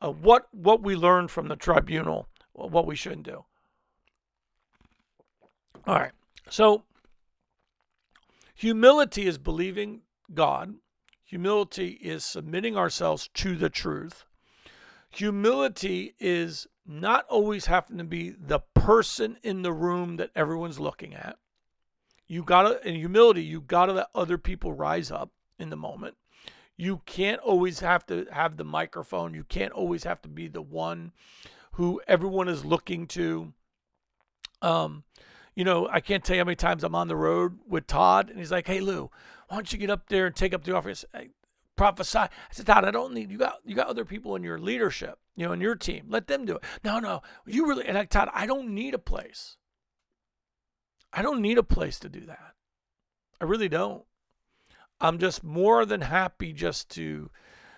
a 0.00 0.10
what, 0.10 0.48
what 0.50 0.82
we 0.82 0.96
learned 0.96 1.30
from 1.30 1.46
the 1.46 1.56
tribunal, 1.56 2.28
what 2.52 2.86
we 2.86 2.96
shouldn't 2.96 3.22
do. 3.22 3.44
All 5.86 5.94
right. 5.94 6.12
So 6.48 6.84
humility 8.54 9.26
is 9.26 9.38
believing 9.38 10.02
God. 10.32 10.74
Humility 11.24 11.98
is 12.02 12.24
submitting 12.24 12.76
ourselves 12.76 13.28
to 13.34 13.56
the 13.56 13.70
truth. 13.70 14.24
Humility 15.10 16.14
is 16.18 16.66
not 16.86 17.26
always 17.28 17.66
having 17.66 17.98
to 17.98 18.04
be 18.04 18.30
the 18.30 18.60
person 18.74 19.38
in 19.42 19.62
the 19.62 19.72
room 19.72 20.16
that 20.16 20.30
everyone's 20.34 20.80
looking 20.80 21.14
at. 21.14 21.36
You 22.26 22.42
gotta, 22.42 22.86
in 22.86 22.96
humility, 22.96 23.42
you 23.42 23.60
gotta 23.60 23.92
let 23.92 24.06
other 24.14 24.38
people 24.38 24.72
rise 24.72 25.10
up 25.10 25.30
in 25.58 25.70
the 25.70 25.76
moment. 25.76 26.16
You 26.76 27.02
can't 27.04 27.40
always 27.40 27.80
have 27.80 28.06
to 28.06 28.26
have 28.32 28.56
the 28.56 28.64
microphone. 28.64 29.34
You 29.34 29.44
can't 29.44 29.72
always 29.72 30.04
have 30.04 30.22
to 30.22 30.28
be 30.28 30.48
the 30.48 30.62
one 30.62 31.12
who 31.72 32.00
everyone 32.08 32.48
is 32.48 32.64
looking 32.64 33.06
to. 33.08 33.52
Um, 34.62 35.04
you 35.54 35.64
know, 35.64 35.88
I 35.90 36.00
can't 36.00 36.24
tell 36.24 36.36
you 36.36 36.40
how 36.40 36.46
many 36.46 36.56
times 36.56 36.84
I'm 36.84 36.94
on 36.94 37.08
the 37.08 37.16
road 37.16 37.58
with 37.66 37.86
Todd, 37.86 38.30
and 38.30 38.38
he's 38.38 38.52
like, 38.52 38.66
"Hey 38.66 38.80
Lou, 38.80 39.10
why 39.48 39.56
don't 39.56 39.72
you 39.72 39.78
get 39.78 39.90
up 39.90 40.08
there 40.08 40.26
and 40.26 40.34
take 40.34 40.54
up 40.54 40.64
the 40.64 40.74
office, 40.74 41.04
hey, 41.12 41.30
prophesy?" 41.76 42.18
I 42.18 42.28
said, 42.52 42.66
"Todd, 42.66 42.84
I 42.84 42.90
don't 42.90 43.14
need 43.14 43.30
you. 43.30 43.38
Got 43.38 43.58
you 43.64 43.74
got 43.74 43.88
other 43.88 44.04
people 44.04 44.36
in 44.36 44.42
your 44.42 44.58
leadership, 44.58 45.18
you 45.36 45.46
know, 45.46 45.52
in 45.52 45.60
your 45.60 45.74
team. 45.74 46.06
Let 46.08 46.26
them 46.28 46.44
do 46.44 46.56
it." 46.56 46.64
No, 46.84 47.00
no, 47.00 47.22
you 47.46 47.66
really. 47.66 47.86
And 47.86 47.98
I, 47.98 48.04
Todd, 48.04 48.30
I 48.32 48.46
don't 48.46 48.74
need 48.74 48.94
a 48.94 48.98
place. 48.98 49.56
I 51.12 51.22
don't 51.22 51.42
need 51.42 51.58
a 51.58 51.62
place 51.62 51.98
to 52.00 52.08
do 52.08 52.20
that. 52.26 52.54
I 53.40 53.44
really 53.44 53.68
don't. 53.68 54.04
I'm 55.00 55.18
just 55.18 55.42
more 55.42 55.84
than 55.84 56.02
happy 56.02 56.52
just 56.52 56.90
to. 56.90 57.30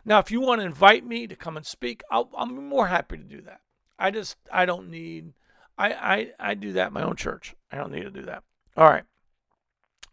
Now, 0.04 0.18
if 0.18 0.30
you 0.30 0.40
want 0.40 0.60
to 0.60 0.66
invite 0.66 1.06
me 1.06 1.28
to 1.28 1.36
come 1.36 1.56
and 1.56 1.64
speak, 1.64 2.02
I'll, 2.10 2.28
I'm 2.36 2.68
more 2.68 2.88
happy 2.88 3.16
to 3.16 3.22
do 3.22 3.40
that. 3.42 3.60
I 3.98 4.10
just 4.10 4.36
I 4.52 4.66
don't 4.66 4.90
need 4.90 5.32
I, 5.78 5.92
I, 5.92 6.32
I 6.38 6.54
do 6.54 6.72
that 6.74 6.88
in 6.88 6.92
my 6.92 7.02
own 7.02 7.16
church. 7.16 7.54
I 7.72 7.76
don't 7.76 7.90
need 7.90 8.02
to 8.02 8.10
do 8.10 8.22
that. 8.22 8.44
All 8.76 8.88
right. 8.88 9.04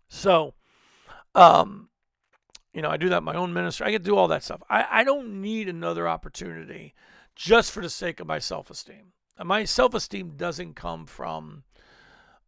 So, 0.07 0.55
um, 1.35 1.89
you 2.73 2.81
know, 2.81 2.89
I 2.89 2.97
do 2.97 3.09
that 3.09 3.23
my 3.23 3.35
own 3.35 3.53
ministry. 3.53 3.85
I 3.85 3.91
get 3.91 3.99
to 3.99 4.09
do 4.09 4.15
all 4.15 4.29
that 4.29 4.43
stuff. 4.43 4.63
I, 4.69 4.85
I 4.89 5.03
don't 5.03 5.41
need 5.41 5.69
another 5.69 6.07
opportunity 6.07 6.93
just 7.35 7.71
for 7.71 7.81
the 7.81 7.89
sake 7.89 8.19
of 8.19 8.27
my 8.27 8.39
self 8.39 8.69
esteem. 8.69 9.13
My 9.43 9.65
self 9.65 9.93
esteem 9.93 10.33
doesn't 10.35 10.75
come 10.75 11.05
from 11.05 11.63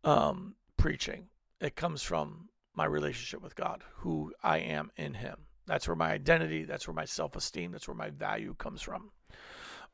um, 0.03 0.55
preaching, 0.77 1.27
it 1.59 1.75
comes 1.75 2.01
from 2.01 2.49
my 2.73 2.85
relationship 2.85 3.41
with 3.41 3.55
God, 3.55 3.83
who 3.97 4.33
I 4.41 4.59
am 4.59 4.91
in 4.95 5.13
Him. 5.13 5.37
That's 5.67 5.87
where 5.87 5.95
my 5.95 6.11
identity, 6.11 6.63
that's 6.63 6.87
where 6.87 6.95
my 6.95 7.05
self 7.05 7.35
esteem, 7.35 7.71
that's 7.71 7.87
where 7.87 7.95
my 7.95 8.09
value 8.09 8.55
comes 8.57 8.81
from. 8.81 9.11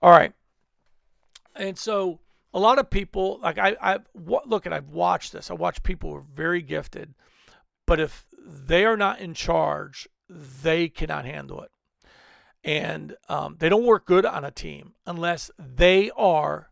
All 0.02 0.12
right. 0.12 0.34
And 1.56 1.78
so, 1.78 2.20
a 2.54 2.60
lot 2.60 2.80
of 2.80 2.90
people 2.90 3.40
like 3.42 3.58
I 3.58 3.76
I 3.82 4.00
look 4.16 4.66
at 4.66 4.74
I've 4.74 4.90
watched 4.90 5.34
this. 5.34 5.52
I 5.52 5.54
watch 5.54 5.84
people 5.84 6.12
who 6.12 6.18
are 6.18 6.26
very 6.34 6.62
gifted, 6.62 7.14
but 7.86 8.00
if 8.00 8.26
they 8.46 8.86
are 8.86 8.98
not 8.98 9.20
in 9.20 9.34
charge, 9.34 10.08
they 10.30 10.88
cannot 10.88 11.26
handle 11.26 11.62
it, 11.62 11.72
and 12.64 13.16
um, 13.30 13.58
they 13.60 13.70
don't 13.70 13.86
work 13.86 14.06
good 14.06 14.26
on 14.26 14.46
a 14.46 14.52
team 14.52 14.94
unless 15.06 15.52
they 15.58 16.10
are 16.16 16.70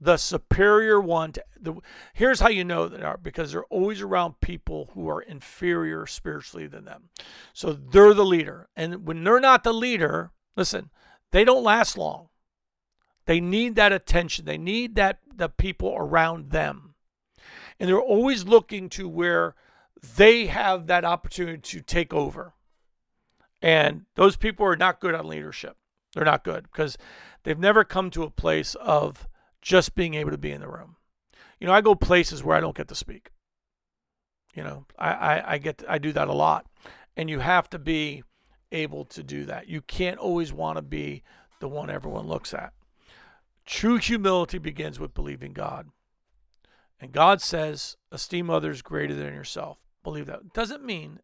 the 0.00 0.16
superior 0.16 1.00
one. 1.00 1.32
To, 1.32 1.44
the, 1.60 1.74
here's 2.14 2.40
how 2.40 2.48
you 2.48 2.64
know 2.64 2.88
they 2.88 3.02
are 3.02 3.18
because 3.18 3.52
they're 3.52 3.64
always 3.64 4.00
around 4.00 4.40
people 4.40 4.90
who 4.94 5.08
are 5.08 5.20
inferior 5.20 6.06
spiritually 6.06 6.66
than 6.66 6.86
them. 6.86 7.10
So 7.52 7.72
they're 7.72 8.14
the 8.14 8.24
leader, 8.24 8.68
and 8.74 9.06
when 9.06 9.22
they're 9.22 9.40
not 9.40 9.64
the 9.64 9.74
leader, 9.74 10.30
listen, 10.56 10.90
they 11.30 11.44
don't 11.44 11.62
last 11.62 11.98
long 11.98 12.30
they 13.26 13.40
need 13.40 13.76
that 13.76 13.92
attention. 13.92 14.44
They 14.44 14.58
need 14.58 14.94
that 14.96 15.18
the 15.34 15.48
people 15.48 15.94
around 15.96 16.50
them. 16.50 16.94
And 17.78 17.88
they're 17.88 18.00
always 18.00 18.44
looking 18.44 18.88
to 18.90 19.08
where 19.08 19.54
they 20.16 20.46
have 20.46 20.86
that 20.86 21.04
opportunity 21.04 21.60
to 21.60 21.80
take 21.80 22.12
over. 22.12 22.54
And 23.62 24.06
those 24.14 24.36
people 24.36 24.66
are 24.66 24.76
not 24.76 25.00
good 25.00 25.14
on 25.14 25.28
leadership. 25.28 25.76
They're 26.14 26.24
not 26.24 26.44
good 26.44 26.64
because 26.64 26.98
they've 27.42 27.58
never 27.58 27.84
come 27.84 28.10
to 28.10 28.22
a 28.22 28.30
place 28.30 28.74
of 28.74 29.28
just 29.62 29.94
being 29.94 30.14
able 30.14 30.30
to 30.30 30.38
be 30.38 30.50
in 30.50 30.60
the 30.60 30.68
room. 30.68 30.96
You 31.58 31.66
know, 31.66 31.72
I 31.72 31.82
go 31.82 31.94
places 31.94 32.42
where 32.42 32.56
I 32.56 32.60
don't 32.60 32.76
get 32.76 32.88
to 32.88 32.94
speak. 32.94 33.30
You 34.54 34.64
know, 34.64 34.86
I, 34.98 35.10
I, 35.10 35.52
I 35.52 35.58
get 35.58 35.78
to, 35.78 35.92
I 35.92 35.98
do 35.98 36.12
that 36.12 36.28
a 36.28 36.32
lot. 36.32 36.66
And 37.16 37.28
you 37.28 37.38
have 37.38 37.68
to 37.70 37.78
be 37.78 38.24
able 38.72 39.04
to 39.06 39.22
do 39.22 39.44
that. 39.46 39.68
You 39.68 39.82
can't 39.82 40.18
always 40.18 40.52
want 40.52 40.76
to 40.76 40.82
be 40.82 41.22
the 41.60 41.68
one 41.68 41.90
everyone 41.90 42.26
looks 42.26 42.54
at. 42.54 42.72
True 43.66 43.98
humility 43.98 44.58
begins 44.58 44.98
with 44.98 45.14
believing 45.14 45.52
God. 45.52 45.88
And 47.00 47.12
God 47.12 47.40
says, 47.40 47.96
esteem 48.12 48.50
others 48.50 48.82
greater 48.82 49.14
than 49.14 49.34
yourself. 49.34 49.78
Believe 50.02 50.26
that. 50.26 50.52
Doesn't 50.52 50.84
mean 50.84 51.20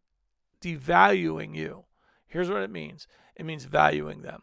devaluing 0.60 1.54
you. 1.54 1.84
Here's 2.26 2.50
what 2.50 2.62
it 2.62 2.70
means 2.70 3.06
it 3.34 3.44
means 3.44 3.64
valuing 3.64 4.22
them. 4.22 4.42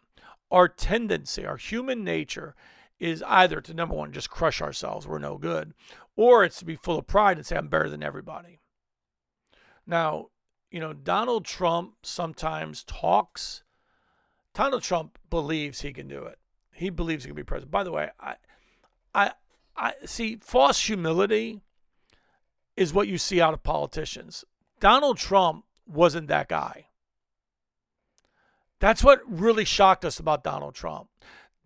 Our 0.51 0.67
tendency, 0.67 1.45
our 1.45 1.57
human 1.57 2.03
nature, 2.03 2.55
is 2.99 3.23
either 3.27 3.59
to 3.61 3.73
number 3.73 3.95
one, 3.95 4.11
just 4.11 4.29
crush 4.29 4.61
ourselves, 4.61 5.07
we're 5.07 5.19
no 5.19 5.37
good, 5.37 5.73
or 6.15 6.43
it's 6.43 6.59
to 6.59 6.65
be 6.65 6.75
full 6.75 6.99
of 6.99 7.07
pride 7.07 7.37
and 7.37 7.45
say, 7.45 7.57
I'm 7.57 7.67
better 7.67 7.89
than 7.89 8.03
everybody. 8.03 8.59
Now, 9.85 10.27
you 10.71 10.79
know, 10.79 10.93
Donald 10.93 11.45
Trump 11.45 11.95
sometimes 12.03 12.83
talks, 12.83 13.63
Donald 14.53 14.83
Trump 14.83 15.17
believes 15.29 15.81
he 15.81 15.91
can 15.91 16.07
do 16.07 16.23
it. 16.23 16.37
He 16.83 16.89
believes 16.89 17.23
he 17.23 17.29
can 17.29 17.35
be 17.35 17.43
president. 17.43 17.71
By 17.71 17.85
the 17.85 17.91
way, 17.91 18.09
I, 18.19 18.35
I, 19.15 19.31
I 19.75 19.93
see 20.05 20.35
false 20.41 20.85
humility 20.85 21.61
is 22.75 22.93
what 22.93 23.07
you 23.07 23.17
see 23.17 23.39
out 23.39 23.53
of 23.53 23.63
politicians. 23.63 24.43
Donald 24.81 25.17
Trump 25.17 25.63
wasn't 25.87 26.27
that 26.27 26.49
guy. 26.49 26.87
That's 28.79 29.01
what 29.01 29.21
really 29.25 29.63
shocked 29.63 30.03
us 30.03 30.19
about 30.19 30.43
Donald 30.43 30.75
Trump. 30.75 31.07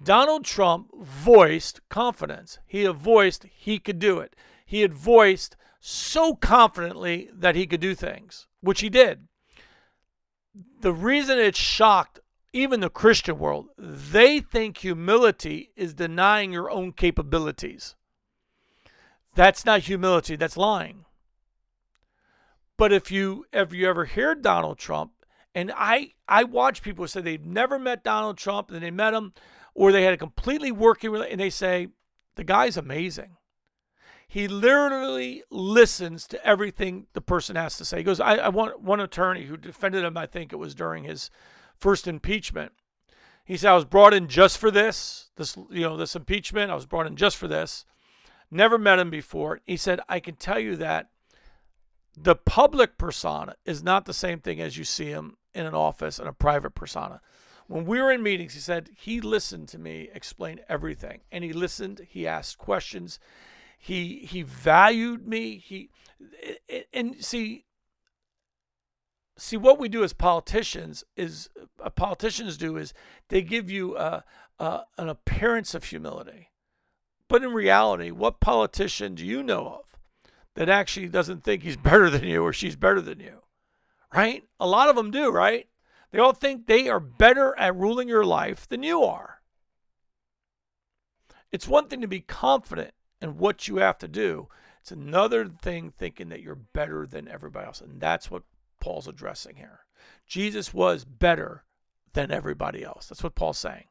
Donald 0.03 0.45
Trump 0.45 0.91
voiced 0.95 1.81
confidence. 1.89 2.59
He 2.67 2.83
had 2.83 2.95
voiced 2.95 3.47
he 3.51 3.79
could 3.79 3.97
do 3.97 4.19
it. 4.19 4.35
He 4.67 4.81
had 4.81 4.93
voiced 4.93 5.55
so 5.79 6.35
confidently 6.35 7.31
that 7.33 7.55
he 7.55 7.65
could 7.65 7.79
do 7.79 7.95
things, 7.95 8.45
which 8.61 8.81
he 8.81 8.89
did. 8.89 9.27
The 10.81 10.93
reason 10.93 11.39
it 11.39 11.55
shocked 11.55 12.19
even 12.53 12.79
the 12.79 12.89
Christian 12.89 13.37
world, 13.37 13.67
they 13.77 14.39
think 14.39 14.77
humility 14.77 15.71
is 15.75 15.93
denying 15.93 16.51
your 16.51 16.71
own 16.71 16.93
capabilities. 16.93 17.95
That's 19.35 19.65
not 19.65 19.81
humility, 19.81 20.35
that's 20.35 20.57
lying. 20.57 21.05
But 22.77 22.93
if 22.93 23.11
you 23.11 23.45
have 23.53 23.73
you 23.73 23.87
ever 23.87 24.05
hear 24.05 24.35
Donald 24.35 24.77
Trump, 24.77 25.11
and 25.53 25.71
I 25.75 26.13
I 26.27 26.43
watch 26.43 26.81
people 26.81 27.07
say 27.07 27.21
they've 27.21 27.43
never 27.43 27.79
met 27.79 28.03
Donald 28.03 28.37
Trump, 28.37 28.71
and 28.71 28.81
they 28.81 28.91
met 28.91 29.13
him, 29.13 29.33
or 29.73 29.91
they 29.91 30.03
had 30.03 30.13
a 30.13 30.17
completely 30.17 30.71
working 30.71 31.11
relationship, 31.11 31.33
and 31.33 31.41
they 31.41 31.49
say 31.49 31.87
the 32.35 32.43
guy's 32.43 32.77
amazing. 32.77 33.37
He 34.27 34.47
literally 34.47 35.43
listens 35.49 36.27
to 36.27 36.45
everything 36.45 37.07
the 37.13 37.21
person 37.21 37.55
has 37.55 37.77
to 37.77 37.85
say. 37.85 37.97
He 37.97 38.03
goes, 38.03 38.19
I, 38.19 38.35
I 38.35 38.49
want 38.49 38.81
one 38.81 38.99
attorney 38.99 39.45
who 39.45 39.55
defended 39.55 40.03
him, 40.03 40.17
I 40.17 40.25
think 40.25 40.51
it 40.51 40.57
was 40.57 40.75
during 40.75 41.05
his 41.05 41.31
first 41.79 42.07
impeachment. 42.07 42.73
He 43.45 43.57
said, 43.57 43.71
I 43.71 43.75
was 43.75 43.85
brought 43.85 44.13
in 44.13 44.27
just 44.27 44.57
for 44.57 44.69
this, 44.69 45.29
this, 45.37 45.55
you 45.69 45.81
know, 45.81 45.95
this 45.95 46.15
impeachment. 46.15 46.71
I 46.71 46.75
was 46.75 46.85
brought 46.85 47.07
in 47.07 47.15
just 47.15 47.37
for 47.37 47.47
this. 47.47 47.85
Never 48.51 48.77
met 48.77 48.99
him 48.99 49.09
before. 49.09 49.61
He 49.65 49.77
said, 49.77 49.99
I 50.09 50.19
can 50.19 50.35
tell 50.35 50.59
you 50.59 50.75
that 50.77 51.09
the 52.17 52.35
public 52.35 52.97
persona 52.97 53.55
is 53.65 53.83
not 53.83 54.05
the 54.05 54.13
same 54.13 54.39
thing 54.39 54.59
as 54.59 54.77
you 54.77 54.83
see 54.83 55.05
him 55.05 55.37
in 55.53 55.65
an 55.65 55.75
office 55.75 56.19
and 56.19 56.27
a 56.27 56.33
private 56.33 56.75
persona. 56.75 57.21
When 57.67 57.85
we 57.85 58.01
were 58.01 58.11
in 58.11 58.23
meetings, 58.23 58.53
he 58.53 58.59
said 58.59 58.89
he 58.95 59.21
listened 59.21 59.67
to 59.69 59.77
me 59.77 60.09
explain 60.13 60.61
everything, 60.69 61.21
and 61.31 61.43
he 61.43 61.53
listened. 61.53 62.07
He 62.09 62.25
asked 62.25 62.57
questions. 62.57 63.19
He 63.77 64.25
he 64.25 64.41
valued 64.41 65.27
me. 65.27 65.57
He 65.57 65.89
and 66.93 67.23
see 67.23 67.65
see 69.37 69.57
what 69.57 69.79
we 69.79 69.87
do 69.87 70.03
as 70.03 70.13
politicians 70.13 71.03
is 71.15 71.49
uh, 71.83 71.89
politicians 71.89 72.57
do 72.57 72.77
is 72.77 72.93
they 73.29 73.41
give 73.41 73.69
you 73.69 73.97
a, 73.97 74.23
a, 74.59 74.81
an 74.97 75.09
appearance 75.09 75.73
of 75.73 75.85
humility, 75.85 76.49
but 77.27 77.43
in 77.43 77.53
reality, 77.53 78.11
what 78.11 78.39
politician 78.39 79.15
do 79.15 79.25
you 79.25 79.43
know 79.43 79.67
of 79.67 79.99
that 80.55 80.69
actually 80.69 81.07
doesn't 81.07 81.43
think 81.43 81.63
he's 81.63 81.77
better 81.89 82.09
than 82.09 82.23
you 82.23 82.43
or 82.43 82.51
she's 82.53 82.75
better 82.75 83.01
than 83.01 83.19
you? 83.19 83.41
Right? 84.13 84.43
A 84.59 84.67
lot 84.67 84.89
of 84.89 84.95
them 84.95 85.11
do, 85.11 85.29
right? 85.29 85.67
They 86.11 86.19
all 86.19 86.33
think 86.33 86.65
they 86.65 86.87
are 86.89 86.99
better 86.99 87.57
at 87.59 87.75
ruling 87.75 88.07
your 88.07 88.25
life 88.25 88.67
than 88.67 88.81
you 88.81 89.03
are. 89.03 89.41
It's 91.51 91.67
one 91.67 91.87
thing 91.87 92.01
to 92.01 92.07
be 92.07 92.21
confident 92.21 92.93
in 93.21 93.37
what 93.37 93.67
you 93.67 93.77
have 93.77 93.97
to 93.99 94.07
do. 94.07 94.47
It's 94.81 94.91
another 94.91 95.45
thing 95.45 95.91
thinking 95.91 96.29
that 96.29 96.41
you're 96.41 96.55
better 96.55 97.05
than 97.05 97.27
everybody 97.27 97.65
else. 97.65 97.81
And 97.81 97.99
that's 97.99 98.31
what 98.31 98.43
Paul's 98.79 99.07
addressing 99.07 99.55
here. 99.55 99.81
Jesus 100.25 100.73
was 100.73 101.05
better 101.05 101.63
than 102.13 102.31
everybody 102.31 102.83
else. 102.83 103.07
That's 103.07 103.23
what 103.23 103.35
Paul's 103.35 103.57
saying. 103.57 103.85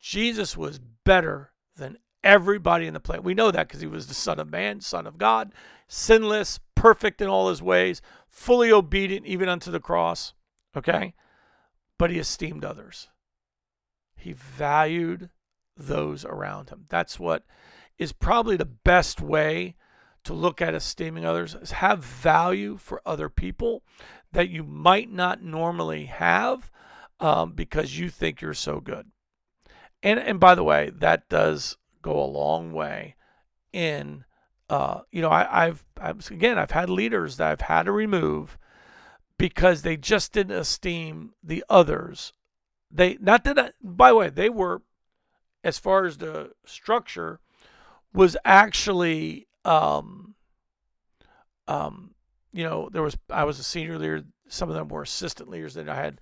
Jesus 0.00 0.56
was 0.56 0.80
better 1.04 1.52
than 1.76 1.98
everybody 2.22 2.86
in 2.86 2.94
the 2.94 3.00
planet. 3.00 3.24
We 3.24 3.34
know 3.34 3.50
that 3.50 3.68
because 3.68 3.80
he 3.80 3.86
was 3.86 4.06
the 4.06 4.14
Son 4.14 4.38
of 4.38 4.50
Man, 4.50 4.80
Son 4.80 5.06
of 5.06 5.18
God, 5.18 5.52
sinless, 5.88 6.60
perfect 6.74 7.20
in 7.20 7.28
all 7.28 7.48
his 7.48 7.62
ways, 7.62 8.02
fully 8.28 8.70
obedient 8.72 9.26
even 9.26 9.48
unto 9.48 9.70
the 9.70 9.80
cross. 9.80 10.34
Okay? 10.76 11.14
But 11.98 12.10
he 12.10 12.18
esteemed 12.18 12.64
others. 12.64 13.08
He 14.16 14.32
valued 14.32 15.30
those 15.76 16.24
around 16.24 16.70
him. 16.70 16.86
That's 16.88 17.18
what 17.18 17.44
is 17.98 18.12
probably 18.12 18.56
the 18.56 18.64
best 18.64 19.20
way 19.20 19.76
to 20.24 20.32
look 20.32 20.62
at 20.62 20.74
esteeming 20.74 21.24
others 21.24 21.54
is 21.54 21.72
have 21.72 22.02
value 22.02 22.76
for 22.76 23.02
other 23.04 23.28
people 23.28 23.82
that 24.34 24.50
you 24.50 24.62
might 24.62 25.10
not 25.10 25.42
normally 25.42 26.06
have 26.06 26.70
um, 27.20 27.52
because 27.52 27.98
you 27.98 28.10
think 28.10 28.40
you're 28.40 28.52
so 28.52 28.80
good. 28.80 29.10
And 30.02 30.20
and 30.20 30.38
by 30.38 30.54
the 30.54 30.64
way, 30.64 30.90
that 30.94 31.28
does 31.28 31.78
go 32.02 32.22
a 32.22 32.26
long 32.26 32.72
way 32.72 33.14
in 33.72 34.24
uh, 34.68 35.00
you 35.10 35.22
know 35.22 35.30
I, 35.30 35.66
I've, 35.66 35.84
I've 35.98 36.30
again 36.30 36.58
I've 36.58 36.72
had 36.72 36.90
leaders 36.90 37.38
that 37.38 37.50
I've 37.50 37.60
had 37.62 37.84
to 37.84 37.92
remove 37.92 38.58
because 39.38 39.82
they 39.82 39.96
just 39.96 40.32
didn't 40.32 40.56
esteem 40.56 41.32
the 41.42 41.64
others. 41.70 42.32
They 42.90 43.16
not 43.20 43.44
that 43.44 43.58
I, 43.58 43.70
by 43.82 44.10
the 44.10 44.16
way 44.16 44.30
they 44.30 44.50
were 44.50 44.82
as 45.62 45.78
far 45.78 46.04
as 46.04 46.18
the 46.18 46.52
structure 46.66 47.40
was 48.12 48.36
actually 48.44 49.48
um, 49.64 50.34
um, 51.66 52.13
you 52.54 52.62
know, 52.62 52.88
there 52.92 53.02
was 53.02 53.16
I 53.28 53.42
was 53.42 53.58
a 53.58 53.64
senior 53.64 53.98
leader. 53.98 54.22
Some 54.48 54.68
of 54.68 54.76
them 54.76 54.86
were 54.86 55.02
assistant 55.02 55.50
leaders. 55.50 55.74
Then 55.74 55.88
I 55.88 55.96
had, 55.96 56.20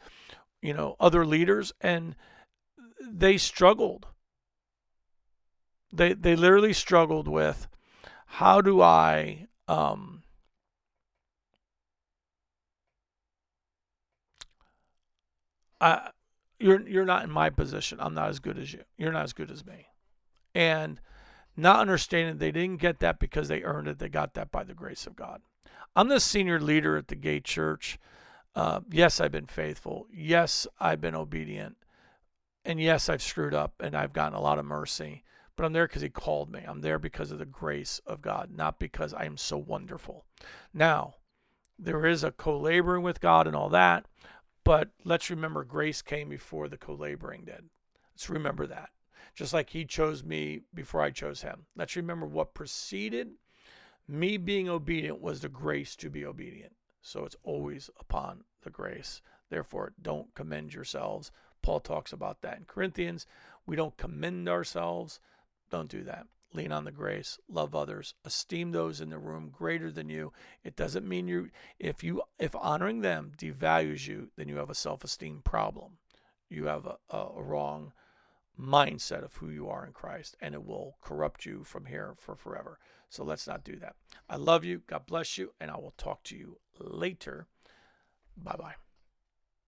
you 0.62 0.72
know, 0.72 0.96
other 0.98 1.26
leaders, 1.26 1.72
and 1.82 2.16
they 3.06 3.36
struggled. 3.36 4.06
They 5.92 6.14
they 6.14 6.34
literally 6.34 6.72
struggled 6.72 7.28
with 7.28 7.68
how 8.24 8.62
do 8.62 8.80
I 8.80 9.46
um, 9.68 10.22
I 15.82 16.08
you're 16.58 16.88
you're 16.88 17.04
not 17.04 17.24
in 17.24 17.30
my 17.30 17.50
position. 17.50 17.98
I'm 18.00 18.14
not 18.14 18.30
as 18.30 18.38
good 18.38 18.58
as 18.58 18.72
you. 18.72 18.84
You're 18.96 19.12
not 19.12 19.24
as 19.24 19.34
good 19.34 19.50
as 19.50 19.66
me. 19.66 19.88
And 20.54 20.98
not 21.58 21.80
understanding 21.80 22.38
they 22.38 22.52
didn't 22.52 22.80
get 22.80 23.00
that 23.00 23.18
because 23.18 23.48
they 23.48 23.62
earned 23.62 23.88
it. 23.88 23.98
They 23.98 24.08
got 24.08 24.32
that 24.32 24.50
by 24.50 24.64
the 24.64 24.72
grace 24.72 25.06
of 25.06 25.14
God. 25.14 25.42
I'm 25.94 26.08
the 26.08 26.20
senior 26.20 26.60
leader 26.60 26.96
at 26.96 27.08
the 27.08 27.16
Gay 27.16 27.40
Church. 27.40 27.98
Uh, 28.54 28.80
yes, 28.90 29.20
I've 29.20 29.32
been 29.32 29.46
faithful. 29.46 30.06
Yes, 30.12 30.66
I've 30.80 31.00
been 31.00 31.14
obedient. 31.14 31.76
And 32.64 32.80
yes, 32.80 33.08
I've 33.08 33.22
screwed 33.22 33.54
up 33.54 33.74
and 33.80 33.94
I've 33.94 34.12
gotten 34.12 34.38
a 34.38 34.40
lot 34.40 34.58
of 34.58 34.64
mercy. 34.64 35.24
But 35.56 35.66
I'm 35.66 35.72
there 35.72 35.86
because 35.86 36.02
He 36.02 36.08
called 36.08 36.50
me. 36.50 36.60
I'm 36.66 36.80
there 36.80 36.98
because 36.98 37.30
of 37.30 37.38
the 37.38 37.46
grace 37.46 38.00
of 38.06 38.22
God, 38.22 38.50
not 38.54 38.78
because 38.78 39.12
I 39.12 39.24
am 39.24 39.36
so 39.36 39.58
wonderful. 39.58 40.24
Now, 40.72 41.16
there 41.78 42.06
is 42.06 42.24
a 42.24 42.32
co 42.32 42.58
laboring 42.58 43.02
with 43.02 43.20
God 43.20 43.46
and 43.46 43.56
all 43.56 43.68
that. 43.70 44.06
But 44.64 44.90
let's 45.04 45.28
remember 45.28 45.64
grace 45.64 46.02
came 46.02 46.28
before 46.28 46.68
the 46.68 46.78
co 46.78 46.94
laboring 46.94 47.44
did. 47.44 47.64
Let's 48.14 48.30
remember 48.30 48.66
that 48.68 48.90
just 49.34 49.52
like 49.54 49.70
he 49.70 49.84
chose 49.84 50.22
me 50.22 50.60
before 50.74 51.00
I 51.00 51.10
chose 51.10 51.42
him. 51.42 51.66
Let's 51.76 51.96
remember 51.96 52.26
what 52.26 52.54
preceded 52.54 53.30
me 54.12 54.36
being 54.36 54.68
obedient 54.68 55.22
was 55.22 55.40
the 55.40 55.48
grace 55.48 55.96
to 55.96 56.10
be 56.10 56.24
obedient. 56.24 56.74
So 57.00 57.24
it's 57.24 57.36
always 57.42 57.88
upon 57.98 58.44
the 58.62 58.70
grace. 58.70 59.22
Therefore, 59.48 59.94
don't 60.00 60.34
commend 60.34 60.74
yourselves. 60.74 61.32
Paul 61.62 61.80
talks 61.80 62.12
about 62.12 62.42
that 62.42 62.58
in 62.58 62.64
Corinthians. 62.64 63.26
We 63.66 63.74
don't 63.74 63.96
commend 63.96 64.48
ourselves. 64.48 65.18
Don't 65.70 65.88
do 65.88 66.04
that. 66.04 66.26
Lean 66.52 66.72
on 66.72 66.84
the 66.84 66.92
grace, 66.92 67.38
love 67.48 67.74
others, 67.74 68.12
esteem 68.26 68.72
those 68.72 69.00
in 69.00 69.08
the 69.08 69.18
room 69.18 69.48
greater 69.50 69.90
than 69.90 70.10
you. 70.10 70.34
It 70.62 70.76
doesn't 70.76 71.08
mean 71.08 71.26
you 71.26 71.48
if 71.78 72.04
you 72.04 72.22
if 72.38 72.54
honoring 72.54 73.00
them 73.00 73.32
devalues 73.38 74.06
you, 74.06 74.28
then 74.36 74.48
you 74.48 74.56
have 74.56 74.68
a 74.68 74.74
self-esteem 74.74 75.40
problem. 75.44 75.96
You 76.50 76.66
have 76.66 76.84
a, 76.84 76.98
a, 77.08 77.42
wrong 77.42 77.94
mindset 78.60 79.24
of 79.24 79.36
who 79.36 79.48
you 79.48 79.70
are 79.70 79.86
in 79.86 79.94
Christ, 79.94 80.36
and 80.42 80.54
it 80.54 80.66
will 80.66 80.98
corrupt 81.00 81.46
you 81.46 81.64
from 81.64 81.86
here 81.86 82.12
for 82.18 82.36
forever. 82.36 82.78
So 83.12 83.24
let's 83.24 83.46
not 83.46 83.62
do 83.62 83.76
that. 83.76 83.94
I 84.26 84.36
love 84.36 84.64
you. 84.64 84.80
God 84.86 85.04
bless 85.04 85.36
you, 85.36 85.52
and 85.60 85.70
I 85.70 85.76
will 85.76 85.92
talk 85.98 86.22
to 86.24 86.36
you 86.36 86.56
later. 86.78 87.46
Bye 88.38 88.56
bye. 88.58 88.74